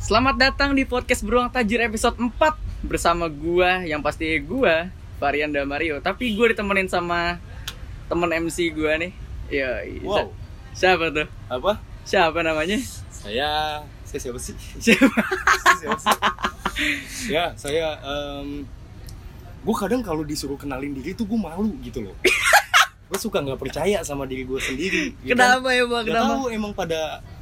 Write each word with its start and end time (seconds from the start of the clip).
Selamat 0.00 0.32
datang 0.40 0.72
di 0.72 0.88
podcast 0.88 1.20
Beruang 1.20 1.52
Tajir 1.52 1.84
episode 1.84 2.16
4 2.16 2.32
Bersama 2.88 3.28
gua, 3.28 3.84
yang 3.84 4.00
pasti 4.00 4.32
gua, 4.40 4.88
Varian 5.20 5.52
Mario 5.68 6.00
Tapi 6.00 6.32
gua 6.32 6.48
ditemenin 6.48 6.88
sama 6.88 7.36
temen 8.08 8.32
MC 8.48 8.72
gua 8.72 8.96
nih 8.96 9.12
Ya, 9.52 9.84
Wow. 10.00 10.32
Siapa 10.72 11.12
tuh? 11.12 11.28
Apa? 11.52 11.84
Siapa 12.08 12.40
namanya? 12.40 12.80
Saya 13.12 13.84
saya 14.08 14.20
siapa 14.24 14.40
sih? 14.40 14.56
Siapa? 14.80 15.04
Saya 15.12 15.76
siapa 15.76 15.98
sih? 16.00 16.16
ya, 17.28 17.44
saya 17.60 18.00
em 18.00 18.64
gue 19.60 19.74
kadang 19.76 20.00
kalau 20.00 20.24
disuruh 20.24 20.56
kenalin 20.56 20.96
diri 20.96 21.12
tuh 21.12 21.28
gue 21.28 21.36
malu 21.36 21.76
gitu 21.84 22.00
loh. 22.00 22.16
gue 23.12 23.18
suka 23.20 23.44
nggak 23.44 23.60
percaya 23.60 24.00
sama 24.00 24.24
diri 24.24 24.48
gue 24.48 24.56
sendiri. 24.56 25.12
ya 25.20 25.36
kan? 25.36 25.60
Kenapa 25.60 25.68
ya 25.76 25.84
bang? 25.84 26.02
Gak 26.06 26.14
Kenapa? 26.14 26.30
tahu 26.32 26.44
emang 26.48 26.72
pada 26.72 27.00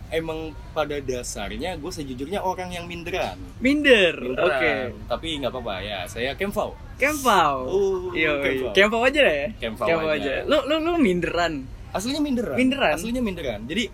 emang 0.08 0.52
pada 0.72 0.98
dasarnya 1.00 1.76
gue 1.76 1.92
sejujurnya 1.92 2.40
orang 2.40 2.72
yang 2.72 2.84
minderan. 2.88 3.36
Minder, 3.60 4.14
oke 4.36 4.72
Tapi 5.08 5.26
nggak 5.40 5.52
apa-apa 5.52 5.74
ya. 5.84 5.98
Saya 6.08 6.32
Kemfau. 6.34 6.72
Kempau 6.98 7.56
Oh, 7.70 8.10
Yo, 8.10 8.42
Kempau. 8.42 8.72
Kempau 8.74 9.00
aja 9.06 9.20
lah 9.22 9.34
ya 9.34 9.48
Kempau 9.62 9.86
aja. 9.86 10.18
aja. 10.18 10.32
Lu, 10.50 10.58
lu, 10.66 10.76
lu 10.82 10.92
minderan 10.98 11.62
Aslinya 11.88 12.20
minderan. 12.20 12.56
Minderan? 12.58 12.92
Aslinya 12.94 13.22
minderan. 13.24 13.64
Jadi 13.64 13.88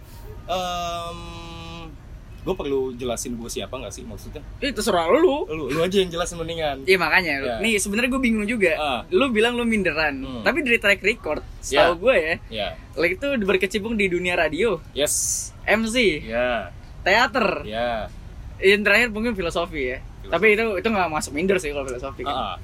gue 2.44 2.52
perlu 2.54 2.92
jelasin 2.92 3.34
gue 3.34 3.48
siapa 3.48 3.72
nggak 3.72 3.88
sih 3.88 4.04
maksudnya? 4.04 4.44
Itu 4.60 4.76
terserah 4.76 5.08
lu 5.08 5.48
Lu, 5.48 5.72
lu 5.72 5.80
aja 5.80 5.96
yang 5.96 6.12
jelasin 6.12 6.36
mendingan. 6.36 6.84
Iya 6.84 6.96
makanya, 6.96 7.34
Ya. 7.40 7.54
nih 7.58 7.80
sebenarnya 7.80 8.12
gue 8.12 8.22
bingung 8.22 8.44
juga. 8.44 8.72
Ah. 8.76 9.00
Lu 9.08 9.32
bilang 9.32 9.56
lu 9.56 9.64
minderan, 9.64 10.20
Hmm. 10.20 10.42
tapi 10.42 10.60
dari 10.60 10.76
track 10.76 11.00
record, 11.00 11.40
setahu 11.58 11.96
Ya. 11.96 12.00
gue 12.00 12.14
ya, 12.14 12.34
Ya. 12.52 12.68
lo 12.92 13.04
itu 13.04 13.26
berkecimpung 13.40 13.96
di 13.96 14.06
dunia 14.06 14.36
radio, 14.36 14.76
Yes. 14.92 15.48
MC, 15.64 16.20
Ya. 16.22 16.68
teater, 17.00 17.64
Ya. 17.64 18.12
yang 18.60 18.84
terakhir 18.84 19.08
mungkin 19.08 19.32
filosofi 19.32 19.90
ya. 19.90 19.98
Filosofi. 20.20 20.28
Tapi 20.30 20.46
itu 20.52 20.64
itu 20.78 20.88
nggak 20.88 21.08
masuk 21.10 21.32
minder 21.32 21.56
sih 21.56 21.72
kalau 21.72 21.84
filosofi 21.84 22.22
kan. 22.22 22.32
Ah, 22.32 22.44
ah. 22.52 22.56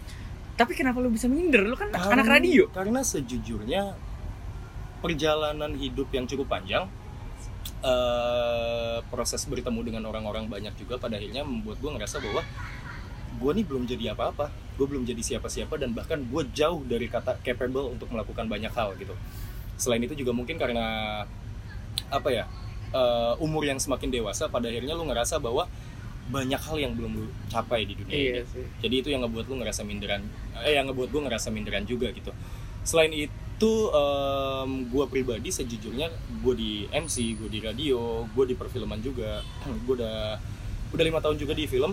Tapi 0.54 0.76
kenapa 0.76 1.00
lu 1.00 1.08
bisa 1.08 1.24
minder? 1.24 1.64
Lu 1.64 1.72
kan 1.72 1.88
Karena- 1.88 2.20
anak 2.20 2.28
radio. 2.28 2.68
Karena 2.68 3.00
sejujurnya 3.00 3.96
perjalanan 5.00 5.72
hidup 5.74 6.12
yang 6.12 6.28
cukup 6.28 6.46
panjang, 6.46 6.84
eh, 7.80 8.98
proses 9.08 9.42
bertemu 9.44 9.80
dengan 9.92 10.02
orang-orang 10.08 10.46
banyak 10.46 10.74
juga 10.76 11.00
pada 11.00 11.16
akhirnya 11.16 11.42
membuat 11.44 11.80
gue 11.80 11.90
ngerasa 11.96 12.16
bahwa 12.20 12.42
gue 13.40 13.50
nih 13.56 13.64
belum 13.64 13.84
jadi 13.88 14.04
apa-apa, 14.12 14.52
gue 14.76 14.86
belum 14.86 15.04
jadi 15.08 15.22
siapa-siapa 15.24 15.80
dan 15.80 15.96
bahkan 15.96 16.20
gue 16.20 16.42
jauh 16.52 16.84
dari 16.84 17.08
kata 17.08 17.40
capable 17.40 17.88
untuk 17.96 18.12
melakukan 18.12 18.44
banyak 18.46 18.72
hal 18.72 18.92
gitu. 19.00 19.16
Selain 19.80 20.02
itu 20.04 20.12
juga 20.12 20.36
mungkin 20.36 20.60
karena 20.60 21.24
apa 22.12 22.28
ya 22.28 22.44
eh, 22.92 23.34
umur 23.40 23.64
yang 23.64 23.80
semakin 23.80 24.10
dewasa, 24.12 24.50
pada 24.52 24.68
akhirnya 24.68 24.92
lu 24.92 25.08
ngerasa 25.08 25.40
bahwa 25.40 25.64
banyak 26.30 26.62
hal 26.62 26.76
yang 26.78 26.92
belum 26.94 27.26
lu 27.26 27.26
capai 27.50 27.82
di 27.82 27.98
dunia 27.98 28.14
ini 28.14 28.26
Iya 28.38 28.42
sih. 28.46 28.62
jadi 28.78 28.94
itu 29.02 29.08
yang 29.10 29.26
ngebuat 29.26 29.50
lu 29.50 29.58
ngerasa 29.58 29.82
minderan 29.82 30.22
eh 30.62 30.78
yang 30.78 30.86
ngebuat 30.86 31.10
gue 31.10 31.22
ngerasa 31.26 31.50
minderan 31.50 31.82
juga 31.82 32.06
gitu 32.14 32.30
selain 32.86 33.10
itu 33.10 33.34
em, 33.62 34.70
gue 34.86 35.04
pribadi 35.06 35.48
sejujurnya 35.48 36.08
gue 36.40 36.54
di 36.54 36.72
MC 36.86 37.36
gue 37.36 37.48
di 37.48 37.60
radio 37.60 38.24
gue 38.26 38.44
di 38.44 38.54
perfilman 38.54 39.00
juga. 39.00 39.44
Gue 39.84 39.94
udah 39.94 40.40
udah 40.90 41.04
lima 41.04 41.18
tahun 41.18 41.36
juga 41.36 41.52
di 41.52 41.66
film. 41.66 41.92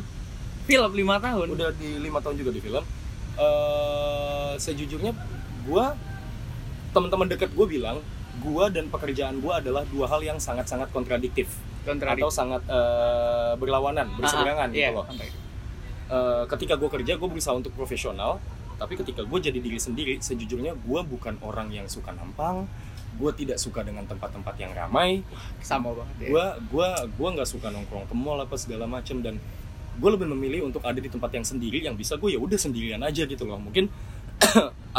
Film 0.64 0.92
5 0.92 1.00
tahun. 1.20 1.48
udah 1.50 1.70
di 1.74 1.96
lima 1.98 2.20
tahun 2.20 2.36
juga 2.36 2.52
di 2.52 2.60
film. 2.60 2.84
Eh 3.38 4.54
sejujurnya 4.58 5.12
gue 5.64 5.86
teman-teman 6.90 7.28
dekat 7.28 7.52
gue 7.52 7.68
bilang 7.70 8.00
gue 8.38 8.66
dan 8.70 8.88
pekerjaan 8.88 9.38
gue 9.38 9.50
adalah 9.50 9.84
dua 9.86 10.06
hal 10.08 10.22
yang 10.22 10.38
sangat-sangat 10.38 10.90
kontradiktif. 10.90 11.50
Kontradiktif. 11.84 12.20
atau 12.20 12.30
sangat 12.30 12.62
eh, 12.64 13.54
berlawanan 13.56 14.12
berseberangan 14.16 14.68
Ah, 14.68 14.74
gitu 14.74 14.82
iya. 14.82 14.92
loh. 14.92 15.06
Eh, 16.08 16.44
ketika 16.48 16.76
gue 16.76 16.90
kerja 16.90 17.16
gue 17.16 17.28
berusaha 17.28 17.52
untuk 17.52 17.72
profesional 17.72 18.40
tapi 18.78 18.94
ketika 18.96 19.22
gue 19.22 19.40
jadi 19.42 19.58
diri 19.58 19.78
sendiri 19.78 20.14
sejujurnya 20.18 20.74
gue 20.74 21.02
bukan 21.04 21.38
orang 21.42 21.70
yang 21.70 21.86
suka 21.86 22.14
nampang 22.14 22.66
gue 23.18 23.32
tidak 23.34 23.58
suka 23.58 23.82
dengan 23.82 24.06
tempat-tempat 24.06 24.54
yang 24.58 24.72
ramai 24.72 25.26
Sama 25.60 25.90
banget 25.90 26.16
ya. 26.22 26.28
gue 26.30 26.46
gue 26.70 26.88
gue 27.12 27.30
nggak 27.34 27.50
suka 27.50 27.68
nongkrong 27.70 28.06
ke 28.06 28.14
mall 28.14 28.38
apa 28.38 28.54
segala 28.56 28.86
macam 28.86 29.20
dan 29.20 29.42
gue 29.98 30.10
lebih 30.14 30.30
memilih 30.30 30.70
untuk 30.70 30.86
ada 30.86 31.02
di 31.02 31.10
tempat 31.10 31.34
yang 31.34 31.42
sendiri 31.42 31.82
yang 31.82 31.98
bisa 31.98 32.14
gue 32.16 32.30
ya 32.30 32.38
udah 32.38 32.54
sendirian 32.56 33.02
aja 33.02 33.26
gitu 33.26 33.50
loh 33.50 33.58
mungkin 33.58 33.90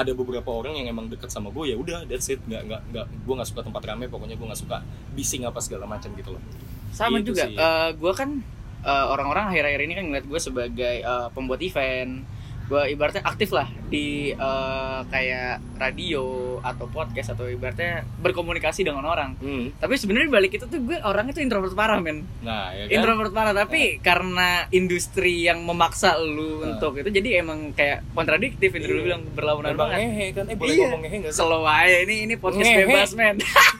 ada 0.00 0.10
beberapa 0.12 0.50
orang 0.50 0.74
yang 0.74 0.90
emang 0.90 1.06
deket 1.06 1.30
sama 1.30 1.54
gue 1.54 1.70
ya 1.70 1.76
udah 1.78 2.02
that's 2.10 2.26
it 2.26 2.42
nggak 2.42 2.66
nggak 2.66 2.80
nggak 2.90 3.06
gue 3.06 3.34
nggak 3.38 3.48
suka 3.48 3.62
tempat 3.62 3.82
ramai 3.86 4.10
pokoknya 4.10 4.34
gue 4.34 4.46
nggak 4.50 4.58
suka 4.58 4.82
bising 5.14 5.46
apa 5.46 5.62
segala 5.62 5.86
macam 5.86 6.10
gitu 6.12 6.34
loh 6.34 6.42
Sama 6.90 7.20
Gitu 7.20 7.30
juga. 7.30 7.44
sih. 7.46 7.54
Eh, 7.54 7.90
gua 7.94 8.10
kan 8.10 8.42
eh, 8.80 9.06
orang-orang 9.06 9.52
akhir-akhir 9.52 9.80
ini 9.84 9.94
kan 9.94 10.04
ngeliat 10.10 10.26
gue 10.26 10.40
sebagai 10.40 10.96
eh, 10.98 11.28
pembuat 11.30 11.60
event. 11.60 12.24
Gue 12.68 12.82
ibaratnya 12.88 13.20
aktif 13.22 13.48
lah 13.50 13.64
di 13.88 14.06
eh, 14.30 15.00
kayak 15.04 15.56
radio 15.74 16.24
atau 16.60 16.84
podcast 16.86 17.32
atau 17.32 17.46
ibaratnya 17.46 18.04
berkomunikasi 18.18 18.82
dengan 18.82 19.02
orang. 19.02 19.34
Hmm. 19.36 19.72
Tapi 19.74 19.94
sebenarnya 19.94 20.28
balik 20.28 20.52
itu 20.52 20.64
tuh 20.64 20.76
gue 20.78 21.00
orangnya 21.00 21.32
tuh 21.32 21.40
introvert 21.40 21.72
parah 21.72 21.96
men. 21.96 22.28
nah 22.38 22.68
ya 22.70 22.84
kan 22.84 22.94
Introvert 22.94 23.32
parah 23.32 23.54
tapi 23.54 23.96
karena 23.98 24.48
industri 24.70 25.42
yang 25.42 25.62
memaksa 25.62 26.18
lu 26.18 26.48
Nah. 26.58 26.74
untuk 26.74 26.96
itu 26.96 27.08
jadi 27.08 27.38
emang 27.38 27.70
kayak 27.72 28.02
kontradiktif 28.10 28.68
itu 28.70 28.84
dulu 28.84 28.98
Iya. 28.98 29.06
bilang 29.06 29.22
berlawanan 29.30 29.72
banget. 29.74 29.96
ngehe 30.02 30.26
kan 30.32 30.44
eh 30.44 30.56
boleh 30.56 30.74
Iya. 30.74 30.84
ngomong 30.84 31.00
ngehe 31.02 31.16
nggak 31.20 31.32
sih 31.32 31.38
Slow 31.38 31.62
aja 31.62 31.98
ini 32.00 32.14
ini 32.24 32.34
podcast 32.36 32.66
Ngehe. 32.66 32.84
bebas 32.84 33.10
men. 33.14 33.36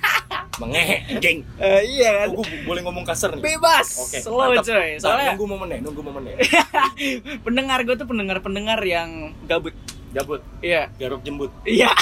mengehe 0.59 0.97
anjing 1.09 1.39
Eh, 1.57 1.81
iya 1.89 2.11
kan. 2.21 2.29
Oh, 2.33 2.43
gue 2.43 2.63
boleh 2.63 2.83
ngomong 2.83 3.03
kasar 3.03 3.33
nih 3.33 3.43
Bebas. 3.49 3.89
Oke, 4.01 4.19
Slow 4.19 4.51
mantap. 4.53 4.67
coy. 4.69 4.89
Soalnya 4.97 5.33
nunggu 5.33 5.47
momennya, 5.49 5.79
nunggu 5.81 6.03
momennya. 6.03 6.35
pendengar 7.47 7.79
gue 7.83 7.95
tuh 7.95 8.05
pendengar-pendengar 8.05 8.79
yang 8.83 9.33
gabut. 9.45 9.75
Gabut, 10.09 10.41
Iya. 10.59 10.89
garuk 10.95 11.21
jembut. 11.21 11.53
Iya. 11.63 11.91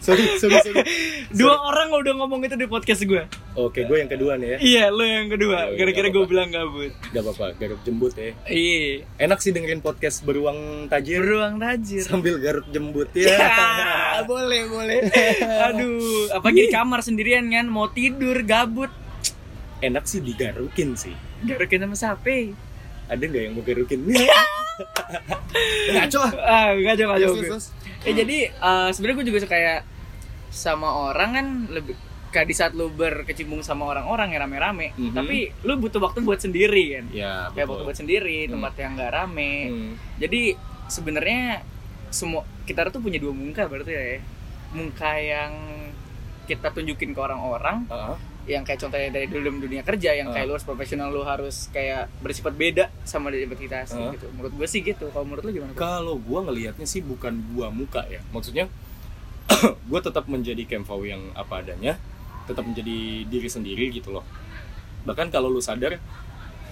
Sorry, 0.00 0.40
sorry, 0.40 0.56
sorry. 0.64 0.80
Dua 1.38 1.60
orang 1.60 1.92
udah 1.92 2.16
ngomong 2.16 2.40
itu 2.40 2.56
di 2.56 2.64
podcast 2.64 3.04
gue. 3.04 3.20
Oke, 3.52 3.84
gue 3.84 4.00
yang 4.00 4.08
kedua 4.08 4.32
nih 4.34 4.48
ya. 4.48 4.58
Iya, 4.58 4.84
lo 4.88 5.04
yang 5.04 5.28
kedua. 5.28 5.68
Oh, 5.68 5.70
iya, 5.70 5.76
Gara-gara 5.76 6.08
nggak 6.08 6.16
gue 6.16 6.24
bilang 6.26 6.48
gabut. 6.48 6.92
Gak 7.06 7.20
apa-apa, 7.20 7.46
garuk 7.54 7.80
jembut 7.84 8.16
ya. 8.16 8.32
Iya. 8.42 9.04
Enak 9.20 9.38
sih 9.38 9.52
dengerin 9.52 9.78
podcast 9.78 10.24
beruang 10.24 10.88
tajir 10.88 11.20
Beruang 11.20 11.60
tajir. 11.60 12.00
sambil 12.02 12.40
garuk 12.40 12.64
jembut 12.72 13.12
Ya, 13.12 13.28
ya. 13.28 13.48
boleh, 14.30 14.62
boleh. 14.66 14.98
Aduh, 15.70 16.30
apa 16.30 16.48
di 16.50 16.68
kamar 16.68 17.00
sendirian 17.00 17.46
kan 17.48 17.66
mau 17.66 17.88
tidur 17.88 18.36
gabut. 18.42 18.90
Enak 19.80 20.04
sih 20.04 20.20
digarukin 20.20 20.94
sih. 20.94 21.14
Garukin 21.40 21.80
sama 21.80 21.96
siapa? 21.96 22.52
Ada 23.08 23.22
nggak 23.22 23.42
yang 23.42 23.54
mau 23.56 23.64
garukin? 23.64 24.00
Ngaco 25.92 26.20
ah. 26.20 26.72
Terus, 26.76 27.36
terus. 27.42 27.66
Eh 28.04 28.12
jadi 28.12 28.38
eh, 28.48 28.88
sebenarnya 28.92 29.16
gue 29.20 29.26
juga 29.28 29.38
suka 29.44 29.52
kayak 29.52 29.80
sama 30.50 30.88
orang 31.10 31.30
kan 31.30 31.46
lebih 31.70 31.94
kayak 32.30 32.46
di 32.46 32.54
saat 32.54 32.72
lu 32.78 32.94
berkecimpung 32.94 33.58
sama 33.60 33.90
orang-orang 33.90 34.30
yang 34.30 34.46
rame-rame, 34.46 34.94
Mhm. 34.94 35.14
tapi 35.18 35.50
lu 35.66 35.82
butuh 35.82 35.98
waktu 35.98 36.22
buat 36.22 36.38
sendiri 36.38 36.94
kan. 36.94 37.04
Ya, 37.10 37.50
Kayak 37.50 37.66
waktu 37.66 37.82
buat 37.82 37.98
sendiri, 37.98 38.46
Hmm. 38.46 38.52
tempat 38.54 38.72
yang 38.78 38.92
nggak 38.94 39.10
rame. 39.10 39.52
Hmm. 39.66 39.92
Jadi 40.22 40.54
sebenarnya 40.86 41.66
semua 42.10 42.42
kita 42.62 42.86
tuh 42.88 42.98
punya 42.98 43.16
dua 43.16 43.30
muka 43.30 43.64
berarti 43.64 43.90
ya. 43.90 44.20
Muka 44.70 45.12
yang 45.16 45.52
kita 46.44 46.70
tunjukin 46.70 47.10
ke 47.10 47.20
orang-orang 47.20 47.86
Ah, 47.86 48.18
yang 48.42 48.62
kayak 48.62 48.80
contohnya 48.80 49.10
dari 49.10 49.26
dalam 49.26 49.58
dunia 49.58 49.82
kerja 49.82 50.10
yang 50.12 50.30
kayak 50.30 50.42
Ah. 50.42 50.48
lu 50.48 50.54
harus 50.54 50.66
profesional 50.66 51.08
lu 51.08 51.22
harus 51.22 51.70
kayak 51.70 52.10
bersifat 52.18 52.50
beda 52.52 52.90
sama 53.02 53.30
dari 53.30 53.46
kita 53.46 53.82
asli 53.82 53.98
Ah. 54.00 54.10
gitu. 54.10 54.26
Menurut 54.30 54.52
gue 54.52 54.66
sih 54.66 54.80
gitu. 54.80 55.06
Kalau 55.08 55.22
menurut 55.22 55.42
lu 55.42 55.52
gimana? 55.52 55.70
Kalau 55.74 56.18
gua 56.18 56.42
ngelihatnya 56.44 56.82
sih 56.84 56.98
bukan 57.00 57.38
dua 57.48 57.70
muka 57.70 58.02
ya. 58.06 58.18
Maksudnya 58.30 58.66
gua 59.90 60.00
tetap 60.00 60.26
menjadi 60.26 60.62
Kemfau 60.64 61.02
yang 61.02 61.30
apa 61.32 61.62
adanya, 61.62 61.98
tetap 62.46 62.62
menjadi 62.62 63.22
diri 63.24 63.48
sendiri 63.48 63.90
gitu 63.90 64.10
loh. 64.10 64.22
Bahkan 65.02 65.30
kalau 65.30 65.46
lu 65.46 65.58
sadar 65.58 65.98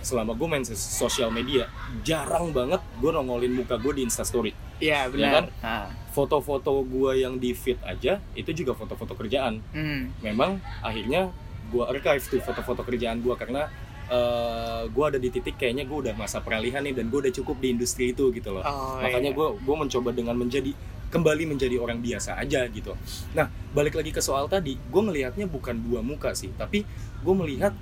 selama 0.00 0.32
gue 0.32 0.46
main 0.46 0.62
sos- 0.62 0.76
sosial 0.78 1.28
media 1.28 1.66
jarang 2.00 2.50
banget 2.50 2.80
gue 2.94 3.08
nongolin 3.08 3.52
muka 3.52 3.76
gue 3.76 3.92
di 3.92 4.02
instastory 4.02 4.52
Iya 4.78 5.06
kan? 5.06 5.12
benar. 5.12 5.44
Ah. 5.58 5.86
foto-foto 6.08 6.82
gue 6.82 7.12
yang 7.18 7.36
di 7.36 7.50
feed 7.52 7.78
aja 7.82 8.18
itu 8.32 8.50
juga 8.52 8.72
foto-foto 8.72 9.12
kerjaan 9.12 9.58
Hmm. 9.70 10.10
memang 10.18 10.50
akhirnya 10.80 11.30
gue 11.68 11.84
archive 11.84 12.24
tuh 12.24 12.40
foto-foto 12.40 12.82
kerjaan 12.82 13.18
gue 13.18 13.34
karena 13.34 13.66
gue 14.86 15.04
ada 15.04 15.16
di 15.16 15.28
titik 15.28 15.54
kayaknya 15.54 15.84
gue 15.84 15.98
udah 16.00 16.14
masa 16.14 16.38
peralihan 16.38 16.80
nih 16.80 16.92
dan 16.92 17.06
gue 17.06 17.18
udah 17.20 17.34
cukup 17.34 17.58
di 17.58 17.70
industri 17.70 18.10
itu 18.10 18.30
gitu 18.30 18.50
loh 18.50 18.62
Oh, 18.62 18.98
makanya 18.98 19.30
iya. 19.30 19.36
gue 19.36 19.46
gue 19.58 19.76
mencoba 19.76 20.10
dengan 20.10 20.34
menjadi 20.34 20.72
kembali 21.08 21.44
menjadi 21.46 21.76
orang 21.76 21.98
biasa 21.98 22.36
aja 22.36 22.64
gitu 22.66 22.92
nah 23.32 23.46
balik 23.70 23.94
lagi 23.94 24.08
ke 24.08 24.18
soal 24.18 24.44
tadi 24.46 24.76
gue 24.76 25.02
ngelihatnya 25.02 25.44
bukan 25.46 25.76
dua 25.78 26.00
muka 26.00 26.32
sih 26.32 26.48
tapi 26.52 26.88
gue 27.18 27.34
melihat 27.36 27.72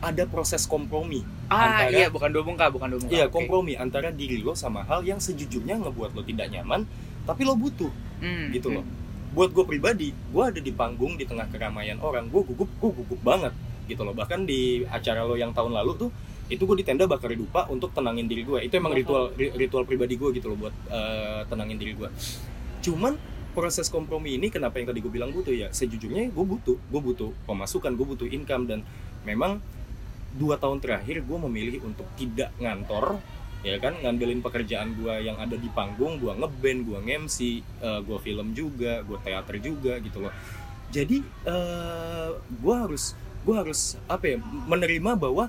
ada 0.00 0.24
proses 0.24 0.64
kompromi 0.64 1.22
Ah 1.46 1.84
antara- 1.84 1.92
iya 1.92 2.06
bukan 2.08 2.30
dua 2.30 2.42
muka, 2.42 2.66
bukan 2.68 2.88
dua 2.88 3.00
muka. 3.00 3.10
iya 3.10 3.24
Oke. 3.24 3.34
kompromi 3.36 3.74
antara 3.74 4.08
diri 4.08 4.38
lo 4.38 4.52
sama 4.52 4.82
hal 4.82 5.02
yang 5.02 5.18
sejujurnya 5.18 5.78
ngebuat 5.78 6.10
lo 6.10 6.22
tidak 6.22 6.48
nyaman 6.48 6.88
tapi 7.22 7.42
lo 7.42 7.54
butuh 7.54 7.90
Hmm, 8.16 8.48
gitu 8.50 8.68
hmm. 8.68 8.76
loh 8.78 8.84
buat 9.30 9.50
gue 9.50 9.64
pribadi 9.64 10.08
gue 10.12 10.44
ada 10.44 10.56
di 10.56 10.70
panggung 10.70 11.14
di 11.14 11.24
tengah 11.24 11.44
keramaian 11.46 11.98
orang 11.98 12.26
gue 12.26 12.40
gugup 12.44 12.70
gue 12.72 12.90
gugup 12.94 13.20
banget 13.20 13.50
gitu 13.84 14.00
loh 14.00 14.12
bahkan 14.12 14.42
di 14.42 14.60
acara 14.86 15.22
lo 15.22 15.34
yang 15.34 15.50
tahun 15.50 15.74
lalu 15.74 15.98
tuh 15.98 16.10
itu 16.46 16.62
gue 16.62 16.76
di 16.76 16.84
tenda 16.84 17.04
bakar 17.04 17.32
dupa 17.32 17.66
untuk 17.66 17.90
tenangin 17.90 18.24
diri 18.24 18.42
gue 18.42 18.62
itu 18.62 18.72
emang 18.72 18.92
ritual 18.92 19.32
ri- 19.32 19.50
ritual 19.52 19.82
pribadi 19.82 20.14
gue 20.14 20.30
gitu 20.32 20.46
loh 20.46 20.58
buat 20.60 20.74
eh, 20.86 21.42
tenangin 21.44 21.76
diri 21.76 21.92
gue 21.92 22.08
cuman 22.80 23.18
proses 23.50 23.86
kompromi 23.86 24.34
ini 24.34 24.48
kenapa 24.48 24.76
yang 24.76 24.88
tadi 24.88 24.98
gue 24.98 25.10
bilang 25.10 25.30
butuh 25.30 25.52
ya 25.52 25.68
sejujurnya 25.68 26.28
gue 26.28 26.44
butuh 26.46 26.78
gue 26.78 27.00
butuh 27.02 27.30
pemasukan 27.44 27.90
gue 27.90 28.06
butuh 28.06 28.28
income 28.28 28.64
dan 28.64 28.80
memang 29.22 29.58
dua 30.34 30.58
tahun 30.58 30.82
terakhir 30.82 31.22
gue 31.22 31.38
memilih 31.46 31.86
untuk 31.86 32.06
tidak 32.18 32.50
ngantor 32.58 33.22
ya 33.64 33.78
kan? 33.80 33.96
Ngandelin 34.02 34.44
pekerjaan 34.44 34.92
gue 34.98 35.14
yang 35.24 35.38
ada 35.40 35.56
di 35.56 35.70
panggung 35.72 36.20
gue 36.20 36.34
ngeband 36.34 36.80
gue 36.84 36.98
nge-MC 37.06 37.38
gue 37.80 38.18
film 38.20 38.52
juga 38.52 39.00
gue 39.06 39.18
teater 39.22 39.56
juga 39.62 39.96
gitu 40.02 40.26
loh. 40.26 40.34
Jadi 40.92 41.22
gue 42.60 42.74
harus 42.74 43.16
gue 43.44 43.54
harus 43.54 44.00
apa 44.08 44.24
ya 44.34 44.36
menerima 44.42 45.16
bahwa 45.16 45.48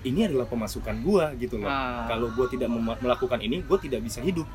ini 0.00 0.24
adalah 0.24 0.48
pemasukan 0.48 0.96
gue 1.04 1.44
gitu 1.44 1.60
loh. 1.60 1.68
Ah. 1.68 2.08
kalau 2.08 2.32
gue 2.32 2.46
tidak 2.56 2.72
melakukan 2.72 3.36
ini 3.44 3.60
gue 3.60 3.78
tidak 3.84 4.00
bisa 4.00 4.24
hidup 4.24 4.48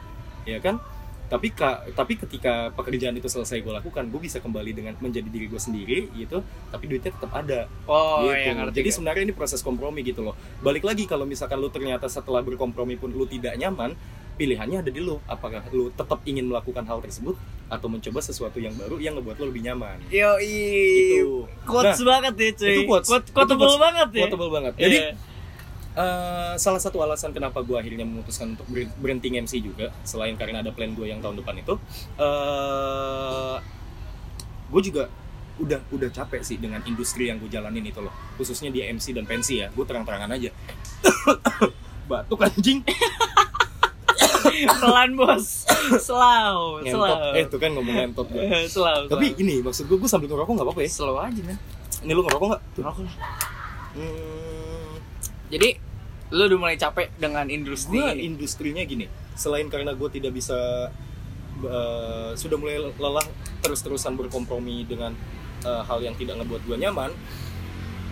ya 0.45 0.57
kan 0.57 0.81
tapi 1.25 1.49
ka, 1.49 1.81
tapi 1.97 2.15
ketika 2.15 2.69
pekerjaan 2.77 3.17
itu 3.17 3.25
selesai 3.25 3.57
gue 3.59 3.73
lakukan 3.73 4.05
gue 4.05 4.21
bisa 4.21 4.37
kembali 4.37 4.71
dengan 4.71 4.93
menjadi 5.01 5.25
diri 5.25 5.49
gue 5.49 5.57
sendiri 5.57 5.97
gitu 6.13 6.45
tapi 6.69 6.85
duitnya 6.85 7.17
tetap 7.17 7.33
ada 7.33 7.65
oh 7.89 8.29
gitu. 8.29 8.45
ya 8.45 8.53
ngerti 8.53 8.75
Jadi 8.79 8.89
sebenarnya 8.93 9.23
ini 9.25 9.33
proses 9.33 9.59
kompromi 9.59 10.05
gitu 10.05 10.21
loh. 10.21 10.37
Balik 10.61 10.85
lagi 10.85 11.03
kalau 11.05 11.25
misalkan 11.25 11.57
lu 11.57 11.67
ternyata 11.67 12.05
setelah 12.05 12.45
berkompromi 12.45 12.93
pun 12.95 13.09
lu 13.09 13.25
tidak 13.25 13.57
nyaman, 13.57 13.97
pilihannya 14.35 14.85
ada 14.85 14.91
di 14.93 15.01
lu. 15.01 15.17
Apakah 15.25 15.65
lu 15.71 15.89
tetap 15.89 16.21
ingin 16.23 16.45
melakukan 16.45 16.85
hal 16.85 17.01
tersebut 17.01 17.33
atau 17.65 17.87
mencoba 17.89 18.21
sesuatu 18.21 18.61
yang 18.61 18.77
baru 18.77 19.01
yang 19.01 19.17
ngebuat 19.17 19.41
lu 19.41 19.49
lebih 19.49 19.65
nyaman? 19.65 19.97
yo 20.13 20.37
Itu. 20.37 21.49
quotes 21.65 22.01
banget 22.01 22.33
ya 22.37 22.49
cuy 22.53 22.69
itu 22.69 22.81
quotes. 22.85 23.09
Quote- 23.09 23.31
quotable 23.33 23.65
quotes. 23.65 23.81
banget 23.81 24.09
ya 24.13 24.21
Quotable 24.27 24.51
banget. 24.53 24.73
Jadi 24.77 24.97
Iya. 25.01 25.09
Eh, 25.95 26.53
salah 26.55 26.77
satu 26.77 26.99
alasan 26.99 27.31
kenapa 27.31 27.59
gue 27.59 27.73
akhirnya 27.73 28.03
memutuskan 28.03 28.53
untuk 28.53 28.67
ber- 28.67 28.91
berhenti 28.95 29.31
MC 29.31 29.59
juga, 29.59 29.89
selain 30.03 30.35
karena 30.35 30.59
ada 30.59 30.69
plan 30.69 30.91
gue 30.91 31.07
yang 31.07 31.19
tahun 31.19 31.39
depan 31.39 31.55
itu, 31.57 31.73
eh 32.19 33.55
gue 34.65 34.81
juga 34.83 35.03
udah 35.55 35.79
udah 35.87 36.09
capek 36.11 36.43
sih 36.43 36.59
dengan 36.59 36.83
industri 36.83 37.31
yang 37.31 37.39
gue 37.39 37.47
jalanin 37.47 37.79
itu 37.81 38.03
loh, 38.03 38.11
khususnya 38.35 38.67
di 38.69 38.83
MC 38.83 39.15
dan 39.15 39.23
pensi 39.23 39.63
ya. 39.63 39.71
Gue 39.71 39.87
terang-terangan 39.87 40.35
aja. 40.35 40.51
Batuk 42.11 42.43
anjing. 42.43 42.83
pelan 44.55 45.17
bos 45.17 45.65
slow 45.99 46.79
Ngentot. 46.79 46.95
slow 46.95 47.35
Eh 47.35 47.45
tuh 47.45 47.59
kan 47.59 47.71
ngomong 47.71 47.91
ngentot 47.93 48.27
gue. 48.29 48.43
slow 48.73 49.07
Tapi 49.07 49.35
ini 49.35 49.59
maksud 49.59 49.83
gue 49.85 49.97
gue 49.97 50.07
sambil 50.07 50.27
ngerokok 50.27 50.53
nggak 50.53 50.67
apa-apa 50.67 50.81
ya? 50.83 50.89
slow 50.91 51.15
aja 51.17 51.41
men 51.43 51.57
Ini 52.03 52.11
lu 52.13 52.21
ngerokok 52.23 52.47
nggak? 52.51 52.61
Ngerokok 52.77 53.03
lah. 53.03 53.15
Hmm, 53.95 54.54
jadi 55.49 55.77
lu 56.33 56.49
udah 56.49 56.57
mulai 56.57 56.77
capek 56.77 57.13
dengan 57.21 57.45
industri 57.47 58.01
ini. 58.01 58.25
industrinya 58.25 58.81
gini 58.81 59.05
selain 59.37 59.69
karena 59.69 59.93
gue 59.93 60.09
tidak 60.09 60.33
bisa 60.33 60.89
eh, 61.61 62.31
sudah 62.33 62.57
mulai 62.57 62.81
lelah 62.81 63.25
terus-terusan 63.61 64.17
berkompromi 64.17 64.89
dengan 64.89 65.13
eh, 65.61 65.81
hal 65.85 66.01
yang 66.01 66.17
tidak 66.17 66.41
ngebuat 66.41 66.61
gue 66.65 66.77
nyaman 66.81 67.13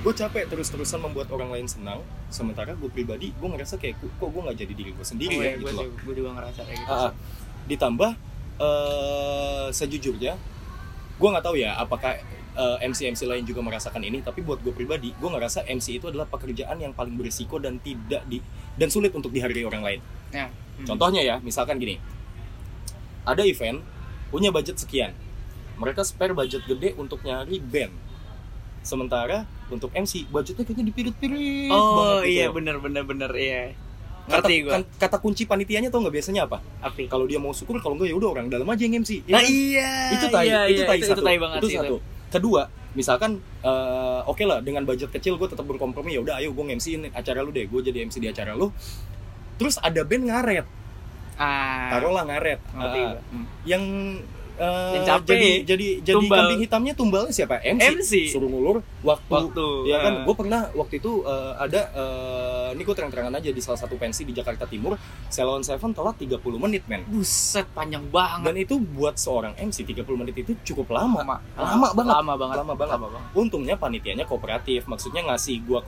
gue 0.03 0.13
capek 0.13 0.51
terus-terusan 0.51 0.99
membuat 0.99 1.31
orang 1.31 1.47
lain 1.47 1.65
senang 1.65 2.03
sementara 2.27 2.75
gue 2.75 2.91
pribadi 2.91 3.31
gue 3.31 3.49
ngerasa 3.49 3.79
kayak 3.79 3.97
kok 4.03 4.29
gue 4.29 4.41
nggak 4.43 4.57
jadi 4.59 4.73
diri 4.75 4.91
gue 4.91 5.05
sendiri 5.07 5.35
Oh, 5.39 5.41
ya 5.41 5.53
gitu 5.55 5.63
gue, 5.63 5.71
loh 5.71 5.85
juga, 5.87 6.01
gue 6.03 6.13
juga 6.19 6.29
ngerasa 6.37 6.59
kayak 6.67 6.77
gitu 6.83 6.91
ah. 6.93 7.11
ditambah 7.65 8.11
eh, 8.59 9.67
sejujurnya 9.71 10.33
gue 11.17 11.29
nggak 11.31 11.45
tahu 11.45 11.55
ya 11.55 11.71
apakah 11.79 12.19
eh, 12.53 12.77
MC-MC 12.83 13.25
lain 13.25 13.43
juga 13.43 13.59
merasakan 13.59 14.01
ini 14.01 14.21
tapi 14.21 14.41
buat 14.41 14.59
gue 14.59 14.69
pribadi 14.69 15.11
gue 15.11 15.29
ngerasa 15.29 15.65
MC 15.65 15.97
itu 15.97 16.05
adalah 16.07 16.25
pekerjaan 16.25 16.77
yang 16.77 16.91
paling 16.91 17.13
berisiko 17.13 17.57
dan 17.57 17.77
tidak 17.77 18.23
di 18.25 18.37
dan 18.73 18.87
sulit 18.87 19.09
untuk 19.11 19.29
dihargai 19.29 19.63
orang 19.63 19.81
lain 19.81 20.01
Ya. 20.29 20.49
Hmm. 20.49 20.89
Contohnya 20.89 21.21
ya, 21.21 21.37
misalkan 21.37 21.77
gini. 21.77 22.01
Ada 23.23 23.45
event 23.45 23.85
punya 24.27 24.49
budget 24.49 24.81
sekian. 24.81 25.13
Mereka 25.77 26.01
spare 26.01 26.33
budget 26.33 26.65
gede 26.65 26.97
untuk 26.97 27.21
nyari 27.21 27.61
band. 27.61 27.93
Sementara 28.81 29.45
untuk 29.69 29.93
MC 29.93 30.27
budgetnya 30.27 30.65
kayaknya 30.65 30.85
dipirit-pirit 30.89 31.69
oh 31.69 31.79
banget 31.95 32.17
gitu 32.19 32.33
iya 32.33 32.45
loh. 32.45 32.53
bener 32.57 32.75
bener 32.77 33.03
bener 33.05 33.31
iya 33.31 33.77
Kata, 34.23 34.47
kan- 34.47 34.87
kata 34.97 35.17
kunci 35.19 35.43
panitianya 35.43 35.87
tau 35.87 35.99
nggak 35.99 36.15
biasanya 36.15 36.47
apa? 36.47 36.63
api 36.79 37.05
Kalau 37.05 37.27
dia 37.27 37.37
mau 37.37 37.51
syukur, 37.51 37.75
kalau 37.77 37.93
enggak 37.93 38.07
ya 38.07 38.15
udah 38.15 38.29
orang 38.31 38.47
dalam 38.47 38.63
aja 38.65 38.81
yang 38.81 38.99
MC. 38.99 39.19
ya 39.21 39.35
nah, 39.35 39.43
kan? 39.43 39.51
iya 39.51 39.89
itu 40.09 40.25
tai, 40.27 40.45
iya, 40.47 40.59
itu 40.65 40.79
iya, 40.79 40.85
tai 40.85 40.97
itu, 40.97 41.05
satu. 41.05 41.13
itu 41.13 41.23
tai 41.23 41.37
banget 41.37 41.59
itu 41.59 41.67
sih 41.67 41.77
satu. 41.77 41.95
Kedua, 42.33 42.65
misalkan 42.97 43.37
eh, 43.61 44.21
oke 44.25 44.41
lah 44.41 44.57
dengan 44.65 44.81
budget 44.89 45.13
kecil 45.13 45.37
gue 45.37 45.45
tetap 45.45 45.69
berkompromi 45.69 46.17
ya 46.17 46.25
udah 46.25 46.41
ayo 46.41 46.49
gue 46.49 46.65
MC 46.65 46.97
acara 47.13 47.45
lu 47.45 47.53
deh, 47.53 47.69
gue 47.69 47.81
jadi 47.85 48.09
MC 48.09 48.17
di 48.17 48.29
acara 48.33 48.57
lu. 48.57 48.73
Terus 49.61 49.77
ada 49.77 50.01
band 50.01 50.25
ngaret, 50.33 50.65
ah 51.37 51.93
taruhlah 51.93 52.25
ngaret. 52.25 52.59
gue. 52.73 53.21
Hmm. 53.29 53.45
yang 53.69 53.83
eh, 54.57 54.93
Yang 54.97 55.05
capek. 55.05 55.29
jadi 55.29 55.49
jadi 55.61 55.87
jadi 56.01 56.15
Tumbal. 56.17 56.37
kambing 56.41 56.59
hitamnya 56.65 56.93
tumbalnya 56.97 57.29
siapa 57.29 57.61
MC, 57.61 58.01
MC. 58.01 58.11
suruh 58.33 58.49
ngulur 58.49 58.81
waktu, 59.03 59.31
waktu 59.31 59.67
ya 59.91 59.97
kan? 59.99 60.13
ah. 60.13 60.23
gue 60.25 60.35
pernah 60.35 60.61
waktu 60.73 60.95
itu 61.03 61.11
eh, 61.27 61.53
ada 61.59 61.81
eh, 61.93 62.67
ini 62.73 62.81
gue 62.81 62.95
terang-terangan 62.95 63.35
aja 63.37 63.49
di 63.53 63.61
salah 63.61 63.79
satu 63.79 63.95
pensi 63.99 64.23
di 64.25 64.33
Jakarta 64.33 64.65
Timur 64.65 64.95
Salon 65.29 65.61
Seven 65.61 65.91
telat 65.93 66.15
30 66.17 66.39
menit 66.57 66.83
men. 66.87 67.03
Buset 67.09 67.67
panjang 67.73 68.05
banget. 68.09 68.47
Dan 68.49 68.55
itu 68.57 68.75
buat 68.79 69.17
seorang 69.19 69.53
MC 69.59 69.85
30 69.85 70.05
menit 70.15 70.35
itu 70.37 70.53
cukup 70.73 70.95
lama. 70.95 71.21
Lama. 71.21 71.37
Lama 71.57 71.87
banget. 71.93 72.13
lama 72.13 72.33
banget. 72.33 72.55
Lama 72.57 72.73
banget. 72.73 72.93
lama 72.97 73.07
banget. 73.13 73.29
Untungnya 73.37 73.75
panitianya 73.77 74.25
kooperatif. 74.25 74.85
Maksudnya 74.85 75.25
ngasih 75.27 75.61
gua 75.65 75.81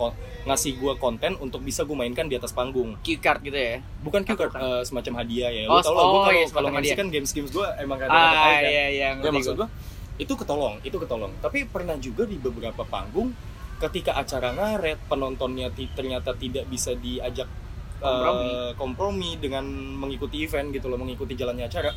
ngasih 0.46 0.78
gua 0.82 0.94
konten 0.98 1.38
untuk 1.42 1.62
bisa 1.62 1.86
gue 1.86 1.94
mainkan 1.98 2.26
di 2.26 2.36
atas 2.38 2.52
panggung. 2.52 2.98
Cue 3.02 3.18
card 3.22 3.42
gitu 3.46 3.58
ya? 3.58 3.82
Bukan 4.02 4.22
cue 4.26 4.38
card, 4.38 4.54
eh, 4.58 4.82
semacam 4.84 5.14
hadiah 5.24 5.50
ya. 5.54 5.64
Oh, 5.70 5.78
lu 5.78 5.86
tau 5.86 5.94
lah 5.94 6.04
gue 6.04 6.10
oh, 6.10 6.24
kalau 6.26 6.34
iya, 6.34 6.46
kalau 6.50 6.70
hadiah. 6.74 6.96
kan 6.98 7.08
games 7.14 7.32
games 7.32 7.52
gue 7.54 7.68
emang 7.82 7.98
kadang-kadang 8.02 8.42
ah 8.42 8.54
kan. 8.58 8.64
iya 8.66 8.86
iya 8.90 9.08
Ya 9.22 9.32
maksud 9.32 9.56
gue 9.58 9.70
itu 10.16 10.34
ketolong, 10.36 10.80
itu 10.84 10.96
ketolong. 10.96 11.32
Tapi 11.44 11.68
pernah 11.68 11.96
juga 12.00 12.24
di 12.24 12.40
beberapa 12.40 12.88
panggung 12.88 13.36
ketika 13.76 14.16
acara 14.16 14.56
ngaret 14.56 15.04
penontonnya 15.12 15.68
ternyata 15.96 16.32
tidak 16.36 16.66
bisa 16.72 16.96
diajak 16.96 17.48
Kompromi. 17.96 18.76
kompromi 18.76 19.30
dengan 19.40 19.66
mengikuti 19.96 20.44
event 20.44 20.70
gitu 20.72 20.92
loh, 20.92 21.00
mengikuti 21.00 21.34
jalannya 21.34 21.66
acara. 21.66 21.96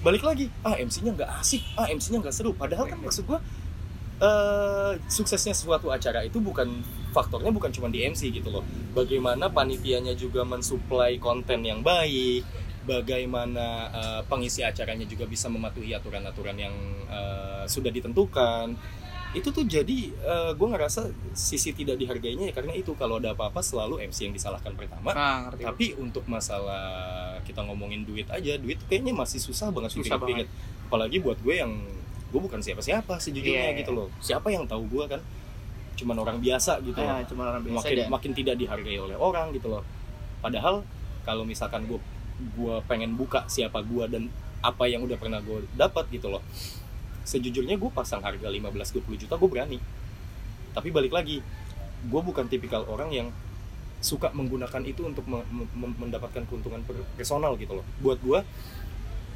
Balik 0.00 0.24
lagi, 0.24 0.50
ah 0.66 0.74
MC-nya 0.76 1.12
nggak 1.14 1.30
asik, 1.40 1.62
ah 1.78 1.86
MC-nya 1.88 2.18
nggak 2.20 2.34
seru. 2.34 2.52
Padahal 2.56 2.90
kan 2.90 2.98
maksud 3.00 3.24
gua 3.28 3.40
eh 4.20 4.92
suksesnya 5.08 5.56
suatu 5.56 5.88
acara 5.88 6.20
itu 6.20 6.36
bukan 6.44 6.84
faktornya 7.16 7.48
bukan 7.48 7.72
cuma 7.72 7.88
di 7.88 8.04
MC 8.04 8.28
gitu 8.28 8.52
loh. 8.52 8.64
Bagaimana 8.92 9.48
panitianya 9.48 10.12
juga 10.12 10.44
mensuplai 10.44 11.16
konten 11.16 11.64
yang 11.64 11.80
baik, 11.80 12.44
bagaimana 12.90 13.66
eh, 13.92 14.20
pengisi 14.26 14.60
acaranya 14.60 15.06
juga 15.06 15.24
bisa 15.24 15.46
mematuhi 15.46 15.94
aturan-aturan 15.94 16.56
yang 16.58 16.74
eh, 17.06 17.64
sudah 17.70 17.88
ditentukan. 17.88 18.74
Itu 19.30 19.54
tuh 19.54 19.62
jadi 19.62 20.10
gue 20.58 20.68
ngerasa 20.74 21.06
sisi 21.30 21.70
tidak 21.70 22.02
dihargainya 22.02 22.50
ya 22.50 22.54
karena 22.58 22.74
itu 22.74 22.98
kalau 22.98 23.22
ada 23.22 23.30
apa-apa 23.30 23.62
selalu 23.62 24.02
MC 24.02 24.26
yang 24.26 24.34
disalahkan 24.34 24.74
pertama. 24.74 25.14
ah 25.14 25.46
ngerti. 25.46 25.62
Tapi 25.62 25.86
untuk 26.02 26.26
masalah 26.26 26.82
kita 27.46 27.62
ngomongin 27.62 28.02
duit 28.02 28.26
aja, 28.26 28.58
duit 28.58 28.82
kayaknya 28.90 29.14
masih 29.14 29.38
susah 29.38 29.70
banget 29.70 29.94
Susah 29.94 30.18
dipirit-pirit. 30.18 30.50
Apalagi 30.90 31.22
buat 31.22 31.38
gue 31.38 31.54
yang 31.54 31.70
gue 32.34 32.40
bukan 32.42 32.58
siapa-siapa 32.58 33.22
sejujurnya 33.22 33.70
Iya, 33.70 33.78
gitu 33.78 33.94
loh. 33.94 34.10
Siapa 34.18 34.50
yang 34.50 34.66
tahu 34.66 34.90
gue 34.90 35.04
kan? 35.06 35.22
Cuman 35.94 36.16
orang 36.18 36.42
biasa 36.42 36.82
gitu 36.82 36.98
Ah, 36.98 37.22
loh. 37.22 37.26
cuma 37.30 37.42
orang 37.54 37.62
biasa 37.62 37.86
Makin 37.86 37.96
makin 38.10 38.32
tidak 38.34 38.58
dihargai 38.58 38.98
oleh 38.98 39.14
orang 39.14 39.54
gitu 39.54 39.70
loh. 39.70 39.86
Padahal 40.42 40.82
kalau 41.22 41.46
misalkan 41.46 41.86
gue 41.86 42.02
gua 42.54 42.80
pengen 42.84 43.14
buka 43.14 43.44
siapa 43.46 43.80
gue 43.80 44.04
dan 44.08 44.22
apa 44.60 44.84
yang 44.84 45.00
udah 45.00 45.16
pernah 45.16 45.40
gue 45.40 45.64
dapat 45.72 46.04
gitu 46.08 46.28
loh. 46.28 46.44
Sejujurnya 47.24 47.76
gue 47.76 47.90
pasang 47.90 48.20
harga 48.20 48.48
15-20 48.48 49.24
juta 49.26 49.34
gue 49.36 49.48
berani. 49.48 49.78
Tapi 50.70 50.88
balik 50.88 51.12
lagi, 51.12 51.40
gue 52.04 52.20
bukan 52.20 52.44
tipikal 52.46 52.84
orang 52.84 53.08
yang 53.08 53.28
suka 54.00 54.32
menggunakan 54.32 54.80
itu 54.84 55.04
untuk 55.04 55.24
me- 55.28 55.44
me- 55.52 55.96
mendapatkan 56.00 56.44
keuntungan 56.44 56.80
per- 56.84 57.04
personal 57.16 57.56
gitu 57.56 57.76
loh. 57.80 57.84
Buat 58.00 58.20
gue, 58.20 58.40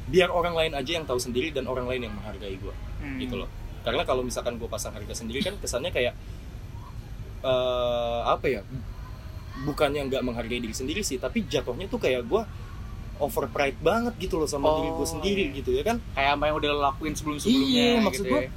biar 0.09 0.29
orang 0.29 0.53
lain 0.53 0.73
aja 0.73 0.91
yang 0.97 1.05
tahu 1.05 1.17
sendiri 1.17 1.49
dan 1.49 1.65
orang 1.65 1.89
lain 1.89 2.09
yang 2.09 2.13
menghargai 2.13 2.57
gue 2.57 2.73
Hmm. 3.01 3.17
gitu 3.17 3.37
loh. 3.37 3.49
Karena 3.85 4.01
kalau 4.01 4.21
misalkan 4.21 4.57
gue 4.57 4.65
pasang 4.65 4.93
harga 4.93 5.13
sendiri 5.13 5.41
kan 5.41 5.53
kesannya 5.57 5.89
kayak 5.89 6.13
eh 7.45 8.21
apa 8.25 8.45
ya? 8.49 8.61
Bukannya 9.65 10.11
nggak 10.11 10.21
menghargai 10.21 10.59
diri 10.59 10.75
sendiri 10.75 10.99
sih, 10.99 11.15
tapi 11.15 11.45
jatuhnya 11.47 11.87
tuh 11.87 12.01
kayak 12.01 12.25
gue 12.25 12.41
over 13.17 13.47
pride 13.47 13.79
banget 13.79 14.13
gitu 14.19 14.35
loh 14.35 14.45
sama 14.45 14.65
Oh, 14.65 14.75
diri 14.77 14.89
gue 14.91 15.07
sendiri 15.07 15.43
iya. 15.45 15.55
gitu 15.55 15.69
ya 15.71 15.83
kan. 15.83 15.97
kayak 16.11 16.31
apa 16.35 16.43
yang 16.45 16.55
udah 16.57 16.69
lo 16.69 16.79
lakuin 16.83 17.13
sebelum 17.13 17.37
sebelumnya 17.37 17.83
Iya, 17.89 18.01
maksud 18.01 18.21
gitu 18.21 18.31
gua, 18.31 18.41
ya. 18.41 18.49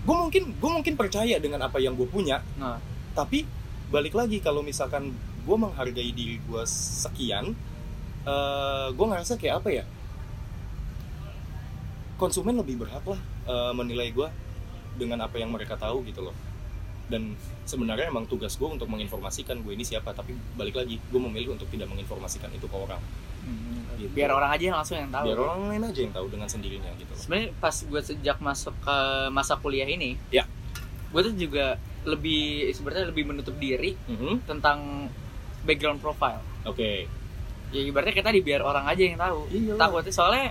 Gue 0.00 0.16
mungkin 0.18 0.42
gue 0.54 0.70
mungkin 0.72 0.94
percaya 0.94 1.36
dengan 1.36 1.60
apa 1.62 1.76
yang 1.76 1.92
gue 1.92 2.06
punya, 2.06 2.40
Nah. 2.54 2.80
tapi 3.12 3.44
balik 3.88 4.12
lagi 4.12 4.38
kalau 4.38 4.60
misalkan 4.60 5.12
gue 5.42 5.56
menghargai 5.58 6.10
diri 6.10 6.40
gue 6.40 6.62
sekian, 6.64 7.52
eh 8.24 8.86
gue 8.88 9.06
ngerasa 9.06 9.36
kayak 9.36 9.54
apa 9.58 9.68
ya? 9.70 9.84
Konsumen 12.16 12.56
lebih 12.56 12.78
berhak 12.78 13.04
lah 13.04 13.20
eh, 13.46 13.72
menilai 13.72 14.10
gue 14.10 14.28
dengan 14.94 15.22
apa 15.22 15.36
yang 15.36 15.48
mereka 15.48 15.76
tahu 15.76 16.02
gitu 16.04 16.22
loh. 16.22 16.36
dan 17.08 17.32
sebenarnya 17.64 18.12
emang 18.12 18.28
tugas 18.28 18.52
gue 18.52 18.68
untuk 18.68 18.84
menginformasikan 18.84 19.56
gue 19.58 19.72
ini 19.72 19.80
siapa 19.80 20.12
tapi 20.12 20.36
balik 20.54 20.76
lagi 20.76 21.00
gue 21.00 21.16
memilih 21.18 21.56
untuk 21.56 21.64
tidak 21.68 21.88
menginformasikan 21.88 22.52
itu 22.52 22.68
ke 22.68 22.76
orang 22.76 23.00
Gitu. 23.98 24.14
biar 24.14 24.30
orang 24.30 24.50
aja 24.52 24.62
yang 24.64 24.76
langsung 24.76 24.94
yang 24.94 25.10
tahu 25.10 25.26
biar 25.26 25.40
orang 25.40 25.58
lain 25.68 25.82
aja 25.84 26.00
yang 26.00 26.14
tahu 26.14 26.26
dengan 26.28 26.46
sendirinya 26.46 26.90
gitu 26.94 27.10
loh. 27.10 27.18
sebenarnya 27.18 27.48
pas 27.56 27.74
gue 27.74 28.00
sejak 28.00 28.36
masuk 28.38 28.74
ke 28.78 28.96
masa 29.28 29.54
kuliah 29.56 29.86
ini 29.86 30.14
Ya. 30.28 30.46
gue 31.08 31.20
tuh 31.20 31.34
juga 31.34 31.74
lebih 32.04 32.70
sebenarnya 32.70 33.10
lebih 33.10 33.26
menutup 33.26 33.56
diri 33.56 33.98
Mhm. 34.06 34.46
tentang 34.46 35.10
background 35.62 35.98
profile 35.98 36.38
oke 36.62 37.10
ya 37.68 37.80
ibaratnya 37.82 38.14
kita 38.14 38.30
di 38.30 38.40
biar 38.40 38.62
orang 38.62 38.86
aja 38.86 39.02
yang 39.02 39.18
tahu 39.18 39.50
Iya. 39.50 39.74
takutnya 39.74 40.12
soalnya 40.14 40.46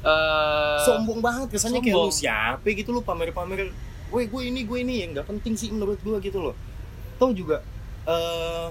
eh 0.00 0.78
sombong 0.82 1.20
banget 1.20 1.46
kesannya 1.52 1.78
kayak 1.78 1.94
lu 1.94 2.08
sombong. 2.08 2.16
siapa 2.16 2.66
gitu 2.66 2.90
lu 2.90 3.00
pamer-pamer 3.00 3.70
woi 4.08 4.26
gue 4.26 4.42
ini 4.42 4.64
gue 4.64 4.78
ini 4.80 4.94
yang 4.98 5.10
nggak 5.12 5.28
penting 5.28 5.54
sih 5.54 5.68
menurut 5.68 5.96
gue 5.96 6.16
gitu 6.20 6.42
loh 6.42 6.56
tau 7.16 7.30
juga 7.30 7.62
eh 8.02 8.66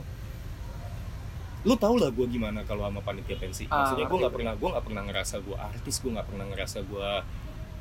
lu 1.68 1.76
tau 1.76 2.00
lah 2.00 2.08
gue 2.08 2.24
gimana 2.32 2.64
kalau 2.64 2.88
sama 2.88 3.04
panitia 3.04 3.36
pensi. 3.36 3.68
Ah, 3.68 3.84
maksudnya 3.84 4.08
gue 4.08 4.18
nggak 4.24 4.34
pernah 4.34 4.54
gue 4.56 4.70
nggak 4.72 4.86
pernah 4.86 5.04
ngerasa 5.12 5.36
gue 5.44 5.58
artis 5.60 5.96
gue 6.00 6.12
nggak 6.16 6.28
pernah 6.32 6.46
ngerasa 6.48 6.78
gue 6.88 7.10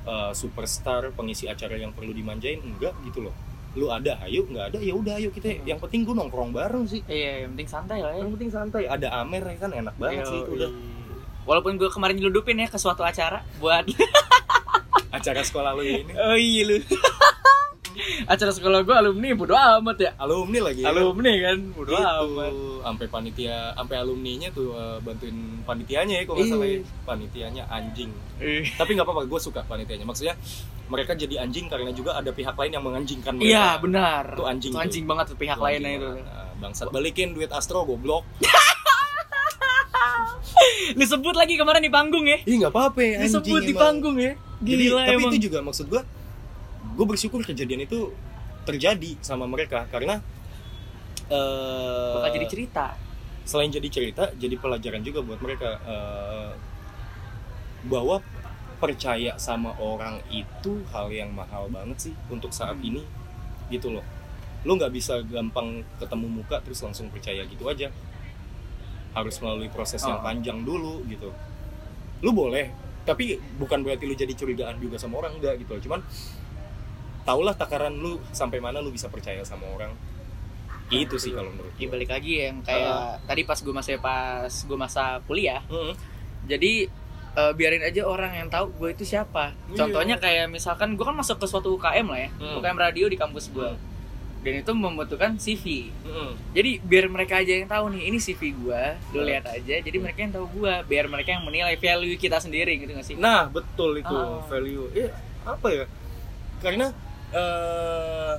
eh, 0.09 0.33
superstar 0.35 1.03
pengisi 1.15 1.47
acara 1.47 1.79
yang 1.79 1.95
perlu 1.95 2.11
dimanjain 2.11 2.59
enggak 2.59 2.95
gitu 3.07 3.31
loh. 3.31 3.35
Lu 3.79 3.87
ada 3.95 4.19
ayo 4.27 4.43
nggak 4.51 4.75
ada 4.75 4.79
ya 4.83 4.95
udah 4.99 5.15
ayo 5.23 5.31
kita. 5.31 5.63
Hmm. 5.63 5.63
yang 5.63 5.79
penting 5.79 6.03
gue 6.03 6.15
nongkrong 6.19 6.51
bareng 6.51 6.91
sih. 6.91 7.07
Iya 7.07 7.47
yang 7.47 7.55
penting 7.55 7.71
santai 7.71 7.99
lah 8.03 8.13
ya. 8.19 8.27
Yang 8.27 8.31
penting 8.35 8.51
santai. 8.51 8.83
Ada 8.91 9.09
Amer 9.23 9.43
ya 9.47 9.57
kan 9.63 9.71
enak 9.71 9.95
banget 9.95 10.27
sih 10.27 10.39
itu 10.43 10.53
udah. 10.59 10.71
Walaupun 11.47 11.79
gue 11.79 11.89
kemarin 11.89 12.19
nyeludupin 12.19 12.59
ya 12.59 12.67
ke 12.67 12.77
suatu 12.83 13.07
acara 13.07 13.47
buat 13.63 13.87
acara 15.17 15.41
sekolah 15.47 15.71
lu 15.79 15.87
ini. 15.87 16.13
Oh 16.19 16.35
iya 16.35 16.63
lu 16.67 16.77
acara 18.33 18.51
sekolah 18.55 18.81
gue 18.87 18.95
alumni 18.95 19.29
bodo 19.35 19.55
amat 19.55 19.97
ya. 19.99 20.11
Alumni 20.19 20.59
lagi. 20.71 20.83
Ya. 20.83 20.91
alumni 20.95 21.33
kan 21.43 21.59
bodo 21.75 21.93
gitu. 21.93 22.03
amat. 22.03 22.53
Sampai 22.85 23.07
panitia 23.11 23.57
sampai 23.75 23.97
alumninya 24.01 24.49
tuh 24.55 24.69
eh, 24.75 24.99
bantuin 25.03 25.37
panitianya 25.67 26.15
ya 26.21 26.25
kalau 26.25 26.37
nggak 26.41 26.51
salah 26.51 26.69
ya. 26.69 26.81
panitianya 27.05 27.63
anjing. 27.69 28.11
Eh, 28.39 28.65
tapi 28.79 28.95
nggak 28.95 29.07
apa-apa 29.07 29.27
gue 29.27 29.41
suka 29.43 29.61
panitianya. 29.67 30.07
Maksudnya 30.07 30.35
mereka 30.89 31.13
jadi 31.13 31.45
anjing 31.45 31.69
karena 31.69 31.93
juga 31.93 32.17
ada 32.17 32.33
pihak 32.33 32.57
lain 32.57 32.73
yang 32.73 32.85
menganjingkan 32.85 33.33
mereka. 33.37 33.51
Iya 33.53 33.69
benar. 33.79 34.25
Itu 34.33 34.45
anjing 34.49 34.73
Itu 34.73 34.79
tuh. 34.79 34.85
anjing 34.89 35.05
banget 35.05 35.25
tuh 35.35 35.39
pihak 35.39 35.59
lainnya 35.61 35.93
itu. 36.01 36.11
Nah, 36.25 36.51
bangsat. 36.59 36.89
Balikin 36.91 37.37
duit 37.37 37.53
Astro 37.53 37.85
goblok. 37.85 38.25
Lu 40.97 41.05
sebut 41.05 41.37
lagi 41.37 41.55
kemarin 41.61 41.85
di 41.85 41.93
panggung 41.93 42.25
ya. 42.25 42.41
Ih 42.43 42.57
nggak 42.65 42.73
apa-apa 42.73 43.01
ya, 43.05 43.15
lu 43.21 43.29
anjing 43.29 43.35
sebut 43.37 43.63
di 43.63 43.75
panggung 43.77 44.17
ya. 44.17 44.33
Jadi, 44.59 44.91
gila 44.91 45.03
tapi 45.07 45.15
emang. 45.15 45.31
itu 45.31 45.39
juga 45.47 45.59
maksud 45.63 45.87
gue 45.87 46.03
gue 46.99 47.07
bersyukur 47.07 47.41
kejadian 47.41 47.87
itu 47.87 48.11
terjadi 48.67 49.15
sama 49.23 49.47
mereka 49.47 49.87
karena 49.87 50.19
eh 51.29 52.13
bakal 52.19 52.31
jadi 52.35 52.47
cerita. 52.49 52.87
selain 53.47 53.71
jadi 53.71 53.89
cerita 53.89 54.29
jadi 54.35 54.59
pelajaran 54.59 55.01
juga 55.01 55.23
buat 55.23 55.39
mereka 55.39 55.79
eh, 55.81 56.51
bahwa 57.87 58.19
percaya 58.79 59.39
sama 59.39 59.75
orang 59.79 60.21
itu 60.29 60.83
hal 60.91 61.09
yang 61.09 61.31
mahal 61.33 61.67
banget 61.69 62.11
sih 62.11 62.15
untuk 62.29 62.51
saat 62.51 62.77
Hmm. 62.77 62.89
ini 62.89 63.03
gitu 63.69 63.91
loh. 63.91 64.05
Lo 64.63 64.75
nggak 64.75 64.91
bisa 64.91 65.19
gampang 65.25 65.83
ketemu 65.97 66.27
muka 66.29 66.59
terus 66.61 66.83
langsung 66.83 67.09
percaya 67.09 67.43
gitu 67.43 67.67
aja. 67.67 67.91
Harus 69.15 69.39
melalui 69.39 69.67
proses 69.69 69.99
yang 70.01 70.21
Oh. 70.21 70.25
panjang 70.25 70.63
dulu 70.63 71.03
gitu. 71.07 71.31
Lu 72.21 72.31
boleh 72.33 72.71
tapi 73.03 73.35
bukan 73.57 73.81
berarti 73.81 74.05
lu 74.05 74.13
jadi 74.13 74.31
curigaan 74.31 74.77
juga 74.79 74.95
sama 74.95 75.19
orang 75.19 75.41
enggak 75.41 75.59
gitu 75.59 75.75
loh. 75.75 75.83
Cuman 75.83 76.01
taulah 77.29 77.53
takaran 77.53 77.93
lu 77.93 78.17
sampai 78.31 78.57
mana 78.57 78.81
lu 78.81 78.89
bisa 78.89 79.07
percaya 79.07 79.45
sama 79.45 79.69
orang 79.69 79.93
itu 80.89 81.21
sih 81.21 81.31
kalau 81.31 81.53
menurut 81.53 81.77
ya 81.77 81.85
gue 81.85 81.93
balik 81.93 82.09
lagi 82.09 82.33
yang 82.43 82.65
kayak 82.65 83.21
tadi 83.23 83.45
pas 83.45 83.61
gue 83.61 83.71
masih 83.71 84.01
pas 84.01 84.49
gue 84.49 84.79
masa 84.79 85.21
kuliah 85.23 85.61
Mm-mm. 85.69 85.93
jadi 86.49 86.89
eh, 87.35 87.53
biarin 87.53 87.85
aja 87.85 88.03
orang 88.03 88.33
yang 88.35 88.49
tahu 88.49 88.73
gue 88.75 88.97
itu 88.97 89.05
siapa 89.07 89.53
Iya. 89.69 89.77
contohnya 89.79 90.17
kayak 90.17 90.49
misalkan 90.49 90.97
gue 90.97 91.05
kan 91.05 91.13
masuk 91.13 91.37
ke 91.37 91.45
suatu 91.45 91.77
UKM 91.77 92.09
lah 92.09 92.19
ya 92.19 92.31
Hmm. 92.35 92.57
UKM 92.57 92.79
radio 92.81 93.05
di 93.05 93.15
kampus 93.15 93.53
gue 93.53 93.69
Hmm. 93.69 93.77
dan 94.39 94.55
itu 94.57 94.73
membutuhkan 94.73 95.37
CV 95.37 95.93
jadi 96.51 96.81
biar 96.81 97.05
mereka 97.07 97.37
aja 97.37 97.53
yang 97.53 97.69
tahu 97.69 97.93
nih 97.93 98.09
ini 98.09 98.17
CV 98.17 98.57
gue 98.57 98.83
lu 99.13 99.21
lihat 99.23 99.45
aja 99.45 99.75
jadi 99.79 99.97
mereka 99.99 100.25
yang 100.25 100.33
tahu 100.33 100.47
gue 100.57 100.73
biar 100.89 101.05
mereka 101.05 101.37
yang 101.37 101.45
menilai 101.45 101.77
value 101.77 102.17
kita 102.17 102.41
sendiri 102.41 102.81
gitu 102.81 102.89
gak 102.91 103.05
sih 103.05 103.15
Nah, 103.15 103.45
betul 103.47 103.93
itu 103.95 104.09
Ah. 104.09 104.41
value. 104.43 104.89
Eh, 104.95 105.13
apa 105.45 105.69
ya? 105.69 105.85
Karena 106.59 106.89
eh 107.35 108.35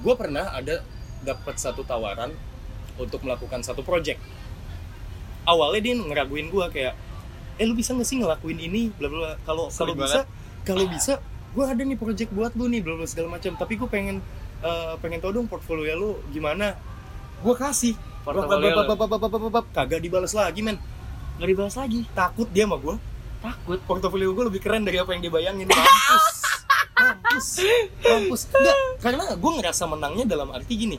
gue 0.00 0.14
pernah 0.16 0.48
ada 0.56 0.80
dapat 1.20 1.60
satu 1.60 1.84
tawaran 1.84 2.32
untuk 2.96 3.20
melakukan 3.24 3.60
satu 3.60 3.84
project. 3.84 4.20
Awalnya 5.44 5.80
dia 5.80 5.94
ngeraguin 5.96 6.48
gue 6.52 6.66
kayak, 6.72 6.94
eh 7.60 7.64
lu 7.64 7.76
bisa 7.76 7.92
nggak 7.96 8.08
sih 8.08 8.20
ngelakuin 8.20 8.58
ini, 8.60 8.92
bla 8.96 9.08
bla. 9.08 9.36
Kalau 9.44 9.68
kalau 9.72 9.94
bisa, 9.96 10.24
kalau 10.64 10.84
bisa, 10.88 11.12
gue 11.52 11.64
ada 11.64 11.80
nih 11.80 11.96
project 11.96 12.30
buat 12.32 12.52
lu 12.56 12.68
nih, 12.68 12.80
bla 12.84 12.96
bla 12.96 13.08
segala 13.08 13.36
macam. 13.36 13.56
Tapi 13.56 13.72
gue 13.76 13.88
pengen 13.88 14.16
eh, 14.64 14.94
pengen 15.00 15.20
tau 15.20 15.32
dong 15.32 15.48
portfolio 15.48 15.96
lu 15.96 16.10
gimana. 16.32 16.76
Gue 17.40 17.56
kasih. 17.56 17.96
Kagak 19.72 20.00
dibalas 20.00 20.32
lagi 20.36 20.60
men. 20.60 20.76
nggak 21.40 21.56
dibahas 21.56 21.72
lagi 21.80 22.04
Takut 22.12 22.52
dia 22.52 22.68
sama 22.68 22.76
gue 22.76 22.92
takut 23.40 23.80
portofolio 23.88 24.36
gue 24.36 24.44
lebih 24.52 24.60
keren 24.60 24.84
dari 24.84 25.00
apa 25.00 25.16
yang 25.16 25.24
dibayangin 25.24 25.64
mampus 25.64 26.24
mampus. 27.00 27.48
Mampus. 28.04 28.42
Enggak 28.52 28.76
karena 29.00 29.24
gue 29.32 29.52
ngerasa 29.58 29.84
menangnya 29.88 30.24
dalam 30.28 30.52
arti 30.52 30.76
gini 30.76 30.98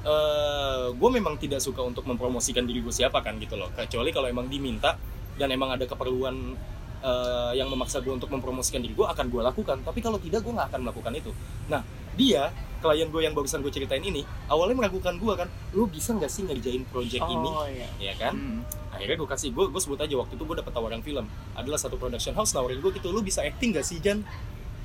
eh 0.00 0.86
gue 0.96 1.10
memang 1.12 1.36
tidak 1.36 1.60
suka 1.60 1.84
untuk 1.84 2.08
mempromosikan 2.08 2.64
diri 2.64 2.80
gue 2.80 2.94
siapa 2.94 3.20
kan 3.20 3.36
gitu 3.36 3.60
loh. 3.60 3.68
Kecuali 3.76 4.08
kalau 4.14 4.32
emang 4.32 4.48
diminta 4.48 4.96
dan 5.36 5.52
emang 5.52 5.76
ada 5.76 5.84
keperluan 5.84 6.56
eh, 7.04 7.52
yang 7.60 7.68
memaksa 7.68 8.00
gue 8.00 8.08
untuk 8.08 8.32
mempromosikan 8.32 8.80
diri 8.80 8.96
gue 8.96 9.04
akan 9.04 9.28
gue 9.28 9.42
lakukan. 9.44 9.84
Tapi 9.84 10.00
kalau 10.00 10.16
tidak 10.16 10.40
gue 10.40 10.56
nggak 10.56 10.72
akan 10.72 10.80
melakukan 10.88 11.12
itu. 11.12 11.30
Nah 11.68 11.84
dia 12.16 12.48
klien 12.80 13.12
gue 13.12 13.20
yang 13.20 13.36
barusan 13.36 13.60
gue 13.60 13.68
ceritain 13.68 14.00
ini 14.00 14.24
awalnya 14.48 14.72
meragukan 14.72 15.20
gue 15.20 15.34
kan 15.36 15.52
lu 15.76 15.84
bisa 15.84 16.16
nggak 16.16 16.32
sih 16.32 16.48
ngerjain 16.48 16.88
project 16.88 17.20
ini? 17.28 17.48
Oh 17.52 17.68
iya. 17.68 17.88
Ya 18.00 18.14
kan? 18.16 18.34
Hmm. 18.36 18.60
akhirnya 18.90 19.16
gue 19.22 19.30
kasih 19.32 19.48
gue 19.54 19.64
gue 19.70 19.80
sebut 19.80 19.96
aja 19.96 20.12
waktu 20.18 20.34
itu 20.36 20.44
gue 20.48 20.56
dapet 20.64 20.72
tawaran 20.72 21.04
film. 21.04 21.28
Adalah 21.52 21.76
satu 21.76 22.00
production 22.00 22.32
house 22.32 22.56
nawarin 22.56 22.80
gue 22.80 22.90
gitu 22.96 23.12
lu 23.12 23.20
bisa 23.20 23.44
acting 23.44 23.76
gak 23.76 23.84
sih 23.84 24.00
Jan 24.00 24.24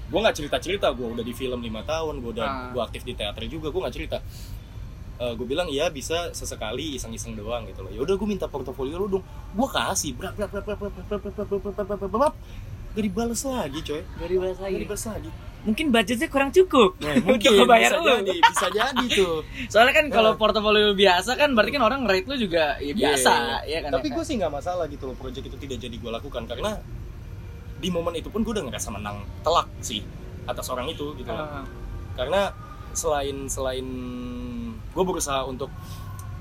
gue 0.05 0.19
nggak 0.19 0.35
cerita 0.35 0.57
cerita 0.57 0.87
gue 0.89 1.07
udah 1.07 1.21
di 1.21 1.31
film 1.31 1.59
lima 1.59 1.81
tahun 1.81 2.19
gue 2.19 2.31
udah 2.31 2.45
Ah. 2.45 2.69
gue 2.69 2.81
aktif 2.81 3.01
di 3.01 3.13
teater 3.13 3.41
juga 3.45 3.69
gue 3.69 3.81
nggak 3.81 3.95
cerita 3.95 4.17
gue 5.15 5.47
bilang 5.47 5.65
iya 5.65 5.87
bisa 5.87 6.29
sesekali 6.29 6.93
iseng-iseng 6.93 7.33
doang 7.33 7.63
gitu 7.63 7.79
loh 7.79 7.89
ya 7.89 8.03
udah 8.03 8.13
gue 8.13 8.27
minta 8.27 8.45
portofolio 8.45 8.99
lu 8.99 9.07
dong 9.09 9.23
gue 9.25 9.67
kasih 9.67 10.11
brak 10.11 10.35
brak 10.35 10.51
brak 10.51 10.65
brak 10.65 10.77
brak 10.77 10.91
brak 10.91 11.07
brak 11.07 11.47
brak 11.47 11.73
brak 11.73 11.87
brak 11.87 12.11
brak 12.11 12.33
gak 12.95 13.03
dibales 13.03 13.41
lagi 13.43 13.79
coy 13.81 14.01
Gak 14.03 14.29
dibahas 14.29 14.55
gak 14.55 14.65
lagi 14.67 14.77
dibales 14.77 15.05
lagi 15.05 15.29
mungkin 15.65 15.85
budgetnya 15.89 16.27
kurang 16.29 16.51
cukup 16.51 16.93
nah, 17.01 17.15
untuk 17.25 17.51
ngebayar 17.57 17.91
bisa 17.91 17.97
lu 17.97 18.11
jadi 18.21 18.35
bisa 18.37 18.67
jadi 18.69 19.05
tuh 19.09 19.35
soalnya 19.65 19.93
kan 19.95 20.05
kalau 20.11 20.31
Nah. 20.31 20.37
portofolio 20.37 20.91
biasa 20.93 21.31
kan 21.33 21.49
berarti 21.55 21.71
kan 21.73 21.83
orang 21.83 22.01
rate 22.05 22.27
lu 22.27 22.35
juga 22.37 22.75
ya 22.77 22.93
biasa 22.93 23.33
ya 23.65 23.79
kan 23.81 23.91
tapi 23.95 24.07
ya 24.07 24.13
gue 24.13 24.19
kan? 24.19 24.29
sih 24.29 24.35
nggak 24.37 24.53
masalah 24.53 24.85
gitu 24.85 25.09
loh 25.09 25.15
project 25.15 25.47
itu 25.47 25.57
tidak 25.57 25.77
jadi 25.81 25.95
gue 25.95 26.11
lakukan 26.13 26.43
karena 26.45 26.71
di 27.85 27.93
momen 27.93 28.17
itu 28.17 28.33
pun 28.33 28.41
gue 28.41 28.49
udah 28.49 28.65
ngerasa 28.65 28.89
menang 28.89 29.21
telak 29.45 29.69
sih 29.77 30.01
atas 30.49 30.65
orang 30.73 30.89
itu 30.89 31.13
gitu. 31.21 31.29
Loh 31.29 31.45
Ah. 31.45 31.61
karena 32.17 32.49
selain 32.97 33.45
selain 33.45 33.85
gue 34.73 35.03
berusaha 35.05 35.45
untuk 35.45 35.69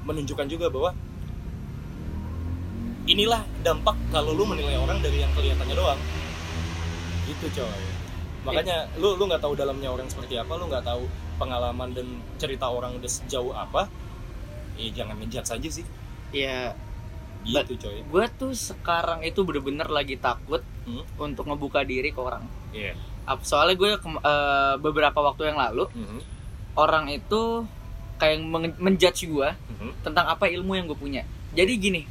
menunjukkan 0.09 0.49
juga 0.49 0.73
bahwa 0.73 0.97
inilah 3.05 3.45
dampak 3.61 3.93
kalau 4.09 4.33
lu 4.33 4.49
menilai 4.49 4.81
orang 4.81 5.05
dari 5.05 5.21
yang 5.21 5.29
kelihatannya 5.37 5.77
doang. 5.77 6.01
Gitu 7.29 7.61
coy. 7.61 7.85
Makanya 8.49 8.89
lu 8.97 9.21
lu 9.21 9.29
nggak 9.29 9.45
tahu 9.45 9.53
dalamnya 9.53 9.93
orang 9.93 10.09
seperti 10.09 10.41
apa 10.41 10.57
lu 10.57 10.69
nggak 10.73 10.85
tahu 10.85 11.05
pengalaman 11.37 11.93
dan 11.93 12.07
cerita 12.41 12.73
orang 12.73 12.97
udah 12.97 13.11
sejauh 13.11 13.53
apa. 13.53 13.89
Eh 14.81 14.89
jangan 14.97 15.21
ngejat 15.21 15.45
saja 15.45 15.69
sih. 15.69 15.85
Ya 16.33 16.73
gitu 17.45 17.73
coy 17.79 18.01
gue 18.01 18.25
tuh 18.35 18.53
sekarang 18.53 19.21
itu 19.21 19.41
bener-bener 19.41 19.87
lagi 19.87 20.17
takut 20.17 20.65
Hmm. 20.85 21.01
untuk 21.17 21.45
ngebuka 21.45 21.81
diri 21.81 22.09
ke 22.09 22.19
orang 22.19 22.45
iya 22.71 22.93
Ap- 23.25 23.41
soalnya 23.41 23.73
gue 23.75 23.91
kem- 23.97 24.21
eh, 24.21 24.75
beberapa 24.79 25.17
waktu 25.19 25.49
yang 25.49 25.57
lalu 25.57 25.89
Mhm. 25.89 26.19
orang 26.75 27.09
itu 27.09 27.65
kayak 28.15 28.37
men- 28.39 28.77
menjudge 28.79 29.25
gue 29.25 29.49
Mhm. 29.49 30.03
tentang 30.03 30.27
apa 30.27 30.45
ilmu 30.47 30.73
yang 30.73 30.85
gue 30.85 30.95
punya 30.95 31.23
jadi 31.51 31.73
gini 31.75 32.05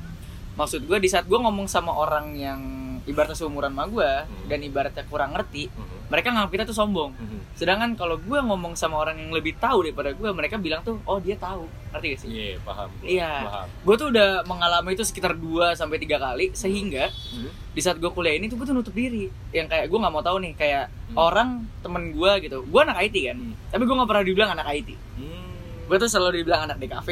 maksud 0.53 0.83
gue 0.83 0.97
di 0.97 1.05
saat 1.05 1.23
gue 1.23 1.35
ngomong 1.35 1.65
sama 1.65 1.89
orang 1.91 2.33
yang 2.33 2.61
ibaratnya 3.03 3.35
seumuran 3.35 3.69
sama 3.69 3.85
gue 3.85 4.11
Hmm. 4.21 4.45
dan 4.47 4.59
ibaratnya 4.59 5.05
kurang 5.05 5.33
ngerti 5.33 5.67
Mhm. 5.67 5.82
Mereka 6.13 6.29
nganggap 6.29 6.51
kita 6.51 6.63
tuh 6.63 6.77
sombong 6.77 7.09
Mhm. 7.11 7.39
sedangkan 7.53 7.89
kalau 7.93 8.15
gue 8.15 8.37
ngomong 8.39 8.73
sama 8.73 8.95
orang 8.99 9.17
yang 9.17 9.29
lebih 9.29 9.57
tahu 9.57 9.81
daripada 9.81 10.11
gue 10.11 10.29
mereka 10.29 10.55
bilang 10.55 10.79
tuh 10.79 11.01
oh 11.03 11.17
dia 11.17 11.33
tahu 11.35 11.65
ngerti 11.89 12.05
gak 12.07 12.19
sih 12.19 12.29
Iya, 12.29 12.55
paham. 12.61 12.89
gua. 12.91 13.05
Iya. 13.07 13.31
Paham. 13.43 13.67
gue 13.81 13.95
tuh 13.95 14.07
udah 14.09 14.29
mengalami 14.43 14.89
itu 14.91 15.01
sekitar 15.01 15.33
2 15.33 15.73
sampai 15.73 15.97
tiga 15.97 16.17
kali 16.17 16.53
sehingga 16.53 17.09
Mhm. 17.09 17.49
di 17.71 17.81
saat 17.81 17.97
gue 17.97 18.07
kuliah 18.07 18.33
ini 18.33 18.45
tuh 18.45 18.55
gue 18.55 18.65
tuh 18.65 18.73
nutup 18.73 18.93
diri 18.93 19.25
yang 19.49 19.65
kayak 19.65 19.89
gue 19.89 19.97
nggak 19.97 20.09
mau 20.11 20.21
tahu 20.21 20.37
nih 20.39 20.53
kayak 20.53 20.85
Hmm. 21.09 21.17
orang 21.19 21.49
temen 21.79 22.09
gue 22.11 22.31
gitu 22.39 22.61
gue 22.61 22.79
anak 22.79 22.97
IT 23.01 23.17
kan 23.25 23.37
Hmm. 23.39 23.53
tapi 23.67 23.83
gue 23.83 23.95
nggak 23.95 24.07
pernah 24.07 24.23
dibilang 24.23 24.51
anak 24.51 24.67
IT 24.71 24.89
Hmm. 25.17 25.49
gue 25.83 25.97
tuh 25.97 26.07
selalu 26.07 26.39
dibilang 26.39 26.61
anak 26.63 26.77
DKV 26.77 27.09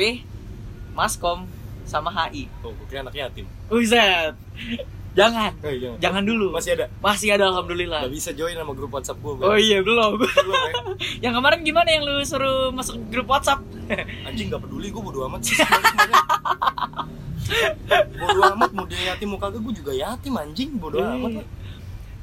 Maskom 0.91 1.49
sama 1.83 2.11
HI 2.11 2.45
Oh, 2.61 2.69
gue 2.69 2.85
kira 2.85 3.01
anak 3.01 3.11
yatim. 3.11 3.47
Uset 3.67 4.37
jangan 5.11 5.51
Eh, 5.59 5.75
jangan. 5.77 5.97
jangan 5.99 6.23
dulu 6.23 6.47
Masih 6.51 6.71
ada. 6.73 6.85
masih 6.97 7.29
ada 7.31 7.45
alhamdulillah 7.47 8.01
Gak 8.01 8.13
bisa 8.13 8.29
join 8.31 8.53
sama 8.53 8.71
grup 8.71 8.91
WhatsApp 8.91 9.17
gue. 9.17 9.33
oh 9.37 9.57
iya 9.57 9.79
belum 9.79 10.15
Belum 10.15 10.55
ya? 10.55 10.73
yang 11.23 11.33
kemarin 11.33 11.59
gimana 11.61 11.89
yang 11.89 12.03
lu 12.03 12.19
suruh 12.21 12.69
masuk 12.69 12.95
grup 13.07 13.27
WhatsApp 13.27 13.59
Anjing 14.23 14.47
gak 14.47 14.61
peduli, 14.61 14.87
gue 14.87 15.01
bodo 15.01 15.27
amat 15.27 15.41
sih 15.43 15.59
bodo 18.13 18.41
amat 18.49 18.71
mau 18.71 18.85
dia 18.85 19.11
yatim 19.11 19.27
mau 19.27 19.37
kagak 19.37 19.59
gue 19.61 19.73
juga 19.75 19.91
yatim 19.91 20.33
anjing 20.33 20.69
bodo 20.75 20.97
Iya. 20.97 21.11
amat 21.13 21.31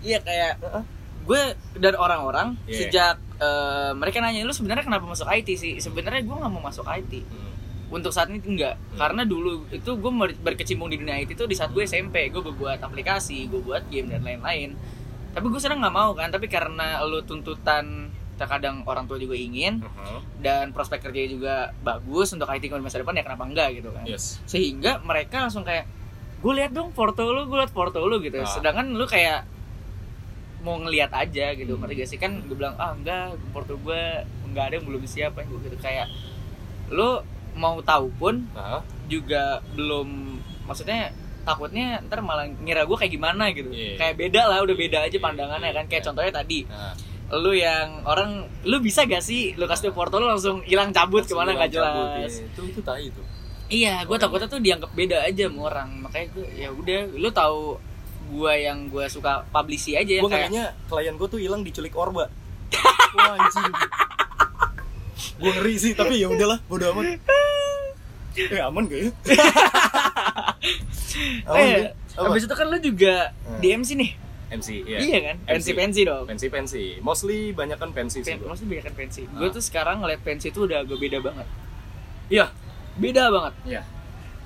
iya 0.00 0.18
kayak 0.18 0.52
Heeh. 0.58 0.82
gue 1.24 1.42
dan 1.76 1.94
orang-orang 1.94 2.56
Iya. 2.64 2.76
sejak 2.80 3.14
eh, 3.36 3.90
mereka 3.92 4.18
nanya 4.18 4.42
lu 4.42 4.50
sebenarnya 4.50 4.82
kenapa 4.82 5.04
masuk 5.04 5.28
IT 5.28 5.48
sih 5.52 5.76
sebenarnya 5.76 6.22
gue 6.22 6.32
nggak 6.32 6.48
mau 6.48 6.62
masuk 6.62 6.86
IT 6.86 7.12
Hmm. 7.20 7.47
Untuk 7.88 8.12
saat 8.12 8.28
ini 8.28 8.38
enggak. 8.38 8.76
Karena 8.94 9.24
dulu 9.24 9.64
itu 9.72 9.90
gue 9.96 10.12
ber- 10.12 10.40
berkecimpung 10.44 10.92
di 10.92 11.00
dunia 11.00 11.16
IT 11.16 11.32
itu 11.32 11.44
di 11.48 11.56
saat 11.56 11.72
gue 11.72 11.82
SMP 11.82 12.28
gue 12.28 12.40
buat 12.44 12.78
aplikasi 12.78 13.48
gue 13.48 13.60
buat 13.60 13.88
game 13.88 14.12
dan 14.12 14.20
lain-lain. 14.20 14.76
Tapi 15.32 15.46
gue 15.48 15.60
sekarang 15.60 15.80
nggak 15.80 15.94
mau 15.94 16.12
kan. 16.12 16.28
Tapi 16.28 16.46
karena 16.46 17.00
lu 17.04 17.24
tuntutan 17.24 18.12
terkadang 18.38 18.86
orang 18.86 19.10
tua 19.10 19.18
juga 19.18 19.34
ingin 19.34 19.82
Heeh. 19.82 20.20
dan 20.38 20.70
prospek 20.70 21.10
kerja 21.10 21.26
juga 21.26 21.54
bagus 21.82 22.30
untuk 22.30 22.46
IT 22.46 22.70
di 22.70 22.78
masa 22.78 23.02
depan 23.02 23.18
ya 23.18 23.26
kenapa 23.26 23.42
enggak 23.42 23.74
gitu 23.74 23.90
kan. 23.90 24.06
Yes. 24.06 24.38
sehingga 24.46 25.02
mereka 25.02 25.42
langsung 25.42 25.66
kayak 25.66 25.90
gue 26.38 26.52
lihat 26.54 26.70
dong 26.70 26.94
foto 26.94 27.34
lu 27.34 27.50
gue 27.50 27.58
liat 27.58 27.74
foto 27.74 27.98
lu 28.06 28.22
gitu. 28.22 28.38
Ah. 28.38 28.46
sedangkan 28.46 28.94
lu 28.94 29.02
kayak 29.10 29.42
mau 30.62 30.78
ngelihat 30.78 31.10
aja 31.10 31.50
gitu. 31.54 31.74
Hmm. 31.74 31.82
ngerti 31.82 31.94
gak 31.98 32.08
sih? 32.14 32.18
Kan 32.18 32.46
gue 32.46 32.54
bilang 32.54 32.78
ah 32.78 32.94
enggak 32.94 33.34
foto 33.50 33.74
gue 33.74 34.02
enggak 34.46 34.64
ada 34.70 34.74
yang 34.78 34.86
belum 34.86 35.02
siapa 35.02 35.42
gue 35.42 35.58
gitu. 35.66 35.74
Kayak 35.82 36.06
lu 36.94 37.18
mau 37.58 37.82
tahu 37.82 38.06
pun 38.14 38.46
Nah, 38.54 38.80
juga 39.10 39.58
belum 39.74 40.38
maksudnya 40.64 41.10
takutnya 41.42 41.98
ntar 42.06 42.20
malah 42.20 42.44
ngira 42.44 42.84
gue 42.84 42.96
kayak 42.96 43.12
gimana 43.12 43.48
gitu 43.50 43.72
Iya. 43.72 43.96
kayak 43.96 44.14
beda 44.20 44.42
lah 44.46 44.58
udah 44.62 44.76
beda 44.76 44.98
aja 45.04 45.16
Iya, 45.16 45.24
pandangannya 45.24 45.70
kan 45.72 45.84
kayak 45.88 46.02
iya. 46.04 46.08
contohnya 46.12 46.32
tadi 46.32 46.58
nah. 46.68 46.92
lu 47.34 47.52
yang 47.52 47.88
orang 48.04 48.44
lu 48.68 48.76
bisa 48.78 49.04
gak 49.04 49.20
sih 49.20 49.56
lu 49.56 49.64
kasih 49.64 49.92
foto 49.92 50.20
lu 50.20 50.28
langsung 50.28 50.60
hilang 50.64 50.92
cabut 50.92 51.24
Langsung 51.24 51.36
ke 51.36 51.40
mana 51.40 51.50
nggak 51.56 51.70
hilang 51.72 51.92
cabut, 51.92 52.08
jelas 52.20 52.34
iya. 52.36 52.46
Itu 52.52 52.60
itu 52.68 52.80
tai 52.84 53.04
itu. 53.08 53.22
Iya, 53.68 53.94
gue 54.08 54.16
takutnya 54.16 54.48
tuh 54.48 54.64
dianggap 54.64 54.96
beda 54.96 55.28
aja 55.28 55.44
sama 55.44 55.60
orang. 55.68 55.88
Makanya 56.00 56.26
gue 56.32 56.46
ya 56.56 56.72
udah, 56.72 57.00
lu 57.20 57.28
tahu 57.28 57.76
gue 58.32 58.52
yang 58.64 58.88
gue 58.88 59.04
suka 59.12 59.44
publishi 59.52 59.92
aja 59.92 60.08
ya 60.08 60.24
Gue 60.24 60.32
kayak 60.32 60.48
kayaknya 60.48 60.64
klien 60.88 61.14
gue 61.20 61.28
tuh 61.28 61.36
hilang 61.36 61.60
diculik 61.60 61.92
orba. 61.92 62.32
Wah 63.16 63.36
anjing. 63.36 63.68
Gue 65.18 65.50
ngeri 65.52 65.74
sih 65.76 65.92
tapi 65.92 66.18
ya 66.18 66.28
udahlah 66.28 66.58
bodo 66.64 66.92
amat. 66.92 67.04
Eh 68.38 68.62
aman 68.62 68.86
gak 68.86 69.00
ya? 69.00 69.10
aman 71.44 71.58
eh, 71.58 71.74
gak? 71.82 71.92
Apa? 72.14 72.30
habis 72.30 72.44
itu 72.44 72.54
kan 72.54 72.66
lu 72.66 72.78
juga 72.78 73.14
Hmm. 73.42 73.58
di 73.58 73.68
MC 73.72 73.90
nih. 73.94 74.10
MC 74.48 74.68
iya. 74.80 74.98
Iya 74.98 75.18
kan? 75.20 75.36
Pensi 75.44 75.70
pensi 75.74 76.00
dong. 76.02 76.24
Pensi 76.24 76.46
pensi. 76.46 76.84
Mostly 77.00 77.50
banyak 77.50 77.76
kan 77.76 77.90
pensi 77.90 78.22
sih. 78.22 78.30
Pen, 78.30 78.38
gua. 78.38 78.54
maksudnya 78.54 78.70
banyak 78.72 78.84
kan 78.86 78.94
pensi. 78.94 79.20
Ah. 79.26 79.38
Gue 79.38 79.48
tuh 79.50 79.60
sekarang 79.60 80.00
ngeliat 80.00 80.22
pensi 80.22 80.48
itu 80.48 80.64
udah 80.64 80.86
agak 80.86 80.98
beda 80.98 81.18
banget. 81.18 81.46
Iya. 82.28 82.46
Beda 82.94 83.24
banget. 83.28 83.54
Iya. 83.66 83.82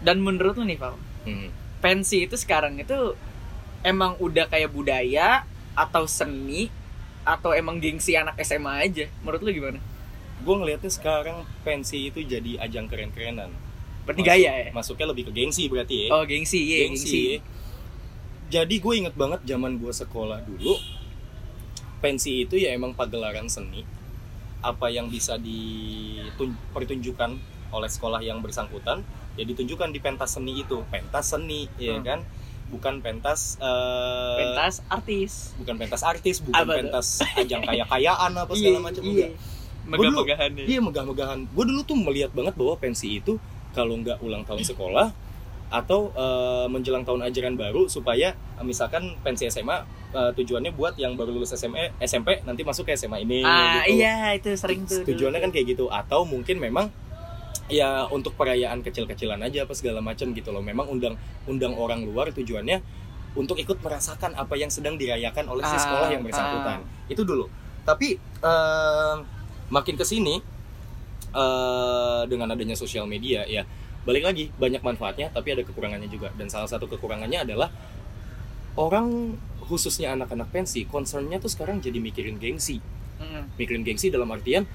Dan 0.00 0.16
menurut 0.18 0.56
lu 0.56 0.64
nih, 0.64 0.76
Val, 0.76 0.96
Hmm. 1.22 1.48
pensi 1.78 2.24
itu 2.24 2.34
sekarang 2.34 2.80
itu 2.80 3.14
emang 3.82 4.16
udah 4.18 4.48
kayak 4.48 4.72
budaya 4.72 5.44
atau 5.72 6.04
seni 6.04 6.66
atau 7.22 7.54
emang 7.54 7.78
gengsi 7.78 8.16
anak 8.16 8.34
SMA 8.40 8.72
aja? 8.82 9.06
Menurut 9.22 9.44
lu 9.44 9.52
gimana? 9.52 9.78
Gue 10.42 10.54
ngelihatnya 10.56 10.90
sekarang 10.90 11.36
pensi 11.62 12.10
itu 12.10 12.18
jadi 12.20 12.58
ajang 12.60 12.86
keren-kerenan. 12.86 13.50
Berarti 14.02 14.20
Masuk- 14.20 14.30
gaya 14.34 14.52
ya? 14.58 14.70
Masuknya 14.72 15.06
lebih 15.08 15.24
ke 15.24 15.32
gengsi 15.32 15.66
berarti 15.66 15.96
ya. 16.02 16.08
Oh, 16.10 16.24
gengsi, 16.24 16.58
iya, 16.60 16.78
gengsi. 16.84 17.38
Jadi 18.48 18.74
gue 18.76 18.94
inget 18.96 19.14
banget 19.14 19.40
zaman 19.44 19.78
gue 19.78 19.88
sekolah 19.88 20.42
dulu, 20.42 20.76
pensi 21.98 22.42
itu 22.42 22.58
ya 22.58 22.74
emang 22.74 22.92
pagelaran 22.92 23.46
seni. 23.46 23.86
Apa 24.60 24.86
yang 24.88 25.06
bisa 25.06 25.38
dipertunjukkan 25.38 27.30
oleh 27.70 27.88
sekolah 27.88 28.20
yang 28.20 28.38
bersangkutan, 28.38 29.00
ya 29.32 29.44
ditunjukkan 29.44 29.88
di 29.88 29.98
pentas 29.98 30.36
seni 30.36 30.60
itu. 30.60 30.84
Pentas 30.86 31.24
seni, 31.28 31.70
ya 31.76 31.96
Hmm. 31.96 32.04
kan? 32.04 32.20
Bukan 32.68 33.00
pentas, 33.00 33.56
eh, 33.58 34.36
Pentas 34.38 34.80
artis. 34.86 35.52
bukan 35.56 35.76
pentas 35.76 36.02
artis, 36.02 36.40
bukan 36.40 36.56
Apa 36.58 36.68
tuh? 36.70 36.78
pentas 36.82 37.06
ajang 37.34 37.62
kaya-kayaan 37.62 38.32
apa 38.34 38.52
segala 38.52 38.78
macam. 38.82 39.02
Iya. 39.02 39.10
enggak. 39.28 39.32
Megah-megahan 39.84 40.50
ya. 40.54 40.64
Iya 40.68 40.80
megah-megahan. 40.80 41.38
Gue 41.48 41.64
dulu 41.64 41.80
tuh 41.82 41.96
melihat 41.96 42.30
banget 42.30 42.54
bahwa 42.54 42.74
pensi 42.76 43.18
itu 43.18 43.36
kalau 43.72 43.96
nggak 43.96 44.20
ulang 44.20 44.42
tahun 44.42 44.62
sekolah 44.62 45.10
atau 45.72 46.12
eh, 46.12 46.66
menjelang 46.68 47.00
tahun 47.00 47.24
ajaran 47.24 47.56
baru 47.56 47.88
supaya 47.88 48.30
eh, 48.36 48.62
misalkan 48.62 49.16
pensi 49.20 49.48
SMA 49.48 49.80
eh, 50.12 50.30
tujuannya 50.36 50.70
buat 50.70 50.94
yang 50.94 51.16
baru 51.16 51.32
lulus 51.32 51.56
SMA 51.56 51.96
SMP 51.98 52.44
nanti 52.44 52.60
masuk 52.60 52.84
ke 52.84 52.92
SMA 52.92 53.24
ini 53.24 53.40
Ah 53.40 53.80
gitu. 53.80 53.96
iya 53.96 54.36
itu 54.36 54.52
sering 54.54 54.84
tuh. 54.84 55.00
Tujuannya 55.02 55.40
kan 55.40 55.48
kayak 55.48 55.72
gitu 55.72 55.88
atau 55.88 56.22
mungkin 56.22 56.60
memang 56.60 56.92
ya 57.66 58.04
untuk 58.06 58.36
perayaan 58.36 58.84
kecil-kecilan 58.84 59.40
aja 59.40 59.64
apa 59.64 59.72
segala 59.72 59.98
macam 59.98 60.30
gitu 60.30 60.52
loh. 60.52 60.60
Memang 60.60 60.86
undang 60.86 61.16
undang 61.44 61.72
orang 61.72 62.04
luar 62.04 62.28
tujuannya 62.30 62.84
untuk 63.32 63.56
ikut 63.56 63.80
merasakan 63.80 64.36
apa 64.36 64.52
yang 64.54 64.68
sedang 64.68 65.00
dirayakan 65.00 65.48
oleh 65.48 65.64
si 65.64 65.72
Ah, 65.72 65.80
sekolah 65.80 66.08
yang 66.12 66.20
bersangkutan. 66.20 66.84
Itu 67.08 67.24
dulu. 67.24 67.48
Tapi 67.82 68.20
eh, 68.20 69.16
makin 69.72 69.96
ke 69.96 70.04
sini 70.04 70.44
eh, 71.32 72.22
dengan 72.28 72.52
adanya 72.52 72.76
sosial 72.76 73.08
media 73.08 73.48
ya 73.48 73.64
balik 74.04 74.28
lagi 74.28 74.52
banyak 74.60 74.84
manfaatnya 74.84 75.32
tapi 75.32 75.56
ada 75.56 75.64
kekurangannya 75.64 76.12
juga. 76.12 76.28
Dan 76.36 76.52
salah 76.52 76.68
satu 76.68 76.84
kekurangannya 76.86 77.48
adalah 77.48 77.72
orang 78.76 79.38
khususnya 79.64 80.12
anak-anak 80.12 80.52
pensi 80.52 80.84
concernnya 80.84 81.40
tuh 81.40 81.48
sekarang 81.48 81.80
jadi 81.80 81.96
mikirin 81.96 82.36
gengsi. 82.36 82.84
Mm. 83.22 83.54
mikirin 83.54 83.86
gengsi 83.86 84.10
dalam 84.10 84.26
artian 84.34 84.66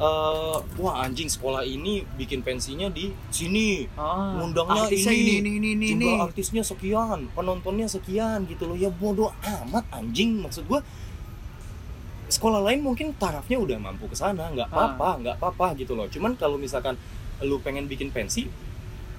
eh 0.00 0.58
wah 0.80 0.94
anjing 1.04 1.28
sekolah 1.28 1.60
ini 1.60 2.00
bikin 2.16 2.40
pensinya 2.40 2.88
di 2.88 3.12
sini. 3.28 3.84
Ngundangnya 4.00 4.88
artisnya 4.88 5.12
ini, 5.12 5.44
ini 5.44 5.50
ini 5.60 5.68
ini 5.76 5.86
ini. 5.92 6.08
jumlah 6.08 6.24
artisnya 6.24 6.62
sekian 6.64 7.28
penontonnya 7.36 7.84
sekian 7.84 8.48
gitu 8.48 8.64
loh. 8.64 8.76
Ya 8.80 8.88
bodoh 8.88 9.28
amat 9.44 9.84
anjing 9.92 10.40
maksud 10.40 10.64
gua 10.64 10.80
sekolah 12.30 12.62
lain 12.62 12.80
mungkin 12.80 13.12
tarafnya 13.18 13.58
udah 13.58 13.76
mampu 13.76 14.06
ke 14.06 14.14
sana 14.14 14.48
nggak 14.48 14.70
Ah. 14.70 14.94
apa-apa 14.94 15.08
nggak 15.20 15.36
apa-apa 15.42 15.66
gitu 15.76 15.98
loh. 15.98 16.06
Cuman 16.06 16.38
kalau 16.38 16.56
misalkan 16.56 16.94
lu 17.42 17.58
pengen 17.60 17.84
bikin 17.84 18.08
pensi 18.08 18.46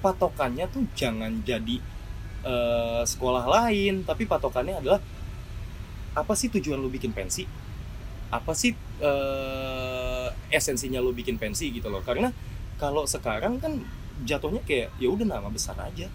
patokannya 0.00 0.66
tuh 0.66 0.82
jangan 0.96 1.44
jadi 1.44 1.76
eh, 2.42 3.02
sekolah 3.04 3.44
lain. 3.46 4.02
Tapi 4.02 4.24
patokannya 4.26 4.80
adalah 4.80 4.98
apa 6.12 6.32
sih 6.34 6.50
tujuan 6.50 6.80
lu 6.80 6.88
bikin 6.88 7.12
pensi? 7.12 7.44
Apa 8.32 8.56
sih 8.56 8.72
eh, 8.98 10.28
esensinya 10.50 10.98
lu 10.98 11.12
bikin 11.12 11.36
pensi 11.36 11.70
gitu 11.70 11.92
loh. 11.92 12.02
Karena 12.02 12.32
kalau 12.80 13.06
sekarang 13.06 13.60
kan 13.62 13.78
jatuhnya 14.24 14.60
kayak 14.64 14.90
ya 14.98 15.08
udah 15.08 15.26
nama 15.26 15.48
besar 15.48 15.74
aja 15.78 16.06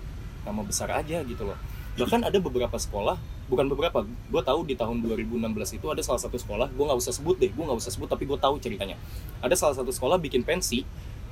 nama 0.44 0.64
besar 0.64 0.88
aja 0.92 1.22
gitu 1.24 1.44
loh. 1.44 1.58
Bahkan 1.98 2.24
ada 2.24 2.38
beberapa 2.40 2.76
sekolah 2.76 3.18
bukan 3.48 3.66
beberapa 3.68 4.04
gue 4.04 4.42
tahu 4.44 4.68
di 4.68 4.76
tahun 4.76 5.00
2016 5.02 5.80
itu 5.80 5.86
ada 5.88 6.04
salah 6.04 6.20
satu 6.20 6.36
sekolah 6.36 6.68
gue 6.68 6.84
nggak 6.84 7.00
usah 7.00 7.16
sebut 7.16 7.40
deh 7.40 7.48
gue 7.48 7.64
nggak 7.64 7.80
usah 7.80 7.92
sebut 7.96 8.06
tapi 8.06 8.28
gue 8.28 8.36
tahu 8.36 8.60
ceritanya 8.60 9.00
ada 9.40 9.56
salah 9.56 9.72
satu 9.74 9.90
sekolah 9.90 10.20
bikin 10.20 10.44
pensi 10.44 10.84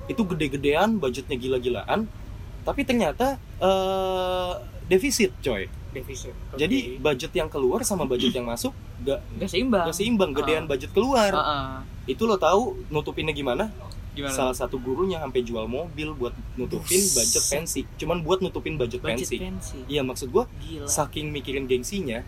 itu 0.07 0.21
gede-gedean 0.23 0.95
budgetnya 0.95 1.35
gila-gilaan 1.35 2.07
tapi 2.63 2.81
ternyata 2.81 3.35
eh, 3.59 4.53
defisit 4.87 5.35
coy 5.39 5.67
defisit. 5.91 6.31
jadi 6.55 6.99
budget 6.99 7.31
yang 7.31 7.47
keluar 7.47 7.83
sama 7.83 8.03
budget 8.03 8.31
yang 8.31 8.43
masuk 8.45 8.71
gak, 9.01 9.19
nggak 9.35 9.49
seimbang. 9.49 9.85
gak 9.87 9.95
seimbang 9.95 10.31
gedean 10.31 10.63
Ah. 10.63 10.69
budget 10.71 10.91
keluar 10.91 11.31
Ah, 11.31 11.43
ah. 11.43 11.75
itu 12.05 12.23
lo 12.23 12.35
tahu 12.35 12.79
nutupinnya 12.87 13.31
gimana 13.31 13.71
Gimana? 14.15 14.31
salah 14.31 14.55
satu 14.55 14.79
gurunya 14.79 15.19
sampai 15.19 15.41
jual 15.41 15.65
mobil 15.65 16.09
buat 16.11 16.31
nutupin 16.55 16.97
Buset. 16.97 17.15
budget 17.17 17.43
pensi 17.49 17.81
cuman 17.95 18.17
buat 18.19 18.39
nutupin 18.39 18.75
budget, 18.75 18.99
Budget 18.99 19.19
pensi 19.21 19.35
pensi. 19.37 19.77
iya 19.85 20.01
maksud 20.01 20.29
gua 20.29 20.47
Gila. 20.57 20.87
saking 20.87 21.29
mikirin 21.29 21.65
gengsinya 21.65 22.23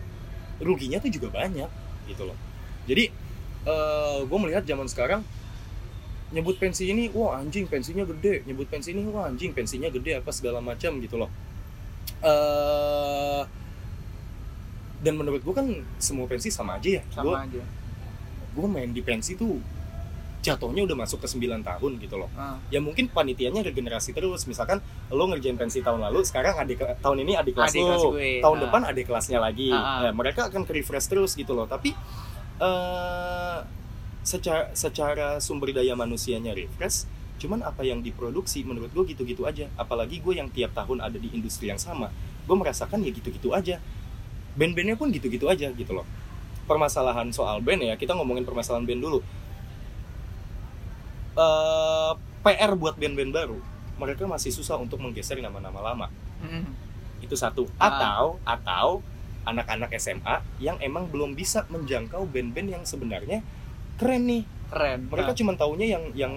ruginya 0.58 0.98
tuh 0.98 1.08
juga 1.08 1.28
banyak 1.30 1.70
gitu 2.06 2.22
loh 2.22 2.36
jadi 2.84 3.08
eh 3.64 4.18
gue 4.20 4.38
melihat 4.38 4.62
zaman 4.62 4.84
sekarang 4.84 5.20
nyebut 6.28 6.56
pensi 6.56 6.84
ini 6.86 7.08
wah 7.08 7.36
anjing 7.36 7.64
pensinya 7.64 8.04
gede 8.04 8.44
nyebut 8.44 8.66
pensi 8.66 8.92
ini 8.92 9.00
wah 9.06 9.24
anjing 9.24 9.50
pensinya 9.50 9.88
gede 9.88 10.12
apa 10.14 10.28
segala 10.28 10.60
macam 10.60 10.96
gitu 10.98 11.16
loh 11.16 11.32
eh 12.20 13.42
dan 14.98 15.14
menurut 15.14 15.40
gue 15.40 15.54
kan 15.54 15.66
semua 15.96 16.26
pensi 16.26 16.50
sama 16.50 16.74
aja 16.74 16.98
ya 16.98 17.02
Sama 17.08 17.24
Gua- 17.24 17.40
aja. 17.40 17.62
gue 18.50 18.66
main 18.66 18.90
di 18.90 19.00
pensi 19.00 19.32
tuh 19.32 19.62
jatuhnya 20.38 20.86
udah 20.86 20.96
masuk 20.96 21.18
ke 21.18 21.28
9 21.28 21.66
tahun 21.66 21.92
gitu 21.98 22.14
loh. 22.14 22.30
Ah. 22.38 22.56
ya 22.70 22.78
mungkin 22.78 23.10
panitianya 23.10 23.60
regenerasi 23.66 24.14
terus. 24.14 24.46
Misalkan 24.46 24.78
lo 25.10 25.24
ngerjain 25.26 25.58
pensi 25.58 25.82
tahun 25.82 25.98
lalu 25.98 26.22
sekarang 26.22 26.54
adik 26.62 26.78
tahun 27.02 27.26
ini 27.26 27.34
adik 27.34 27.58
kelas 27.58 27.74
Adik 27.74 27.82
lo. 27.82 27.88
kelas 27.90 28.04
gue, 28.14 28.30
tahun 28.42 28.56
ah. 28.56 28.62
depan 28.66 28.80
adik 28.86 29.04
kelasnya 29.10 29.38
lagi. 29.42 29.68
Ah, 29.74 29.82
ah. 29.82 30.00
Ya, 30.08 30.10
mereka 30.14 30.46
akan 30.46 30.62
ke 30.62 30.72
refresh 30.78 31.10
terus 31.10 31.34
gitu 31.34 31.52
loh. 31.58 31.66
Tapi 31.66 31.92
eh 32.58 33.58
secara 34.22 34.68
secara 34.76 35.28
sumber 35.40 35.72
daya 35.72 35.96
manusianya 35.96 36.52
refresh 36.52 37.08
cuman 37.38 37.62
apa 37.62 37.86
yang 37.86 38.02
diproduksi 38.02 38.66
menurut 38.66 38.90
gue 38.94 39.14
gitu-gitu 39.14 39.46
aja. 39.46 39.66
Apalagi 39.78 40.22
gue 40.22 40.38
yang 40.38 40.50
tiap 40.50 40.74
tahun 40.74 41.02
ada 41.02 41.18
di 41.18 41.30
industri 41.34 41.70
yang 41.70 41.78
sama. 41.78 42.10
Gue 42.46 42.56
merasakan 42.58 43.02
ya 43.02 43.10
gitu-gitu 43.14 43.54
aja. 43.54 43.78
Band-bandnya 44.58 44.98
pun 44.98 45.10
gitu-gitu 45.14 45.46
aja 45.46 45.70
gitu 45.70 45.92
loh. 45.94 46.06
Permasalahan 46.66 47.30
soal 47.30 47.62
band 47.62 47.82
ya 47.82 47.94
kita 47.94 48.14
ngomongin 48.14 48.42
permasalahan 48.42 48.86
band 48.86 49.02
dulu 49.02 49.18
eh 51.38 52.12
PR 52.40 52.72
buat 52.74 52.94
band-band 52.94 53.30
baru 53.30 53.58
mereka 53.96 54.26
masih 54.26 54.50
susah 54.50 54.74
untuk 54.76 54.98
menggeser 54.98 55.38
nama-nama 55.38 55.80
lama 55.84 56.06
Mm. 56.38 56.70
itu 57.20 57.34
satu 57.34 57.66
Ah. 57.76 57.90
atau 57.90 58.38
atau 58.42 58.88
anak-anak 59.42 59.90
SMA 59.96 60.38
yang 60.58 60.78
emang 60.78 61.06
belum 61.06 61.32
bisa 61.32 61.66
menjangkau 61.66 62.26
band-band 62.26 62.68
yang 62.70 62.82
sebenarnya 62.84 63.42
keren 63.96 64.22
nih 64.24 64.42
keren 64.68 65.06
mereka 65.06 65.30
Ah. 65.30 65.36
cuma 65.36 65.52
taunya 65.54 65.86
yang 65.88 66.04
yang 66.14 66.32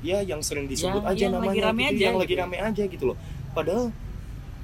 ya 0.00 0.20
yang 0.20 0.40
sering 0.40 0.64
disebut 0.64 1.00
Yang- 1.00 1.10
aja 1.10 1.22
yang 1.22 1.32
namanya 1.34 1.48
lagi 1.50 1.60
rame 1.62 1.82
gitu, 1.82 1.88
aja 1.90 2.04
yang 2.04 2.16
lagi 2.16 2.28
gitu. 2.30 2.40
rame 2.40 2.56
aja 2.58 2.82
gitu 2.86 3.04
loh 3.04 3.16
padahal 3.52 3.84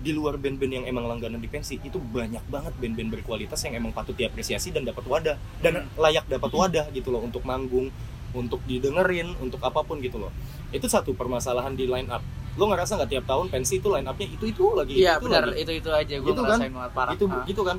di 0.01 0.13
luar 0.13 0.41
band-band 0.41 0.73
yang 0.73 0.85
emang 0.87 1.05
langganan 1.07 1.37
di 1.37 1.49
pensi 1.49 1.77
itu 1.77 2.01
banyak 2.01 2.41
banget 2.47 2.73
band-band 2.75 3.11
berkualitas 3.11 3.61
yang 3.61 3.77
emang 3.77 3.93
patut 3.93 4.13
diapresiasi 4.15 4.73
dan 4.73 4.85
dapat 4.85 5.05
wadah 5.05 5.37
dan 5.61 5.85
Hmm. 5.85 5.93
layak 5.99 6.25
dapat 6.27 6.49
wadah 6.51 6.89
gitu 6.91 7.13
loh 7.13 7.21
untuk 7.21 7.45
manggung 7.45 7.93
untuk 8.33 8.61
didengerin 8.65 9.35
untuk 9.39 9.59
apa 9.61 9.81
pun 9.81 9.99
gitu 9.99 10.19
loh 10.19 10.31
itu 10.71 10.85
satu 10.85 11.13
permasalahan 11.13 11.73
di 11.73 11.85
line 11.85 12.07
up 12.07 12.23
lo 12.53 12.67
ngerasa 12.67 12.95
nggak 12.95 13.11
tiap 13.11 13.25
tahun 13.25 13.47
pensi 13.49 13.79
itu 13.79 13.89
line 13.89 14.05
upnya 14.05 14.27
itu 14.29 14.45
itu 14.45 14.65
lagi 14.71 14.93
iya 14.97 15.17
itu 15.17 15.27
benar 15.27 15.51
itu 15.53 15.73
itu 15.73 15.89
aja 15.89 16.15
gue 16.15 16.27
Gitu 16.27 16.35
kan? 16.37 16.59
ngerasain 16.59 16.73
banget 16.73 16.93
parah 16.93 17.13
gitu 17.13 17.25
Ah. 17.27 17.45
gitu 17.45 17.63
kan 17.63 17.77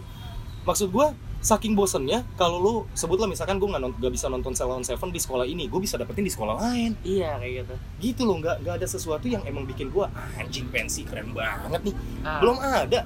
maksud 0.61 0.89
gua 0.89 1.11
saking 1.39 1.73
bosennya 1.73 2.21
kalau 2.35 2.57
lu 2.57 2.73
sebutlah 2.93 3.25
misalkan 3.25 3.57
gue 3.57 3.65
nggak 3.65 3.81
nggak 3.97 4.11
bisa 4.11 4.27
nonton 4.27 4.53
Salon 4.53 4.79
Seven 4.79 5.09
di 5.09 5.17
sekolah 5.17 5.43
ini 5.43 5.65
gue 5.65 5.79
bisa 5.79 5.97
dapetin 5.97 6.21
di 6.21 6.29
sekolah 6.29 6.53
lain 6.55 6.93
iya 7.01 7.33
kayak 7.35 7.65
gitu 7.65 7.73
gitu 7.99 8.21
loh 8.23 8.37
nggak 8.37 8.61
nggak 8.61 8.75
ada 8.75 8.87
sesuatu 8.87 9.25
yang 9.25 9.41
emang 9.43 9.65
bikin 9.65 9.89
gua 9.89 10.05
anjing 10.35 10.69
pensi 10.69 11.01
keren 11.01 11.31
banget 11.31 11.81
nih 11.83 11.95
Ah. 12.21 12.37
belum 12.39 12.57
ada 12.57 13.01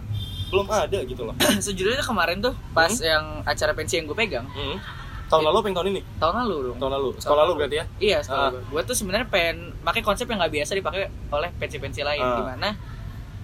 belum 0.46 0.68
ada 0.68 1.00
gitu 1.02 1.22
loh 1.24 1.36
sejujurnya 1.64 2.04
kemarin 2.04 2.38
tuh 2.40 2.54
pas 2.72 2.92
Hmm? 2.92 3.02
yang 3.02 3.24
acara 3.44 3.72
pensi 3.72 3.98
yang 3.98 4.06
gue 4.06 4.18
pegang 4.18 4.46
Hmm. 4.48 4.78
Tahun 5.26 5.44
lalu 5.44 5.58
yang 5.64 5.76
tahun 5.76 5.88
ini 5.90 6.02
tahun 6.16 6.34
lalu 6.40 6.56
dong 6.64 6.78
tahun 6.78 6.92
lalu 6.94 7.10
sekolah 7.18 7.44
lu 7.44 7.54
berarti 7.56 7.76
ya 7.76 7.86
Iya, 7.98 8.18
sekolah 8.22 8.48
Ah. 8.48 8.62
gue. 8.62 8.82
Tuh 8.84 8.96
sebenarnya 8.96 9.28
pengen 9.28 9.58
pakai 9.80 10.02
konsep 10.02 10.26
yang 10.26 10.38
nggak 10.38 10.54
biasa 10.54 10.72
dipakai 10.74 11.04
oleh 11.30 11.50
pensi-pensi 11.52 12.02
lain, 12.02 12.22
Ah. 12.22 12.36
di 12.36 12.44
mana 12.46 12.70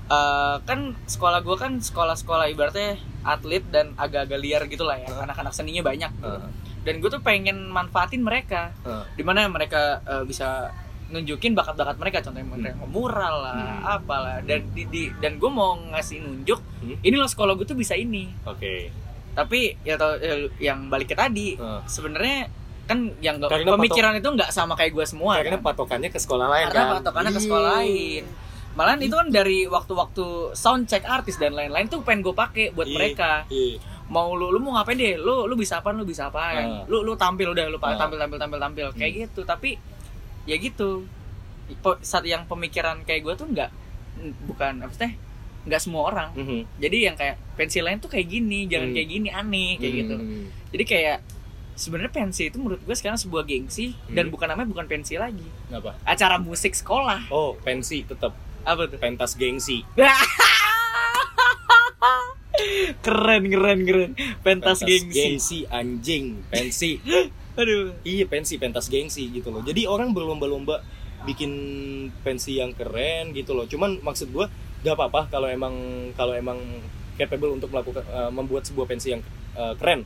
eh, 0.08 0.56
kan 0.62 0.80
sekolah 1.06 1.40
gue 1.40 1.56
kan 1.56 1.80
sekolah-sekolah 1.80 2.46
ibaratnya 2.48 2.96
atlet 3.24 3.64
dan 3.66 3.96
agak-agak 3.96 4.38
liar 4.38 4.62
gitu 4.68 4.84
lah 4.84 4.98
ya, 4.98 5.08
Ah. 5.10 5.24
anak-anak 5.24 5.52
seninya 5.52 5.82
banyak. 5.82 6.12
gitu. 6.12 6.28
Ah. 6.28 6.52
Dan 6.82 6.98
gue 6.98 7.08
tuh 7.08 7.22
pengen 7.22 7.66
manfaatin 7.68 8.20
mereka, 8.20 8.76
Ah. 8.82 9.08
di 9.10 9.22
mana 9.22 9.48
mereka 9.48 10.02
eh, 10.04 10.24
bisa 10.24 10.68
nunjukin 11.08 11.52
bakat-bakat 11.54 11.96
mereka, 11.98 12.18
contohnya 12.22 12.44
mereka 12.46 12.76
mural 12.86 13.36
lah, 13.42 13.56
Hmm. 13.84 13.96
apalah, 13.98 14.40
dan 14.42 14.64
di, 14.72 14.84
di- 14.86 15.12
dan 15.18 15.36
gue 15.38 15.48
mau 15.50 15.76
ngasih 15.90 16.20
nunjuk, 16.22 16.60
Hmm. 16.60 16.96
ini 17.00 17.16
loh 17.16 17.28
sekolah 17.28 17.52
gue 17.54 17.64
tuh 17.66 17.76
bisa 17.76 17.96
ini. 17.96 18.32
oke 18.44 18.76
Tapi 19.32 19.60
ya 19.82 19.96
tau 19.96 20.16
eh, 20.16 20.52
yang 20.60 20.88
balik 20.88 21.08
ke 21.08 21.16
tadi, 21.16 21.56
Ah. 21.56 21.80
sebenarnya 21.86 22.52
kan 22.84 23.08
yang 23.20 23.40
Karena 23.40 23.72
pemikiran 23.74 24.14
itu 24.14 24.28
nggak 24.28 24.50
sama 24.50 24.76
kayak 24.76 24.92
gue 24.92 25.06
semua. 25.06 25.40
karena 25.40 25.56
kan? 25.56 25.64
patokannya 25.66 26.10
ke 26.10 26.20
sekolah 26.20 26.48
lain 26.50 26.66
karena 26.68 26.82
kan 26.82 26.96
patokannya 27.00 27.32
ke 27.32 27.42
sekolah 27.42 27.70
Iya. 27.70 27.78
lain 27.80 28.24
malahan 28.72 29.00
itu 29.02 29.12
kan 29.14 29.28
dari 29.28 29.64
waktu-waktu 29.66 30.26
sound 30.54 30.84
check 30.86 31.04
artis 31.06 31.36
dan 31.36 31.52
lain-lain 31.52 31.88
tuh 31.88 32.00
pengen 32.02 32.20
gue 32.22 32.32
pakai 32.34 32.72
buat 32.72 32.84
Iya. 32.84 32.96
mereka 32.96 33.32
Iya. 33.48 33.80
mau 34.08 34.32
lu 34.32 34.48
lu 34.48 34.60
mau 34.60 34.76
ngapain 34.76 34.96
deh 34.96 35.16
lu 35.16 35.44
lu 35.44 35.56
bisa 35.56 35.80
apa 35.80 35.92
lu 35.92 36.04
bisa 36.04 36.28
apa 36.28 36.52
kan 36.54 36.66
Ah. 36.66 36.84
lu 36.86 37.00
lu 37.02 37.16
tampil 37.16 37.48
udah 37.50 37.68
lu 37.68 37.80
Ah. 37.80 37.96
tampil 37.96 38.16
tampil 38.18 38.36
tampil 38.38 38.60
tampil 38.60 38.88
kayak 38.94 39.12
Hmm. 39.14 39.22
gitu 39.26 39.42
tapi 39.44 39.80
ya 40.44 40.56
gitu 40.56 41.08
saat 42.02 42.24
yang 42.24 42.44
pemikiran 42.44 43.04
kayak 43.04 43.22
gue 43.22 43.34
tuh 43.38 43.48
nggak 43.48 43.72
bukan 44.46 44.84
apa 44.84 44.94
sih 44.94 45.12
nggak 45.64 45.80
semua 45.80 46.02
orang 46.06 46.30
Mhm. 46.34 46.60
jadi 46.78 46.96
yang 47.04 47.16
kayak 47.16 47.36
pensi 47.54 47.80
lain 47.80 47.98
tuh 47.98 48.08
kayak 48.08 48.26
gini 48.26 48.66
jangan 48.66 48.88
Hmm. 48.88 48.96
kayak 48.96 49.08
gini 49.10 49.28
aneh 49.30 49.70
kayak 49.76 49.94
gitu 50.00 50.14
Hmm. 50.16 50.44
jadi 50.70 50.84
kayak 50.84 51.18
sebenarnya 51.74 52.12
pensi 52.12 52.42
itu 52.46 52.56
menurut 52.56 52.80
gue 52.80 52.94
sekarang 52.94 53.16
sebuah 53.16 53.42
gengsi 53.44 53.92
dan 54.08 54.26
Hmm. 54.26 54.32
bukan 54.32 54.46
namanya 54.48 54.68
bukan 54.70 54.86
pensi 54.86 55.16
lagi 55.16 55.46
Kenapa? 55.66 55.96
acara 56.04 56.36
musik 56.38 56.72
sekolah 56.72 57.26
oh 57.30 57.54
pensi 57.58 58.02
tetap 58.02 58.32
apa 58.62 58.86
tuh 58.86 58.98
pentas 58.98 59.34
gengsi 59.34 59.82
keren 63.02 63.44
keren 63.48 63.80
keren 63.82 64.10
pentas, 64.42 64.82
gengsi. 64.82 65.12
gengsi 65.12 65.58
anjing 65.68 66.40
pensi 66.48 66.98
aduh 67.52 67.92
Iya 68.02 68.26
pensi 68.26 68.56
pentas 68.56 68.88
gengsi 68.88 69.28
gitu 69.30 69.50
loh. 69.50 69.60
Jadi 69.60 69.84
orang 69.84 70.12
berlomba-lomba 70.12 70.80
bikin 71.22 71.52
pensi 72.22 72.56
yang 72.56 72.72
keren 72.72 73.32
gitu 73.32 73.52
loh. 73.52 73.66
Cuman 73.66 73.98
maksud 74.00 74.30
gua 74.30 74.46
gak 74.82 74.96
apa-apa 74.96 75.30
kalau 75.30 75.46
emang 75.46 75.74
kalau 76.14 76.34
emang 76.34 76.58
capable 77.14 77.54
untuk 77.54 77.70
melakukan 77.70 78.02
eh, 78.02 78.30
membuat 78.30 78.66
sebuah 78.66 78.86
pensi 78.86 79.14
yang 79.14 79.22
eh, 79.54 79.74
keren. 79.78 80.02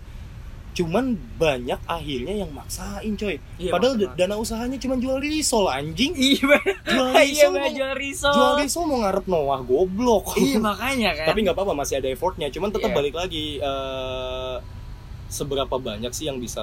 Cuman 0.75 1.15
banyak 1.39 1.79
akhirnya 1.87 2.35
yang 2.35 2.51
maksain 2.51 3.15
coy. 3.15 3.39
Iya, 3.55 3.71
Padahal 3.71 3.95
dana 4.11 4.35
usahanya 4.35 4.75
cuma 4.75 4.99
jual 4.99 5.23
risol 5.23 5.71
anjing. 5.71 6.11
iya. 6.19 6.59
Jual 6.83 7.15
iya 7.23 7.47
risol. 7.47 7.49
Mbak, 7.49 7.63
mau, 7.63 7.71
jual 7.71 7.93
risol 7.95 8.33
jual 8.35 8.53
risol 8.59 8.83
mau 8.83 8.97
ngarep 8.99 9.25
Noah 9.25 9.61
goblok. 9.63 10.35
iya 10.35 10.59
makanya 10.67 11.15
kan 11.15 11.25
Tapi 11.31 11.39
nggak 11.47 11.55
apa-apa 11.55 11.73
masih 11.73 12.03
ada 12.03 12.11
effortnya. 12.11 12.51
Cuman 12.51 12.75
tetap 12.75 12.91
Iya. 12.91 12.97
balik 12.99 13.15
lagi 13.15 13.63
eh, 13.63 14.55
seberapa 15.25 15.75
banyak 15.79 16.11
sih 16.11 16.27
yang 16.27 16.37
bisa 16.37 16.61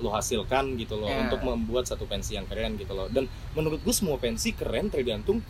lo 0.00 0.10
hasilkan 0.10 0.74
gitu 0.74 0.96
loh 0.96 1.06
Iya. 1.06 1.28
untuk 1.28 1.44
membuat 1.44 1.84
satu 1.84 2.08
pensi 2.08 2.40
yang 2.40 2.48
keren 2.48 2.74
gitu 2.74 2.96
loh. 2.96 3.12
Dan 3.12 3.28
menurut 3.52 3.84
gue 3.84 3.92
semua 3.92 4.16
pensi 4.16 4.56
keren 4.56 4.88
tergantung 4.88 5.44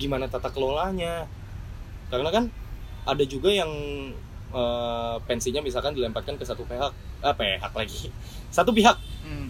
gimana 0.00 0.32
tata 0.32 0.48
kelolanya. 0.48 1.28
Karena 2.10 2.28
kan 2.34 2.44
ada 3.06 3.24
juga 3.24 3.48
yang 3.54 3.70
eh, 4.50 5.16
pensinya 5.24 5.62
misalkan 5.62 5.94
dilemparkan 5.94 6.36
ke 6.36 6.44
satu 6.44 6.66
pihak, 6.66 6.92
ah 7.22 7.34
pihak 7.34 7.72
lagi, 7.72 8.10
satu 8.56 8.74
pihak. 8.74 8.98
Hmm. 9.24 9.48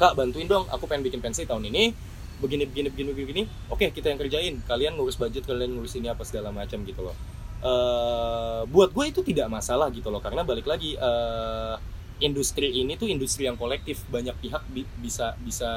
kak 0.00 0.16
bantuin 0.16 0.48
dong 0.48 0.64
aku 0.72 0.88
pengen 0.88 1.04
bikin 1.06 1.20
pensi 1.20 1.44
tahun 1.44 1.68
ini. 1.68 1.92
Begini 2.40 2.64
begini 2.64 2.88
begini 2.88 3.10
begini. 3.12 3.42
Oke 3.68 3.92
kita 3.92 4.08
yang 4.08 4.16
kerjain. 4.16 4.56
Kalian 4.64 4.96
ngurus 4.96 5.20
budget 5.20 5.44
kalian 5.44 5.76
ngurus 5.76 5.92
ini 6.00 6.08
apa 6.08 6.24
segala 6.24 6.48
macam 6.48 6.80
gitu 6.88 7.04
loh. 7.04 7.12
Eh, 7.60 8.62
buat 8.64 8.96
gue 8.96 9.04
itu 9.12 9.20
tidak 9.20 9.52
masalah 9.52 9.92
gitu 9.92 10.08
loh. 10.08 10.24
Karena 10.24 10.40
balik 10.40 10.64
lagi 10.64 10.96
eh, 10.96 11.76
industri 12.24 12.80
ini 12.80 12.96
tuh 12.96 13.12
industri 13.12 13.44
yang 13.44 13.60
kolektif. 13.60 14.08
Banyak 14.08 14.40
pihak 14.40 14.64
bi- 14.72 14.88
bisa 15.04 15.36
bisa 15.44 15.68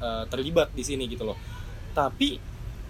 eh, 0.00 0.24
terlibat 0.32 0.72
di 0.72 0.80
sini 0.80 1.04
gitu 1.04 1.28
loh. 1.28 1.36
Tapi 1.92 2.40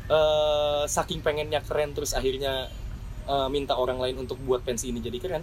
eh, 0.08 0.82
saking 0.86 1.20
pengennya 1.20 1.60
keren 1.60 1.92
terus 1.92 2.12
akhirnya 2.12 2.66
eh, 3.24 3.48
minta 3.48 3.74
orang 3.74 3.96
lain 3.98 4.16
untuk 4.18 4.40
buat 4.40 4.60
pensi 4.60 4.88
ini 4.88 4.98
jadi 4.98 5.18
keren 5.18 5.42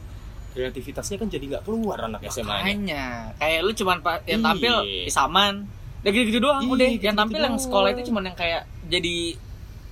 kreativitasnya 0.51 1.17
kan 1.17 1.27
jadi 1.27 1.45
nggak 1.49 1.63
keluar 1.63 1.99
anak 2.01 2.23
SMA 2.25 2.73
nya 2.79 3.35
kayak 3.35 3.59
lu 3.61 3.71
cuman 3.73 3.97
yang 4.23 4.39
Iya. 4.39 4.45
tampil 4.45 4.75
isaman 5.03 5.55
udah 5.99 6.11
gitu 6.11 6.25
gitu 6.27 6.39
doang 6.39 6.61
Iya, 6.61 6.71
udah 6.71 6.85
gitu-gitu 6.87 7.05
yang 7.05 7.17
tampil 7.17 7.39
yang 7.39 7.51
doang. 7.51 7.61
sekolah 7.61 7.87
itu 7.91 8.01
cuman 8.07 8.23
yang 8.23 8.35
kayak 8.35 8.61
jadi 8.85 9.15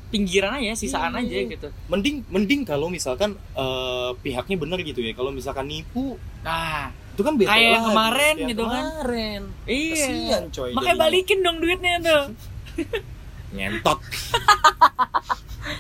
pinggiran 0.08 0.56
aja 0.56 0.72
sisaan 0.74 1.12
Iya. 1.14 1.22
aja 1.22 1.40
gitu 1.52 1.68
mending 1.90 2.24
mending 2.28 2.62
kalau 2.64 2.88
misalkan 2.88 3.36
eh, 3.54 4.12
pihaknya 4.18 4.56
bener 4.56 4.80
gitu 4.82 5.00
ya 5.00 5.12
kalau 5.12 5.30
misalkan 5.30 5.66
nipu 5.66 6.16
nah 6.42 6.88
itu 7.12 7.22
kan 7.22 7.34
beda 7.36 7.50
Kayak 7.52 7.70
lagi. 7.74 7.86
kemarin 7.86 8.36
gitu 8.48 8.64
kan. 8.64 8.84
kemarin 8.84 9.42
iya 9.68 9.94
Kasian, 10.00 10.44
coy 10.50 10.70
makanya 10.72 10.80
jadinya. 10.88 11.04
balikin 11.04 11.40
dong 11.42 11.58
duitnya 11.60 11.94
tuh 12.00 12.24
ngentot. 13.54 14.00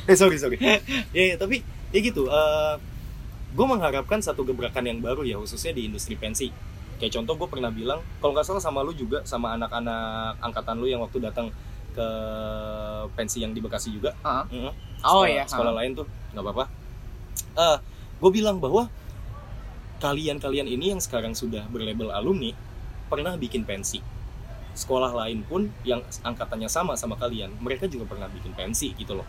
Eh 0.03 0.15
sorry 0.19 0.35
sorry. 0.35 0.59
Ya 1.15 1.23
ya, 1.33 1.35
tapi 1.39 1.63
ya 1.91 1.99
gitu 2.03 2.27
gue 3.53 3.65
mengharapkan 3.69 4.17
satu 4.17 4.41
gebrakan 4.41 4.89
yang 4.89 4.99
baru 4.99 5.21
ya 5.21 5.37
khususnya 5.37 5.75
di 5.77 5.87
industri 5.87 6.17
pensi. 6.17 6.49
Kayak 6.97 7.21
contoh 7.21 7.35
gue 7.45 7.47
pernah 7.47 7.69
bilang 7.69 8.01
kalau 8.19 8.33
nggak 8.33 8.47
salah 8.47 8.63
sama 8.63 8.81
lu 8.81 8.95
juga 8.95 9.21
sama 9.23 9.53
anak-anak 9.53 10.41
angkatan 10.41 10.75
lu 10.81 10.87
yang 10.89 11.01
waktu 11.03 11.21
datang 11.21 11.51
ke 11.93 12.07
pensi 13.13 13.45
yang 13.45 13.53
di 13.53 13.61
Bekasi 13.61 13.93
juga. 13.93 14.17
Ah. 14.25 14.43
Mm-mm. 14.49 14.73
oh 15.03 15.23
sekolah, 15.23 15.27
iya 15.29 15.43
sekolah 15.45 15.73
lain 15.77 15.91
tuh 15.93 16.07
nggak 16.33 16.43
apa-apa. 16.43 16.65
Eh 17.59 17.77
gue 18.23 18.31
bilang 18.33 18.57
bahwa 18.57 18.89
kalian-kalian 20.01 20.67
ini 20.67 20.91
yang 20.95 20.99
sekarang 20.99 21.31
sudah 21.31 21.63
berlabel 21.71 22.11
alumni 22.11 22.51
pernah 23.07 23.39
bikin 23.39 23.63
pensi 23.63 24.03
sekolah 24.73 25.13
lain 25.15 25.41
pun 25.41 25.69
yang 25.83 26.01
angkatannya 26.19 26.65
sama 26.65 26.93
sama 26.93 27.13
kalian 27.13 27.53
mereka 27.57 27.85
juga 27.85 28.05
pernah 28.07 28.25
bikin 28.27 28.51
pensi 28.51 28.93
gitu 28.93 29.13
loh. 29.13 29.27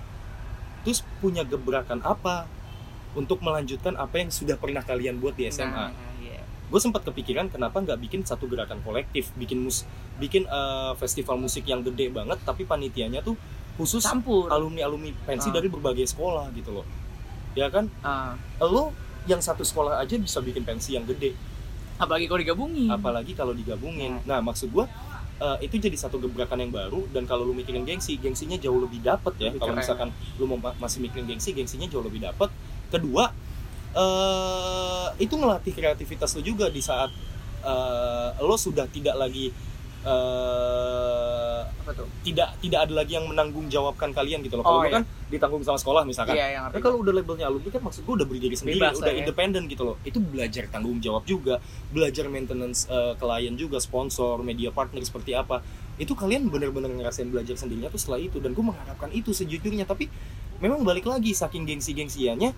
Terus 0.83 1.01
punya 1.19 1.43
gebrakan 1.43 2.01
apa 2.01 2.49
untuk 3.13 3.41
melanjutkan 3.41 3.95
apa 3.95 4.19
yang 4.19 4.29
sudah 4.29 4.55
pernah 4.55 4.81
kalian 4.81 5.17
buat 5.17 5.33
di 5.33 5.47
SMA 5.47 5.71
Nah, 5.87 5.93
iya. 6.19 6.43
gue 6.43 6.81
sempat 6.81 7.05
kepikiran 7.05 7.47
kenapa 7.47 7.79
nggak 7.79 8.01
bikin 8.01 8.21
satu 8.21 8.45
gerakan 8.45 8.81
kolektif 8.81 9.31
bikin 9.35 9.63
mus 9.63 9.85
bikin 10.17 10.45
eh, 10.45 10.93
festival 10.97 11.37
musik 11.37 11.63
yang 11.65 11.81
gede 11.81 12.09
banget 12.09 12.41
tapi 12.43 12.65
panitianya 12.65 13.21
tuh 13.21 13.39
khusus 13.75 14.01
campur. 14.01 14.47
alumni 14.49 14.83
alumni 14.83 15.11
pensi 15.25 15.49
Ah. 15.49 15.55
dari 15.55 15.67
berbagai 15.67 16.07
sekolah 16.07 16.51
gitu 16.53 16.71
loh. 16.73 16.87
Ya 17.55 17.71
kan? 17.71 17.87
Ah, 18.01 18.35
lo 18.61 18.91
yang 19.25 19.39
satu 19.39 19.63
sekolah 19.63 19.99
aja 19.99 20.15
bisa 20.15 20.39
bikin 20.39 20.63
pensi 20.63 20.95
yang 20.95 21.03
gede. 21.05 21.35
Apalagi 21.97 22.27
kalau 22.27 22.41
digabungin. 22.41 22.91
Apalagi 22.91 23.33
kalau 23.33 23.51
digabungin. 23.51 24.19
Nah 24.25 24.39
maksud 24.39 24.69
gua 24.69 24.91
eh, 25.41 25.59
itu 25.67 25.79
jadi 25.79 25.97
satu 25.99 26.19
gebrakan 26.23 26.63
yang 26.63 26.71
baru 26.71 27.07
dan 27.11 27.27
kalau 27.27 27.43
lu 27.47 27.55
mikirin 27.55 27.83
gengsi 27.83 28.19
gengsinya 28.21 28.55
jauh 28.59 28.79
lebih 28.79 29.01
dapet 29.03 29.35
ya. 29.41 29.51
Kalau 29.59 29.75
misalkan 29.83 30.09
lu 30.39 30.45
mau 30.47 30.59
ma- 30.61 30.77
masih 30.79 30.99
mikirin 31.03 31.27
gengsi 31.27 31.51
gengsinya 31.57 31.87
jauh 31.91 32.05
lebih 32.05 32.23
dapet. 32.23 32.51
Kedua 32.91 33.31
eh 33.95 35.09
itu 35.23 35.35
ngelatih 35.39 35.71
kreativitas 35.71 36.35
lu 36.35 36.43
juga 36.43 36.67
di 36.67 36.83
saat 36.83 37.11
eh, 37.63 38.29
lo 38.43 38.57
sudah 38.59 38.87
tidak 38.91 39.15
lagi 39.15 39.55
eh 40.05 41.61
apa 41.85 41.91
tuh 41.93 42.09
tidak 42.25 42.57
tidak 42.65 42.81
ada 42.89 42.93
lagi 42.97 43.13
yang 43.21 43.29
menanggung 43.29 43.69
jawabkan 43.69 44.09
kalian 44.17 44.41
gitu 44.41 44.57
loh 44.57 44.65
Oh, 44.65 44.81
kalau 44.81 44.81
lu 44.81 44.89
iya. 44.89 44.97
kan 44.97 45.05
ditanggung 45.29 45.61
sama 45.61 45.77
sekolah 45.77 46.03
misalkan 46.09 46.33
iya 46.33 46.57
yang 46.57 46.65
Nah, 46.73 46.81
kalau 46.81 47.05
udah 47.05 47.13
labelnya 47.13 47.47
alumni 47.53 47.69
kan 47.69 47.83
maksud 47.85 48.03
gue 48.09 48.15
udah 48.25 48.27
berdiri 48.29 48.57
sendiri, 48.57 48.81
Bebas 48.81 48.97
udah 48.99 49.13
ya. 49.13 49.21
independen 49.21 49.63
gitu 49.69 49.83
loh. 49.85 49.97
Itu 50.01 50.19
belajar 50.19 50.65
tanggung 50.73 50.99
jawab 50.99 51.29
juga, 51.29 51.61
belajar 51.93 52.25
maintenance 52.33 52.89
eh, 52.89 53.13
klien 53.21 53.55
juga, 53.55 53.77
sponsor, 53.79 54.41
media 54.41 54.73
partner 54.73 55.05
seperti 55.05 55.37
apa. 55.37 55.61
Itu 56.01 56.17
kalian 56.17 56.49
bener-bener 56.49 56.89
ngerasain 56.89 57.29
belajar 57.29 57.55
sendirinya 57.61 57.93
tuh 57.93 58.01
setelah 58.01 58.19
itu 58.25 58.41
dan 58.41 58.57
gue 58.57 58.65
mengharapkan 58.65 59.13
itu 59.13 59.31
sejujurnya. 59.37 59.85
Tapi 59.85 60.09
memang 60.59 60.81
balik 60.83 61.05
lagi 61.05 61.37
saking 61.37 61.69
gengsi-gengsiannya 61.69 62.51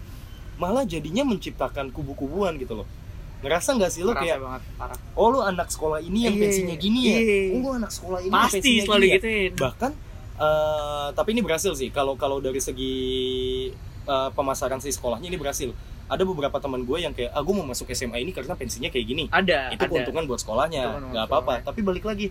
malah 0.56 0.86
jadinya 0.88 1.26
menciptakan 1.26 1.90
kubu-kubuan 1.92 2.56
gitu 2.56 2.84
loh. 2.84 2.86
Ngerasa 3.36 3.68
nggak 3.72 3.90
sih 3.90 4.00
lo 4.00 4.10
Kerasa 4.10 4.22
kayak 4.22 4.38
banget 4.40 4.62
parah. 4.74 4.98
Oh 5.12 5.28
lo 5.28 5.40
anak 5.40 5.68
sekolah 5.68 6.00
ini 6.00 6.24
yang 6.24 6.34
Iya, 6.34 6.42
pensinya 6.42 6.74
gini 6.74 7.00
ya? 7.02 7.16
iya. 7.16 7.40
Oh 7.58 7.72
anak 7.72 7.90
sekolah 7.90 8.18
ini 8.18 8.32
pasti 8.32 8.56
pensinya 8.58 8.82
selalu 8.82 9.04
gini 9.04 9.12
ya? 9.12 9.50
bahkan 9.54 9.92
eh, 10.36 11.08
tapi 11.12 11.28
ini 11.30 11.40
berhasil 11.40 11.72
sih. 11.72 11.88
Kalau 11.88 12.14
kalau 12.14 12.38
dari 12.38 12.58
segi 12.58 12.94
eh, 14.02 14.30
pemasaran 14.32 14.78
si 14.78 14.88
sekolahnya 14.88 15.26
ini 15.26 15.36
berhasil. 15.36 15.70
Ada 16.06 16.22
beberapa 16.22 16.54
teman 16.56 16.80
gue 16.80 16.98
yang 16.98 17.10
kayak 17.10 17.30
ah 17.30 17.42
gue 17.42 17.50
mau 17.50 17.66
masuk 17.66 17.90
SMA 17.90 18.18
ini 18.18 18.30
karena 18.30 18.54
pensinya 18.54 18.86
kayak 18.86 19.04
gini. 19.04 19.24
Ada 19.26 19.70
itu 19.70 19.80
ada. 19.80 19.90
keuntungan 19.90 20.24
buat 20.24 20.38
sekolahnya 20.38 20.82
nggak 21.10 21.24
apa-apa. 21.26 21.60
tapi 21.62 21.82
balik 21.82 22.04
lagi 22.04 22.30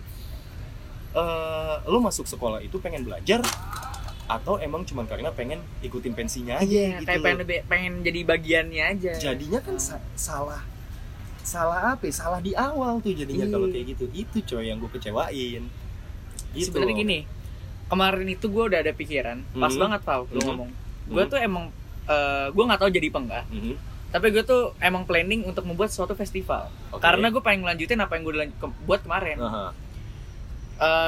eh 1.12 1.74
lo 1.82 1.98
masuk 1.98 2.24
sekolah 2.24 2.60
itu 2.60 2.76
pengen 2.76 3.00
belajar 3.02 3.40
atau 4.26 4.58
emang 4.58 4.82
cuma 4.82 5.06
karena 5.06 5.30
pengen 5.30 5.62
ikutin 5.80 6.12
pensinya 6.12 6.58
aja 6.58 6.66
Iya, 6.66 6.98
gitu 6.98 7.06
kayak 7.06 7.22
pengen, 7.22 7.46
pengen 7.64 7.92
jadi 8.02 8.20
bagiannya 8.26 8.82
aja. 8.84 9.12
Jadinya 9.14 9.60
kan 9.60 9.78
sa- 9.78 10.02
salah 10.14 10.60
salah 11.46 11.94
apa 11.94 12.02
ya? 12.02 12.12
salah 12.12 12.38
di 12.38 12.52
awal 12.52 12.98
tuh 12.98 13.12
jadinya 13.12 13.46
Iya. 13.46 13.52
kalau 13.52 13.68
kayak 13.68 13.86
gitu 13.88 14.04
itu 14.12 14.36
coy 14.44 14.66
yang 14.66 14.76
gue 14.76 14.90
kecewain 14.90 15.62
gitu 16.52 16.66
sebenarnya 16.66 16.96
gini 16.96 17.18
kemarin 17.86 18.26
itu 18.26 18.46
gue 18.46 18.64
udah 18.66 18.80
ada 18.80 18.90
pikiran 18.90 19.38
pas 19.54 19.70
Mhm. 19.70 19.78
banget 19.78 20.00
tau 20.02 20.22
lu 20.26 20.36
Mhm. 20.36 20.46
ngomong 20.48 20.70
gue 21.06 21.22
Mhm. 21.22 21.30
tuh 21.30 21.38
emang 21.38 21.64
eh, 22.04 22.46
gue 22.48 22.64
nggak 22.64 22.80
tahu 22.80 22.90
jadi 22.92 23.06
apa 23.08 23.18
enggak 23.20 23.44
Mhm. 23.48 23.74
tapi 24.08 24.26
gue 24.28 24.42
tuh 24.42 24.62
emang 24.78 25.02
planning 25.02 25.42
untuk 25.42 25.62
membuat 25.62 25.88
suatu 25.88 26.12
festival 26.12 26.66
Oke. 26.88 26.98
karena 27.00 27.26
gue 27.28 27.38
pengen 27.40 27.62
ngelanjutin 27.62 27.98
apa 27.98 28.12
yang 28.12 28.22
gue 28.24 28.34
ke- 28.52 28.78
buat 28.82 29.00
kemarin 29.00 29.38
Aha. 29.38 29.66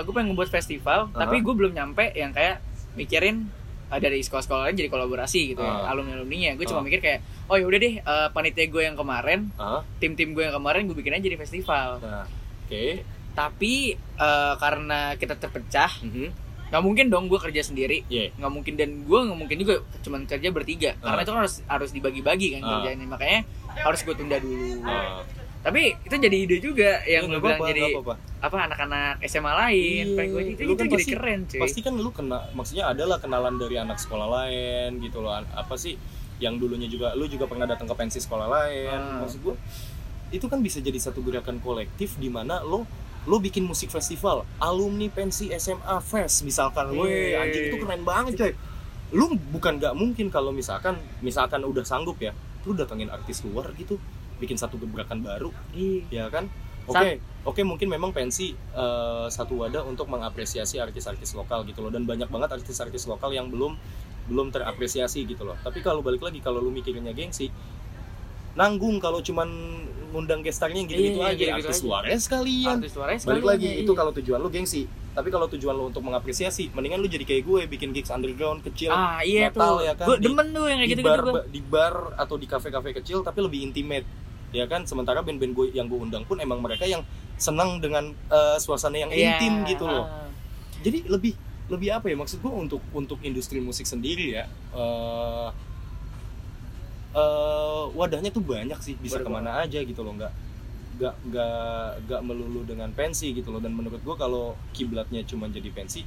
gue 0.00 0.12
pengen 0.12 0.28
membuat 0.28 0.48
festival 0.48 1.06
Aha. 1.08 1.18
tapi 1.18 1.38
gue 1.38 1.52
belum 1.52 1.72
nyampe 1.72 2.14
yang 2.14 2.30
kayak 2.30 2.62
mikirin 2.94 3.50
eh, 3.88 3.98
dari 3.98 4.20
sekolah-sekolah 4.20 4.62
lain 4.64 4.76
jadi 4.76 4.88
kolaborasi 4.88 5.40
gitu 5.50 5.60
ya 5.60 5.70
Ah. 5.80 5.90
alumni 5.90 6.14
alumninya 6.14 6.52
gue 6.54 6.64
cuma 6.64 6.80
Ah. 6.80 6.84
mikir 6.84 6.98
kayak 6.98 7.20
oh 7.46 7.54
ya 7.54 7.64
udah 7.64 7.78
deh 7.78 7.94
eh, 7.98 8.28
panitia 8.30 8.66
gue 8.66 8.82
yang 8.82 8.94
kemarin 8.94 9.48
Aha. 9.54 9.80
tim-tim 9.98 10.30
gue 10.30 10.42
yang 10.42 10.54
kemarin 10.54 10.84
gue 10.84 10.94
bikin 10.94 11.12
aja 11.12 11.24
jadi 11.24 11.36
festival 11.36 11.98
Nah, 11.98 12.24
oke. 12.62 12.84
tapi 13.32 13.74
eh, 13.94 14.54
karena 14.56 15.14
kita 15.14 15.34
terpecah 15.34 15.92
Mhm. 16.02 16.28
nggak 16.68 16.82
mungkin 16.82 17.08
dong 17.08 17.26
gue 17.26 17.40
kerja 17.40 17.62
sendiri 17.62 18.04
Iya. 18.06 18.28
nggak 18.34 18.52
mungkin 18.52 18.74
dan 18.74 18.90
gue 19.00 19.18
nggak 19.22 19.38
mungkin 19.38 19.56
juga 19.56 19.74
cuma 19.98 20.20
kerja 20.20 20.48
bertiga 20.50 20.90
karena 20.98 21.16
Ah. 21.16 21.24
itu 21.24 21.30
kan 21.30 21.40
harus 21.40 21.56
harus 21.64 21.90
dibagi-bagi 21.90 22.48
kan 22.52 22.60
Ah. 22.60 22.68
kerjaannya 22.78 23.08
makanya 23.08 23.40
harus 23.78 24.00
gue 24.02 24.12
tunda 24.12 24.36
dulu 24.36 24.84
Ah. 24.84 25.24
Tapi 25.68 25.82
itu 26.00 26.14
jadi 26.16 26.36
ide 26.38 26.56
juga 26.58 26.90
yang 27.04 27.28
Iya, 27.28 27.30
lu 27.30 27.38
bilang 27.38 27.60
apa-apa, 27.60 27.68
jadi 27.68 27.80
nggak 27.82 27.96
apa-apa. 28.00 28.14
apa 28.40 28.56
anak-anak 28.64 29.14
SMA 29.22 29.52
lain 29.54 30.04
Iya, 30.06 30.16
pengen 30.16 30.32
gue 30.32 30.42
itu, 30.42 30.52
itu 30.58 30.72
kan 30.72 30.78
jadi 30.80 30.94
pasti- 30.96 31.12
keren 31.12 31.40
cuy 31.44 31.60
Pasti 31.60 31.80
kan 31.82 31.94
lu 31.94 32.10
kena, 32.10 32.38
maksudnya 32.52 32.84
adalah 32.88 33.16
kenalan 33.18 33.54
dari 33.54 33.76
anak 33.76 33.98
sekolah 33.98 34.26
lain 34.30 34.90
gitu 34.98 35.20
loh. 35.20 35.30
Apa 35.34 35.76
sih 35.76 35.94
yang 36.38 36.56
dulunya 36.56 36.86
juga 36.86 37.12
lu 37.12 37.26
juga 37.26 37.44
pernah 37.44 37.66
datang 37.66 37.84
ke 37.84 37.94
pensi 37.94 38.16
sekolah 38.16 38.46
lain. 38.48 38.96
Ah. 38.96 39.20
Maksud 39.20 39.40
gua 39.42 39.54
itu 40.28 40.44
kan 40.44 40.60
bisa 40.60 40.78
jadi 40.78 40.96
satu 40.96 41.20
gerakan 41.20 41.56
kolektif 41.58 42.16
di 42.16 42.28
mana 42.28 42.60
lo 42.60 42.84
lo 43.24 43.36
bikin 43.36 43.60
musik 43.62 43.88
festival 43.88 44.44
alumni 44.58 45.08
pensi 45.08 45.52
SMA 45.52 46.00
Fest 46.00 46.44
misalkan 46.44 46.92
weh 46.94 47.08
Yeay. 47.34 47.36
anjing 47.38 47.64
itu 47.66 47.76
keren 47.78 48.02
banget 48.02 48.32
coy 48.36 48.52
lu 49.10 49.24
bukan 49.50 49.76
nggak 49.76 49.92
mungkin 49.92 50.28
kalau 50.28 50.48
misalkan 50.48 50.96
misalkan 51.20 51.60
udah 51.62 51.80
sanggup 51.80 52.16
ya 52.18 52.32
lu 52.64 52.72
datengin 52.72 53.08
artis 53.08 53.40
luar 53.42 53.72
gitu 53.74 53.96
bikin 54.38 54.56
satu 54.56 54.78
gebrakan 54.78 55.20
baru 55.20 55.50
Iya. 55.74 56.02
ya 56.08 56.24
kan? 56.30 56.46
Oke 56.88 57.20
oke 57.44 57.60
mungkin 57.64 57.88
memang 57.92 58.16
pensi 58.16 58.54
eh, 58.54 59.26
satu 59.28 59.60
wadah 59.60 59.84
untuk 59.84 60.08
mengapresiasi 60.08 60.80
artis-artis 60.80 61.36
lokal 61.36 61.66
gitu 61.68 61.84
loh. 61.84 61.92
Dan 61.92 62.08
banyak 62.08 62.30
banget 62.32 62.54
artis-artis 62.54 63.04
lokal 63.04 63.34
yang 63.36 63.52
belum 63.52 63.76
belum 64.28 64.48
terapresiasi 64.52 65.24
gitu 65.28 65.44
loh. 65.44 65.56
Tapi 65.60 65.84
kalau 65.84 66.00
balik 66.00 66.24
lagi 66.24 66.40
kalau 66.40 66.64
lu 66.64 66.72
mikirinnya 66.72 67.12
gengsi 67.12 67.52
nanggung 68.58 68.98
kalau 68.98 69.22
cuman 69.22 69.46
ngundang 70.10 70.42
gestarnya 70.42 70.82
gitu-gitu 70.88 71.22
Iya, 71.22 71.30
aja. 71.30 71.62
artis 71.62 71.78
luarnya 71.84 72.18
sekalian 72.18 72.76
artis 72.82 73.22
balik 73.22 73.44
lagi 73.46 73.68
iya. 73.70 73.82
itu 73.86 73.92
kalau 73.94 74.10
tujuan 74.10 74.40
lu 74.42 74.50
gengsi. 74.50 74.88
Tapi 75.14 75.34
kalau 75.34 75.50
tujuan 75.50 75.74
lu 75.74 75.90
untuk 75.90 76.02
mengapresiasi 76.02 76.70
mendingan 76.74 76.98
lu 77.02 77.06
jadi 77.10 77.22
kayak 77.26 77.42
gue 77.46 77.60
bikin 77.70 77.90
gigs 77.94 78.10
underground 78.10 78.62
kecil 78.62 78.90
ah 78.94 79.18
iya 79.22 79.50
metal 79.50 79.82
tuh. 79.82 79.86
ya 79.86 79.92
kan, 79.98 80.06
gue 80.10 80.16
demen 80.22 80.46
tuh 80.54 80.64
yang 80.70 80.78
kayak 80.78 80.90
gitu 80.94 81.00
gitu 81.02 81.22
gue 81.26 81.42
di 81.50 81.60
bar 81.62 81.94
atau 82.14 82.34
di 82.38 82.46
kafe-kafe 82.46 82.90
kecil 83.02 83.26
tapi 83.26 83.38
lebih 83.42 83.66
intimate 83.66 84.06
ya 84.52 84.64
kan? 84.64 84.84
Sementara 84.88 85.20
band-band 85.20 85.52
gue 85.52 85.66
yang 85.76 85.86
gue 85.88 85.98
undang 85.98 86.24
pun 86.24 86.40
emang 86.40 86.60
mereka 86.62 86.88
yang 86.88 87.04
senang 87.36 87.78
dengan 87.78 88.10
eh, 88.32 88.56
suasana 88.58 88.98
yang 88.98 89.10
Iya, 89.12 89.38
intim 89.38 89.54
gitu 89.68 89.84
loh. 89.86 90.04
Ah. 90.08 90.26
jadi 90.80 91.06
lebih 91.10 91.34
lebih 91.68 91.88
apa 91.92 92.08
ya? 92.08 92.16
Maksud 92.16 92.40
gue 92.40 92.52
untuk 92.52 92.82
untuk 92.96 93.18
industri 93.20 93.60
musik 93.60 93.84
sendiri 93.84 94.40
ya 94.40 94.44
eh 94.74 95.48
eh, 97.14 97.84
wadahnya 97.92 98.30
tuh 98.32 98.44
banyak 98.44 98.78
sih 98.80 98.94
bisa 98.98 99.20
Wadah 99.20 99.26
ke 99.26 99.30
mana 99.30 99.50
aja 99.64 99.78
gitu 99.84 100.00
loh. 100.02 100.16
Nggak 100.16 100.32
nggak 100.98 101.14
nggak 101.30 101.88
nggak 102.08 102.20
melulu 102.26 102.66
dengan 102.66 102.90
pensi 102.96 103.30
gitu 103.36 103.52
loh. 103.52 103.60
Dan 103.60 103.76
menurut 103.76 104.00
gue 104.00 104.16
kalau 104.16 104.56
kiblatnya 104.74 105.22
cuma 105.28 105.46
jadi 105.46 105.70
pensi 105.70 106.02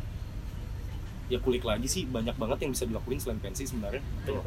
ya 1.32 1.40
kulik 1.40 1.64
lagi 1.64 1.88
sih. 1.88 2.04
Banyak 2.10 2.36
banget 2.36 2.68
yang 2.68 2.72
bisa 2.76 2.84
dilakuin 2.90 3.22
selain 3.22 3.40
pensi 3.40 3.64
sebenarnya. 3.70 4.02
Loh. 4.28 4.44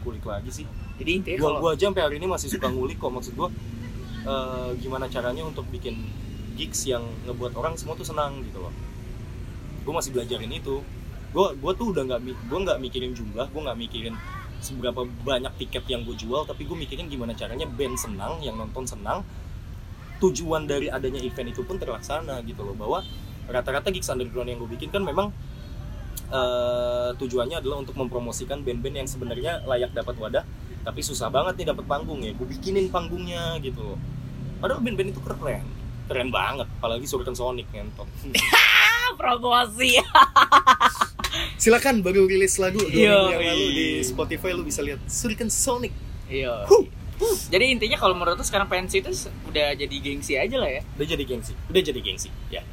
kulik 0.00 0.24
lagi 0.24 0.48
sih 0.48 0.64
jadi 1.00 1.10
intinya 1.16 1.38
gua 1.40 1.48
kalau 1.48 1.58
gua 1.64 1.70
aja 1.72 1.84
sampai 1.88 2.02
hari 2.04 2.14
ini 2.20 2.28
masih 2.28 2.48
suka 2.52 2.68
ngulik 2.68 3.00
kok. 3.00 3.08
Maksud 3.08 3.32
gua 3.32 3.48
eh, 4.28 4.68
gimana 4.84 5.08
caranya 5.08 5.42
untuk 5.48 5.64
bikin 5.72 5.96
gigs 6.60 6.84
yang 6.84 7.00
ngebuat 7.24 7.56
orang 7.56 7.80
semua 7.80 7.96
tuh 7.96 8.04
senang 8.04 8.44
gitu 8.44 8.60
loh. 8.60 8.72
Gua 9.88 9.96
masih 9.96 10.12
belajarin 10.12 10.52
itu. 10.52 10.84
Gua 11.32 11.56
gua 11.56 11.72
tuh 11.72 11.96
udah 11.96 12.04
nggak 12.04 12.20
gua 12.52 12.58
nggak 12.68 12.78
mikirin 12.84 13.16
jumlah 13.16 13.48
gua 13.48 13.72
nggak 13.72 13.80
mikirin 13.80 14.14
seberapa 14.60 15.08
banyak 15.24 15.56
tiket 15.56 15.88
yang 15.88 16.04
gue 16.04 16.12
jual 16.12 16.44
tapi 16.44 16.68
gue 16.68 16.76
mikirin 16.76 17.08
gimana 17.08 17.32
caranya 17.32 17.64
band 17.64 17.96
senang 17.96 18.44
yang 18.44 18.60
nonton 18.60 18.84
senang. 18.84 19.24
Tujuan 20.20 20.68
dari 20.68 20.92
adanya 20.92 21.16
event 21.24 21.48
itu 21.48 21.64
pun 21.64 21.80
terlaksana 21.80 22.44
gitu 22.44 22.60
loh 22.60 22.76
bahwa 22.76 23.00
rata-rata 23.48 23.88
gigs 23.88 24.12
underground 24.12 24.52
yang 24.52 24.60
gue 24.60 24.68
bikin 24.68 24.92
kan 24.92 25.00
memang 25.00 25.32
eh, 26.28 27.10
tujuannya 27.16 27.56
adalah 27.56 27.80
untuk 27.80 27.96
mempromosikan 27.96 28.60
band-band 28.60 29.00
yang 29.00 29.08
sebenarnya 29.08 29.64
layak 29.64 29.96
dapat 29.96 30.20
wadah 30.20 30.44
tapi 30.80 31.00
susah 31.04 31.28
banget 31.28 31.60
nih 31.60 31.66
dapat 31.72 31.84
panggung 31.84 32.20
ya 32.24 32.32
gue 32.32 32.46
bikinin 32.46 32.88
panggungnya 32.88 33.58
gitu 33.60 33.94
loh. 33.94 33.98
Padahal 34.60 34.80
band-band 34.84 35.12
itu 35.12 35.20
keren 35.24 35.64
keren 36.10 36.28
banget 36.34 36.66
apalagi 36.80 37.06
Surken 37.06 37.36
Sonic 37.36 37.70
ngentot. 37.70 38.08
Ah, 38.40 39.14
promosi. 39.20 40.00
Silakan 41.62 42.02
baru 42.02 42.26
rilis 42.26 42.58
lagu 42.58 42.80
dua 42.80 42.90
Iya, 42.90 43.14
minggu 43.14 43.30
yang 43.30 43.44
lalu 43.54 43.66
iya. 43.70 43.76
di 43.76 43.86
Spotify 44.02 44.50
lu 44.56 44.66
bisa 44.66 44.80
lihat 44.82 44.98
Surken 45.06 45.48
Sonic. 45.52 45.94
Iya 46.26 46.66
jadi 47.52 47.64
intinya 47.68 47.98
kalau 48.00 48.16
menurut 48.16 48.40
tuh 48.40 48.48
sekarang 48.48 48.66
pensi 48.70 49.04
itu 49.04 49.12
udah 49.52 49.76
jadi 49.76 49.96
gengsi 50.00 50.40
aja 50.40 50.56
lah 50.56 50.70
ya? 50.72 50.80
Udah 50.96 51.06
jadi 51.06 51.24
gengsi 51.28 51.52
udah 51.68 51.82
jadi 51.84 52.00
gengsi 52.00 52.28
ya. 52.48 52.64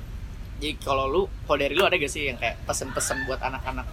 Jadi 0.57 0.79
kalau 0.81 1.05
lu 1.05 1.21
kalau 1.45 1.57
dari 1.59 1.75
lu 1.75 1.83
ada 1.83 1.99
gak 1.99 2.09
sih 2.09 2.31
yang 2.31 2.39
kayak 2.39 2.63
pesen-pesen 2.63 3.27
buat 3.27 3.43
anak-anak 3.43 3.87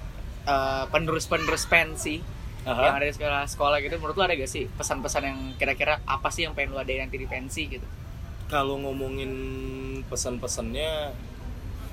eh, 0.47 0.85
penerus-penerus 0.95 1.67
pensi 1.67 2.23
yang 2.67 2.97
ada 2.97 3.05
di 3.05 3.13
sekolah 3.13 3.43
sekolah 3.45 3.77
gitu 3.79 3.95
menurut 3.97 4.17
lu 4.17 4.25
ada 4.25 4.35
gak 4.35 4.49
sih 4.49 4.65
pesan-pesan 4.71 5.23
yang 5.23 5.39
kira-kira 5.55 6.01
apa 6.05 6.29
sih 6.29 6.43
yang 6.43 6.53
pengen 6.53 6.73
lu 6.73 6.79
ada 6.79 6.91
nanti 6.91 7.17
di 7.17 7.25
pensi 7.25 7.69
gitu? 7.69 7.85
Kalau 8.45 8.77
ngomongin 8.79 9.33
pesan-pesannya 10.05 11.13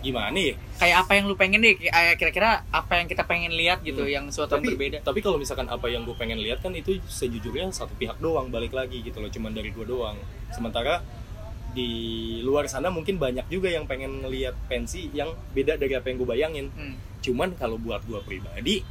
gimana 0.02 0.34
ya? 0.34 0.56
Kayak 0.78 0.98
apa 1.06 1.12
yang 1.14 1.26
lu 1.28 1.36
pengen 1.36 1.62
deh 1.62 1.78
kayak 1.78 2.18
kira-kira 2.18 2.66
apa 2.68 2.98
yang 2.98 3.06
kita 3.06 3.22
pengen 3.24 3.54
lihat 3.54 3.80
gitu 3.82 4.02
Hmm. 4.02 4.10
yang 4.10 4.26
suatu 4.28 4.58
yang 4.58 4.66
tapi 4.66 4.68
berbeda. 4.74 4.98
tapi 5.02 5.20
kalau 5.22 5.38
misalkan 5.38 5.70
apa 5.70 5.86
yang 5.88 6.02
gue 6.04 6.16
pengen 6.16 6.42
lihat 6.42 6.58
kan 6.60 6.74
itu 6.74 6.98
sejujurnya 7.06 7.70
satu 7.70 7.94
pihak 7.96 8.18
doang 8.18 8.50
balik 8.50 8.74
lagi 8.74 9.00
gitu 9.00 9.22
loh 9.22 9.30
cuman 9.30 9.54
dari 9.54 9.70
gue 9.70 9.86
doang. 9.86 10.18
Sementara 10.50 11.06
di 11.72 11.88
luar 12.42 12.68
sana 12.68 12.92
mungkin 12.92 13.16
banyak 13.16 13.48
juga 13.48 13.72
yang 13.72 13.88
pengen 13.88 14.20
ngelihat 14.20 14.58
pensi 14.68 15.08
yang 15.14 15.32
beda 15.54 15.78
dari 15.78 15.94
apa 15.94 16.10
yang 16.10 16.18
gue 16.18 16.30
bayangin. 16.30 16.68
Hmm. 16.74 16.96
cuman 17.22 17.54
kalau 17.54 17.78
buat 17.78 18.02
gue 18.04 18.18
pribadi 18.26 18.82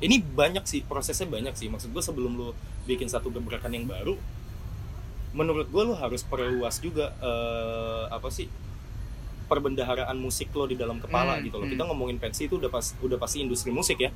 ini 0.00 0.20
banyak 0.20 0.64
sih 0.64 0.80
prosesnya 0.82 1.28
banyak 1.28 1.54
sih. 1.54 1.68
Maksud 1.68 1.92
gue 1.92 2.00
sebelum 2.00 2.32
lo 2.34 2.52
bikin 2.84 3.06
satu 3.06 3.28
gebrakan 3.28 3.72
yang 3.72 3.86
baru 3.86 4.16
menurut 5.30 5.70
gue 5.70 5.82
lo 5.86 5.94
harus 5.94 6.26
perluas 6.26 6.82
juga 6.82 7.14
eh, 7.22 8.04
apa 8.10 8.26
sih 8.28 8.50
perbendaharaan 9.46 10.18
musik 10.18 10.50
lo 10.54 10.66
di 10.66 10.74
dalam 10.74 10.98
kepala 10.98 11.38
Hmm, 11.38 11.46
gitu 11.46 11.58
loh. 11.58 11.66
hmm. 11.66 11.74
kita 11.74 11.82
ngomongin 11.86 12.18
pensi 12.18 12.46
itu 12.46 12.58
udah 12.58 12.66
pas 12.66 12.94
udah 12.98 13.18
pasti 13.18 13.42
industri 13.42 13.70
musik 13.70 13.98
ya. 13.98 14.10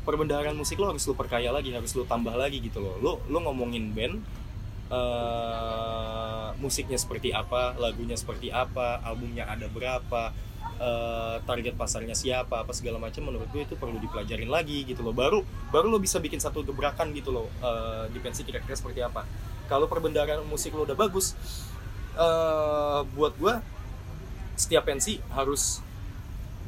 Perbendaharaan 0.00 0.56
musik 0.56 0.80
lo 0.80 0.88
harus 0.88 1.04
lo 1.04 1.12
perkaya 1.12 1.52
lagi 1.52 1.72
harus 1.72 1.92
lo 1.92 2.08
tambah 2.08 2.32
lagi 2.32 2.60
gitu 2.60 2.80
loh. 2.80 2.96
Lo 3.00 3.12
lo 3.28 3.38
ngomongin 3.44 3.92
band 3.92 4.16
eh, 4.88 6.48
musiknya 6.56 6.96
seperti 6.96 7.32
apa 7.32 7.76
lagunya 7.76 8.16
seperti 8.16 8.48
apa 8.48 9.00
albumnya 9.00 9.44
ada 9.44 9.68
berapa 9.68 10.32
eh, 10.80 11.36
target 11.44 11.76
pasarnya 11.76 12.16
siapa 12.16 12.64
apa 12.64 12.72
segala 12.72 12.96
macam 12.96 13.28
menurut 13.28 13.46
gue 13.52 13.68
itu 13.68 13.76
perlu 13.76 14.00
dipelajarin 14.00 14.48
lagi 14.48 14.88
gitu 14.88 15.04
loh. 15.04 15.12
Baru 15.12 15.44
baru 15.68 15.92
lo 15.92 16.00
bisa 16.00 16.16
bikin 16.18 16.40
satu 16.40 16.64
gebrakan 16.64 17.12
gitu 17.12 17.30
loh 17.30 17.46
eh, 17.60 18.08
di 18.10 18.18
pensi 18.18 18.42
kira-kira 18.42 18.72
seperti 18.72 19.04
apa. 19.04 19.28
Kalau 19.68 19.86
perbendaharaan 19.86 20.42
musik 20.48 20.72
lo 20.72 20.88
udah 20.88 20.96
bagus 20.96 21.36
eh, 22.16 23.00
buat 23.12 23.36
gue 23.36 23.54
setiap 24.56 24.88
pensi 24.88 25.20
harus 25.32 25.80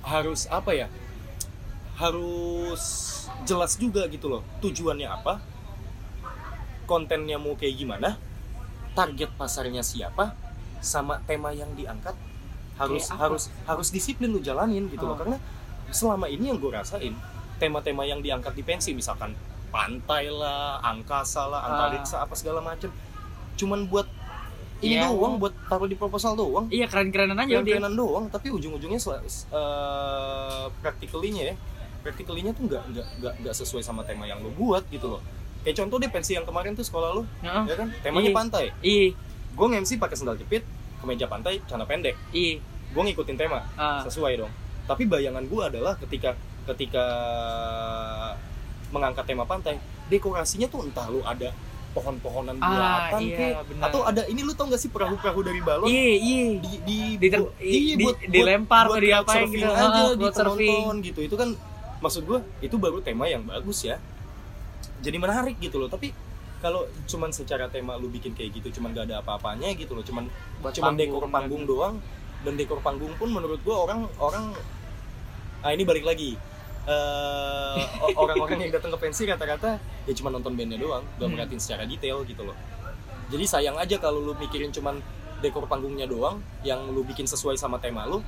harus 0.03 0.49
apa 0.49 0.73
ya 0.73 0.89
harus 2.01 2.83
jelas 3.45 3.77
juga 3.77 4.09
gitu 4.09 4.33
loh 4.33 4.43
tujuannya 4.65 5.07
apa 5.07 5.39
kontennya 6.89 7.39
mau 7.39 7.55
kayak 7.55 7.77
gimana 7.79 8.17
target 8.97 9.31
pasarnya 9.37 9.85
siapa 9.85 10.35
sama 10.83 11.23
tema 11.29 11.55
yang 11.55 11.71
diangkat 11.79 12.17
harus 12.83 13.03
Kayak 13.03 13.13
apa? 13.13 13.23
harus 13.25 13.43
harus 13.65 13.89
disiplin 13.89 14.29
lu 14.29 14.41
jalanin 14.41 14.85
gitu 14.87 15.03
loh 15.03 15.15
Oh. 15.15 15.19
karena 15.19 15.37
selama 15.89 16.27
ini 16.27 16.49
yang 16.49 16.57
gue 16.57 16.71
rasain 16.71 17.15
tema-tema 17.57 18.03
yang 18.03 18.19
diangkat 18.19 18.53
di 18.53 18.63
pensi 18.63 18.91
misalkan 18.91 19.33
pantai 19.69 20.29
lah 20.29 20.83
angkasa 20.83 21.47
lah 21.47 21.61
Ah. 21.61 21.69
antariksa 21.69 22.21
apa 22.21 22.35
segala 22.35 22.61
macem 22.61 22.91
cuman 23.55 23.87
buat 23.87 24.09
ini 24.81 24.99
Iya. 24.99 25.09
doang 25.09 25.39
buat 25.39 25.55
taruh 25.65 25.87
di 25.87 25.95
proposal 25.95 26.35
doang 26.35 26.67
iya 26.69 26.85
keren-kerenan 26.85 27.39
aja 27.39 27.63
dia 27.63 27.79
keren 27.79 27.95
doang 27.95 28.27
tapi 28.27 28.51
ujung-ujungnya 28.51 28.99
uh, 29.53 30.67
practically-nya 30.81 31.43
ya 31.45 31.55
practically-nya 32.03 32.51
tuh 32.51 32.67
nggak 32.67 32.83
nggak 32.91 33.35
nggak 33.41 33.55
sesuai 33.55 33.81
sama 33.81 34.03
tema 34.03 34.27
yang 34.27 34.43
lo 34.43 34.51
buat 34.51 34.83
gitu 34.89 35.07
loh 35.09 35.23
kayak 35.63 35.79
contoh 35.79 35.97
deh 35.97 36.11
pensi 36.11 36.35
yang 36.35 36.43
kemarin 36.43 36.75
tuh 36.75 36.83
sekolah 36.83 37.15
lo 37.15 37.23
Heeh. 37.41 37.63
ya 37.71 37.75
kan 37.79 37.89
temanya 38.03 38.29
Iya. 38.29 38.37
pantai 38.37 38.65
ih 38.83 39.15
gue 39.53 39.67
nge-MC 39.69 39.91
pakai 39.97 40.17
sandal 40.19 40.35
jepit 40.35 40.67
kemeja 40.99 41.27
pantai 41.27 41.63
celana 41.65 41.87
pendek 41.87 42.19
ih 42.33 42.59
gue 42.93 43.03
ngikutin 43.03 43.37
tema 43.37 43.65
ah. 43.75 44.01
sesuai 44.03 44.33
dong 44.37 44.53
tapi 44.85 45.05
bayangan 45.05 45.43
gue 45.43 45.63
adalah 45.65 45.97
ketika 45.97 46.37
ketika 46.65 47.05
mengangkat 48.89 49.25
tema 49.25 49.45
pantai 49.45 49.81
dekorasinya 50.07 50.69
tuh 50.69 50.85
entah 50.85 51.09
lu 51.09 51.25
ada 51.25 51.51
pohon-pohonan 51.93 52.57
Ah, 52.59 52.69
buatan 53.11 53.21
iya, 53.23 53.37
kek, 53.37 53.53
benar. 53.69 53.85
atau 53.87 54.01
ada 54.03 54.23
ini 54.25 54.41
lu 54.41 54.53
tau 54.53 54.65
gak 54.67 54.81
sih 54.81 54.89
perahu-perahu 54.89 55.41
dari 55.43 55.61
balon 55.61 55.87
iya 55.87 56.13
iya 56.15 56.45
di 56.59 56.73
di, 56.83 56.99
Diter- 57.19 57.41
buat- 57.43 57.57
i- 57.59 57.69
iya, 57.69 57.95
di- 57.95 58.05
buat, 58.07 58.17
dilempar 58.23 58.85
buat, 58.87 58.97
buat 58.99 59.25
surfing 59.27 59.53
gitu. 59.59 59.73
aja 59.75 59.85
Ah, 59.85 60.09
di 60.11 60.17
buat 60.19 60.35
surfing. 60.35 60.69
penonton 60.73 60.97
gitu 61.03 61.21
itu 61.23 61.37
kan 61.37 61.49
maksud 61.99 62.23
gue 62.25 62.39
itu 62.61 62.77
baru 62.77 62.99
tema 62.99 63.25
yang 63.27 63.45
bagus 63.45 63.79
ya 63.83 63.97
jadi 65.01 65.17
menarik 65.17 65.57
gitu 65.59 65.77
loh 65.77 65.87
tapi 65.87 66.17
kalau 66.59 66.81
cuman 67.05 67.29
secara 67.31 67.67
tema 67.67 67.93
lu 67.95 68.09
bikin 68.09 68.33
kayak 68.33 68.55
gitu 68.55 68.73
cuman 68.73 68.93
gak 68.93 69.07
ada 69.07 69.21
apa-apanya 69.21 69.69
gitu 69.73 69.93
loh 69.93 70.03
cuman 70.03 70.29
Buat 70.63 70.73
cuman 70.73 70.95
panggung, 70.95 71.01
dekor 71.13 71.25
panggung 71.29 71.63
doang 71.67 71.95
dan 72.43 72.55
dekor 72.55 72.79
panggung 72.81 73.15
pun 73.15 73.29
menurut 73.29 73.59
gue 73.59 73.73
orang 73.73 74.07
orang 74.19 74.51
ah 75.61 75.71
ini 75.71 75.83
balik 75.83 76.03
lagi 76.03 76.35
o- 78.03 78.17
orang-orang 78.19 78.59
yang 78.61 78.73
datang 78.73 78.91
ke 78.91 78.99
pensi 78.99 79.23
rata-rata 79.25 79.79
ya 80.03 80.13
cuma 80.13 80.29
nonton 80.29 80.53
bandnya 80.53 80.77
doang 80.77 81.07
gak 81.13 81.23
Hmm. 81.23 81.33
merhatiin 81.33 81.61
secara 81.61 81.87
detail 81.87 82.23
gitu 82.23 82.43
loh 82.43 82.57
jadi 83.29 83.45
sayang 83.47 83.77
aja 83.79 83.97
kalau 83.97 84.21
lu 84.21 84.35
mikirin 84.35 84.69
cuman 84.69 84.99
dekor 85.39 85.65
panggungnya 85.65 86.05
doang 86.05 86.39
yang 86.63 86.83
lu 86.89 87.03
bikin 87.03 87.25
sesuai 87.25 87.55
sama 87.55 87.79
tema 87.79 88.05
lu 88.05 88.19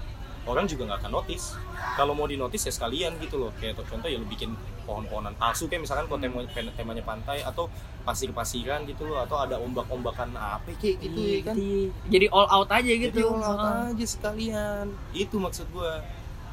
orang 0.44 0.64
juga 0.64 0.86
nggak 0.86 1.00
akan 1.00 1.12
notice. 1.14 1.56
Kalau 1.94 2.12
mau 2.12 2.24
di 2.24 2.34
notice 2.34 2.64
ya 2.64 2.72
sekalian 2.72 3.16
gitu 3.18 3.36
loh. 3.38 3.50
Kayak 3.56 3.80
contoh 3.82 4.04
ya 4.04 4.16
lu 4.16 4.26
bikin 4.26 4.52
pohon-pohonan 4.84 5.32
palsu 5.34 5.64
kayak 5.64 5.82
misalkan 5.82 6.04
kalau 6.04 6.20
Hmm. 6.20 6.44
tema, 6.46 6.70
temanya 6.70 7.00
pantai 7.02 7.40
atau 7.40 7.72
pasir-pasiran 8.04 8.84
gitu 8.84 9.04
loh 9.04 9.16
atau 9.18 9.38
ada 9.38 9.56
ombak-ombakan 9.56 10.28
apa 10.34 10.68
kayak 10.76 11.00
gitu 11.00 11.16
Iya, 11.16 11.32
ya 11.32 11.40
kan? 11.42 11.54
iya. 11.56 11.88
jadi 12.06 12.26
all 12.28 12.48
out 12.52 12.68
aja 12.68 12.92
gitu. 12.94 13.16
jadi 13.16 13.24
all 13.24 13.40
out 13.42 13.58
Ah. 13.58 13.88
aja 13.88 14.04
sekalian. 14.06 14.86
Itu 15.10 15.36
maksud 15.38 15.66
gua. 15.70 16.04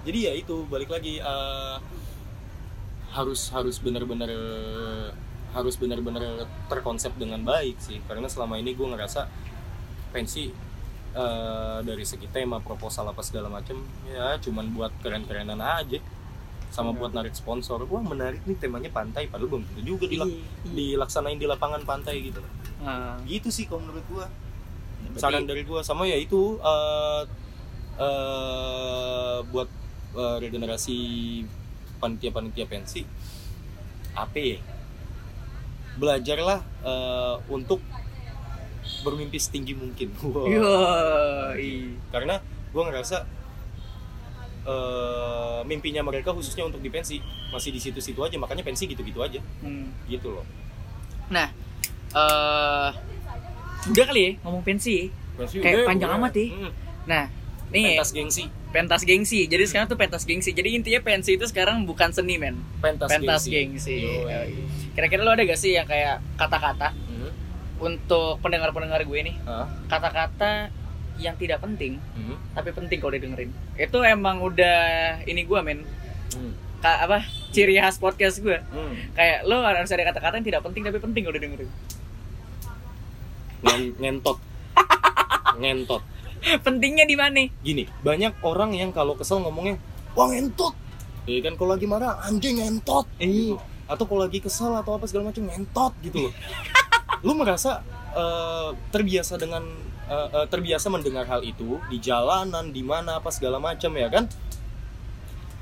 Jadi 0.01 0.19
ya 0.21 0.33
itu 0.33 0.63
balik 0.65 0.89
lagi 0.89 1.19
eh, 1.19 1.75
harus 3.11 3.51
harus 3.51 3.75
benar-benar 3.77 4.31
harus 5.51 5.75
benar-benar 5.75 6.47
terkonsep 6.67 7.11
dengan 7.15 7.43
baik 7.43 7.75
sih. 7.77 7.99
Karena 8.07 8.25
selama 8.25 8.55
ini 8.55 8.71
gua 8.71 8.95
ngerasa 8.95 9.27
pensi 10.09 10.55
eh, 11.13 11.79
dari 11.81 12.03
segi 12.03 12.27
tema 12.27 12.59
proposal 12.59 13.05
apa 13.05 13.19
segala 13.19 13.47
macem 13.47 13.75
ya 14.05 14.35
cuman 14.37 14.71
buat 14.71 14.91
keren-kerenan 14.99 15.57
aja. 15.57 15.99
Sama 16.69 16.95
buat 16.95 17.11
narik 17.11 17.35
sponsor. 17.35 17.83
Wah 17.83 17.99
menarik 17.99 18.43
nih 18.43 18.55
temanya 18.55 18.87
pantai 18.89 19.27
padahal 19.27 19.51
belum 19.51 19.63
tentu 19.65 19.81
juga 19.85 20.07
dilak- 20.07 20.31
Iya, 20.31 20.39
iya. 20.39 20.71
dilaksanain 20.95 21.35
di 21.35 21.43
lapangan 21.43 21.83
pantai 21.83 22.23
gitu. 22.23 22.39
Ah. 22.79 23.19
gitu 23.23 23.51
sih 23.51 23.67
kalau 23.67 23.83
menurut 23.83 24.01
gua. 24.07 24.25
Berarti- 25.03 25.19
saran 25.19 25.43
dari 25.43 25.61
gua 25.61 25.83
sama 25.83 26.03
ya 26.03 26.15
itu 26.15 26.55
eh 26.57 27.23
eh, 27.99 29.37
buat 29.45 29.67
eh, 30.15 30.37
regenerasi 30.39 30.97
panitia-panitia 31.97 32.65
pensi 32.65 33.03
apa 34.11 34.33
ya 34.35 34.57
belajarlah 35.93 36.59
eh, 36.81 37.35
untuk 37.49 37.83
bermimpi 39.01 39.35
setinggi 39.35 39.73
mungkin 39.73 40.09
Wah. 40.23 40.47
Yoi. 40.47 41.97
karena 42.07 42.39
gua 42.69 42.87
ngerasa 42.87 43.25
eh, 44.63 45.59
mimpinya 45.63 46.01
mereka 46.01 46.31
khususnya 46.31 46.63
untuk 46.63 46.79
di 46.79 46.87
pensi 46.87 47.17
masih 47.49 47.69
di 47.69 47.79
situ-situ 47.79 48.17
aja 48.17 48.37
makanya 48.37 48.61
pensi 48.61 48.85
gitu-gitu 48.85 49.19
aja 49.19 49.39
Hmm. 49.59 49.89
gitu 50.05 50.31
loh 50.31 50.45
Nah, 51.27 51.47
eh 52.11 52.89
udah 53.83 54.05
kali 54.05 54.21
ya 54.21 54.31
ngomong 54.41 54.61
pensi. 54.61 55.07
pensi 55.33 55.57
Kayak 55.57 55.75
udah, 55.77 55.87
panjang 55.87 56.09
udah. 56.09 56.19
amat 56.19 56.33
ya. 56.33 56.45
Hmm, 56.49 56.71
Nah, 57.01 57.23
nih 57.69 57.85
pentas 57.95 58.11
gengsi 58.11 58.43
pentas 58.69 59.01
gengsi. 59.01 59.39
Jadi 59.45 59.63
sekarang 59.65 59.83
tuh 59.85 59.95
pentas 59.95 60.23
gengsi. 60.23 60.51
Jadi 60.51 60.69
intinya 60.73 60.99
pensi 61.01 61.35
itu 61.35 61.43
sekarang 61.43 61.83
bukan 61.83 62.07
seni, 62.09 62.35
men. 62.35 62.55
pentas, 62.79 63.07
Pentas 63.07 63.43
gengsi, 63.43 63.99
gengsi. 63.99 63.99
Kira-kira 64.91 65.23
lo 65.23 65.31
ada 65.31 65.41
gak 65.41 65.55
sih 65.55 65.71
yang 65.71 65.83
kayak 65.83 66.19
kata-kata 66.35 66.91
untuk 67.81 68.37
pendengar-pendengar 68.39 69.01
gue 69.01 69.19
nih? 69.23 69.35
ah, 69.43 69.65
Kata-kata 69.87 70.69
yang 71.17 71.33
tidak 71.35 71.59
penting 71.59 71.97
hmm, 72.15 72.37
tapi 72.53 72.69
penting 72.71 72.97
kalau 72.97 73.11
didengerin. 73.11 73.49
Itu 73.75 74.01
emang 74.01 74.39
udah 74.39 74.79
ini 75.23 75.41
gue, 75.41 75.59
men. 75.59 75.81
hmm, 76.31 76.53
Ka 76.79 77.03
apa? 77.03 77.21
Ciri 77.51 77.75
khas 77.75 77.97
podcast 77.97 78.39
gue. 78.39 78.57
hmm. 78.57 79.13
Kayak 79.13 79.43
lo 79.43 79.59
harus 79.59 79.85
ada 79.87 80.01
kata-kata 80.03 80.37
yang 80.37 80.47
tidak 80.47 80.61
penting 80.61 80.81
tapi 80.81 80.97
penting 80.97 81.21
kalau 81.21 81.35
didengerin. 81.35 81.69
Ngen- 83.61 83.93
ngentot 83.95 84.37
ngentot 85.61 86.01
Pentingnya 86.65 87.05
di 87.05 87.13
mana? 87.13 87.45
gini 87.61 87.85
banyak 88.01 88.33
orang 88.41 88.73
yang 88.73 88.89
kalau 88.89 89.13
kesel 89.13 89.37
ngomongnya 89.39 89.77
wah 90.11 90.25
ngentot 90.25 90.73
ya 91.23 91.37
kan 91.39 91.53
kalau 91.53 91.77
lagi 91.77 91.85
marah 91.85 92.17
anjing 92.25 92.57
ngentot 92.57 93.05
Iya. 93.21 93.61
atau 93.85 94.03
kalau 94.03 94.25
lagi 94.25 94.41
kesel 94.41 94.73
atau 94.73 94.97
apa 94.97 95.05
segala 95.05 95.29
macam 95.29 95.45
ngentot 95.45 95.93
gitu 96.01 96.25
loh 96.25 96.33
lu 97.21 97.33
merasa 97.33 97.81
eh, 98.11 98.69
terbiasa 98.89 99.35
dengan 99.35 99.61
eh, 100.05 100.29
eh, 100.33 100.47
terbiasa 100.47 100.87
mendengar 100.87 101.25
hal 101.25 101.41
itu 101.41 101.77
di 101.87 101.97
jalanan 101.97 102.69
di 102.69 102.81
mana 102.81 103.17
apa 103.17 103.29
segala 103.29 103.57
macam 103.57 103.91
ya 103.91 104.07
kan 104.07 104.25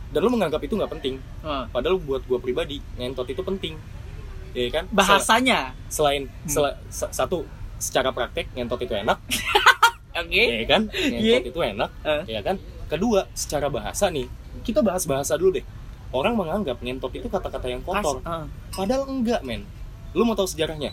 dan 0.10 0.20
lu 0.20 0.30
menganggap 0.30 0.58
itu 0.60 0.74
nggak 0.74 0.92
penting 0.92 1.16
Heeh. 1.40 1.64
padahal 1.70 2.00
buat 2.00 2.26
gua 2.26 2.40
pribadi 2.40 2.82
ngentot 2.96 3.28
itu 3.28 3.42
penting 3.42 3.78
ya 4.52 4.66
kan 4.72 4.90
Bahasanya. 4.90 5.78
selain 5.88 6.26
Hmm. 6.26 6.74
sa- 6.90 7.14
satu 7.14 7.46
secara 7.78 8.10
praktek 8.10 8.50
ngentot 8.52 8.82
itu 8.82 8.92
enak 8.92 9.22
Oke. 10.20 10.44
ya 10.44 10.66
kan 10.66 10.90
ngentot 10.90 11.22
Iya. 11.22 11.38
itu 11.46 11.60
enak 11.62 11.90
Eh. 12.02 12.24
ya 12.28 12.42
kan 12.42 12.58
kedua 12.90 13.30
secara 13.32 13.70
bahasa 13.70 14.10
nih 14.10 14.26
kita 14.60 14.82
bahas 14.82 15.06
bahasa 15.06 15.38
dulu 15.38 15.54
deh 15.54 15.66
orang 16.10 16.34
menganggap 16.34 16.82
ngentot 16.82 17.14
itu 17.14 17.30
kata-kata 17.30 17.70
yang 17.70 17.86
kotor 17.86 18.18
As- 18.20 18.26
ah. 18.26 18.46
padahal 18.74 19.06
enggak 19.06 19.46
men 19.46 19.62
lu 20.12 20.26
mau 20.26 20.34
tahu 20.34 20.50
sejarahnya 20.50 20.90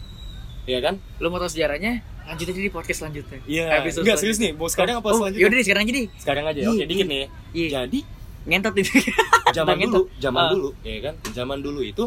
ya 0.67 0.79
kan 0.81 0.99
Lu 1.17 1.29
mau 1.29 1.39
tahu 1.39 1.49
sejarahnya? 1.49 2.03
lanjut 2.25 2.43
aja 2.45 2.59
di 2.59 2.69
podcast 2.69 2.99
selanjutnya 3.01 3.39
Iya, 3.47 3.65
Episode 3.81 4.03
enggak 4.03 4.19
serius 4.19 4.39
nih. 4.39 4.51
Mau 4.53 4.67
sekarang 4.67 4.99
apa 4.99 5.07
oh, 5.07 5.15
selanjutnya? 5.17 5.43
yaudah 5.43 5.57
deh 5.57 5.65
sekarang 5.65 5.83
aja 5.83 5.93
deh 5.95 6.07
Sekarang 6.19 6.45
aja. 6.45 6.59
Iya, 6.59 6.67
Oke, 6.67 6.77
iya. 6.77 6.87
dikit 6.87 7.07
nih. 7.07 7.19
Iya. 7.53 7.69
Jadi 7.79 7.99
ngentot 8.45 8.75
ini 8.77 8.91
zaman 9.57 9.75
dulu, 9.77 9.87
itu. 9.89 10.03
zaman 10.21 10.41
Ah. 10.41 10.51
dulu, 10.51 10.69
ya 10.83 10.99
kan? 11.01 11.15
Zaman 11.33 11.59
dulu 11.61 11.81
itu 11.81 12.05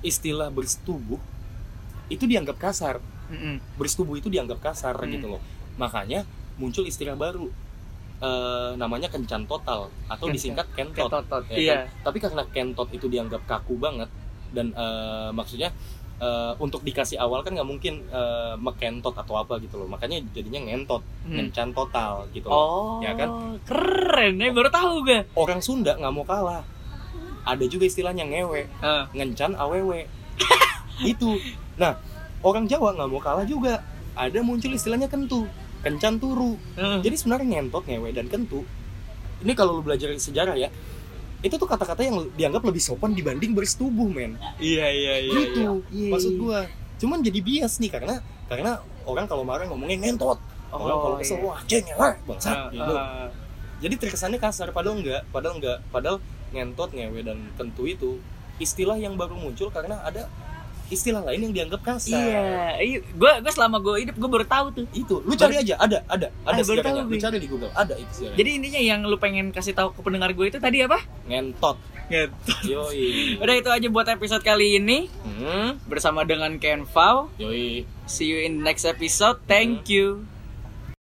istilah 0.00 0.48
bersetubuh 0.48 1.20
itu 2.06 2.22
dianggap 2.22 2.56
kasar. 2.56 3.00
Mm-mm. 3.26 3.58
Bersetubuh 3.74 4.14
itu 4.14 4.28
dianggap 4.28 4.60
kasar 4.62 4.94
Hmm. 4.94 5.10
gitu 5.10 5.26
loh. 5.26 5.40
Makanya 5.74 6.28
muncul 6.54 6.84
istilah 6.84 7.12
baru. 7.14 7.48
eh, 8.16 8.72
namanya 8.74 9.08
kencan 9.08 9.44
total 9.44 9.92
atau 10.06 10.26
disingkat 10.26 10.64
kentot. 10.72 11.04
Kentotot, 11.04 11.44
ya 11.46 11.56
iya. 11.58 11.72
kan? 11.76 11.80
Tapi 12.02 12.16
karena 12.18 12.42
kentot 12.46 12.88
itu 12.88 13.06
dianggap 13.06 13.44
kaku 13.44 13.76
banget 13.76 14.08
dan 14.50 14.72
eh, 14.72 15.28
maksudnya 15.30 15.68
eh, 16.16 16.52
untuk 16.56 16.80
dikasih 16.80 17.16
awal 17.16 17.44
kan 17.44 17.52
nggak 17.52 17.64
mungkin 17.64 18.04
eh, 18.08 18.54
mekentot 18.56 19.12
atau 19.12 19.36
apa 19.36 19.60
gitu 19.60 19.76
loh. 19.76 19.86
Makanya 19.86 20.20
jadinya 20.32 20.64
ngentot, 20.64 21.02
Hmm. 21.26 21.50
total 21.72 22.24
gitu 22.30 22.46
loh. 22.48 22.56
oh 22.56 22.94
Ya 23.02 23.12
kan? 23.12 23.58
keren 23.62 24.38
ya 24.38 24.48
baru 24.50 24.70
tahu 24.70 25.02
gue 25.02 25.26
Orang 25.34 25.60
Sunda 25.60 25.94
nggak 25.94 26.12
mau 26.12 26.24
kalah. 26.24 26.62
Ada 27.46 27.64
juga 27.66 27.86
istilahnya 27.86 28.26
ngewe, 28.26 28.66
Ah. 28.80 29.06
ngencan 29.12 29.54
awewe. 29.54 30.08
itu. 31.04 31.38
Nah, 31.76 31.94
orang 32.40 32.64
Jawa 32.66 32.96
nggak 32.96 33.08
mau 33.08 33.20
kalah 33.20 33.44
juga. 33.44 33.84
Ada 34.16 34.40
muncul 34.40 34.72
istilahnya 34.72 35.06
kentu, 35.06 35.44
kencan 35.84 36.16
turu. 36.16 36.56
Hmm. 36.74 37.04
Jadi 37.04 37.14
sebenarnya 37.14 37.60
ngentot, 37.60 37.84
ngewe 37.84 38.10
dan 38.10 38.26
kentu. 38.26 38.64
Ini 39.44 39.52
kalau 39.52 39.76
lu 39.78 39.82
belajar 39.84 40.08
sejarah 40.16 40.56
ya, 40.56 40.72
itu 41.44 41.54
tuh 41.60 41.68
kata-kata 41.68 42.00
yang 42.00 42.16
dianggap 42.34 42.62
lebih 42.64 42.80
sopan 42.80 43.12
dibanding 43.12 43.52
bersetubuh, 43.52 44.08
men. 44.08 44.40
iya 44.56 44.88
iya 44.88 45.14
iya 45.20 45.32
gitu. 45.36 45.84
iya. 45.92 46.10
Maksud 46.12 46.32
gua. 46.40 46.64
Cuman 46.96 47.20
jadi 47.20 47.38
bias 47.44 47.76
nih 47.76 47.92
karena 47.92 48.24
karena 48.48 48.80
orang 49.04 49.28
kalau 49.28 49.44
marah 49.44 49.68
ngomongnya 49.68 50.00
ngentot. 50.08 50.40
orang 50.66 50.98
kalau 50.98 51.16
kesel 51.22 51.38
iya. 51.38 51.46
wah 51.46 51.58
ceng 51.64 51.84
ngewe, 51.86 52.10
bangsat 52.26 52.56
Ah, 52.56 52.68
gitu. 52.74 52.92
ah. 52.92 53.28
Jadi 53.80 53.94
terkesannya 54.02 54.38
kasar 54.42 54.68
padahal 54.74 54.98
enggak, 54.98 55.22
padahal 55.30 55.54
enggak, 55.62 55.78
padahal 55.94 56.16
ngentot, 56.52 56.90
ngewe 56.92 57.20
dan 57.22 57.38
kentu 57.54 57.86
itu 57.86 58.10
istilah 58.58 58.96
yang 58.98 59.14
baru 59.14 59.36
muncul 59.36 59.68
karena 59.70 60.00
ada 60.02 60.26
istilah 60.88 61.22
lain 61.22 61.40
yang 61.40 61.54
dianggap 61.54 61.80
kasar. 61.82 62.14
iya 62.14 62.46
iya 62.78 62.98
gue 63.02 63.32
gue 63.36 63.50
selama 63.50 63.78
gue 63.78 63.94
hidup 64.00 64.14
gue 64.14 64.30
baru 64.30 64.44
tahu 64.44 64.66
tuh 64.72 64.86
Itu, 64.92 65.18
lu 65.20 65.34
cari 65.34 65.56
aja, 65.56 65.74
ada, 65.76 65.98
ada, 66.06 66.30
ada 66.42 66.52
Ah, 66.52 66.62
sejarahnya. 66.62 67.02
Lu 67.02 67.10
gue. 67.10 67.18
cari 67.18 67.36
di 67.36 67.46
Google, 67.46 67.72
ada 67.72 67.92
itu 67.92 68.10
sejarahnya. 68.12 68.36
jadi 68.36 68.50
intinya 68.52 68.80
yang 68.80 69.00
lu 69.02 69.16
pengen 69.16 69.50
kasih 69.50 69.72
tahu 69.72 69.90
ke 69.90 70.00
pendengar 70.00 70.30
gue 70.30 70.46
itu 70.46 70.58
tadi 70.58 70.80
apa 70.80 71.02
ngentot. 71.24 71.74
Ngentot. 72.06 72.62
Yoi. 72.62 73.34
udah 73.36 73.54
itu 73.56 73.66
aja 73.68 73.86
buat 73.88 74.06
episode 74.06 74.40
kali 74.40 74.76
ini 74.76 75.10
Hmm, 75.26 75.82
bersama 75.84 76.22
dengan 76.22 76.54
Ken 76.56 76.84
Fau 76.84 77.34
yoi. 77.34 77.82
see 78.04 78.26
you 78.26 78.38
in 78.38 78.60
next 78.60 78.84
episode 78.84 79.42
thank 79.44 79.86
you 79.86 80.22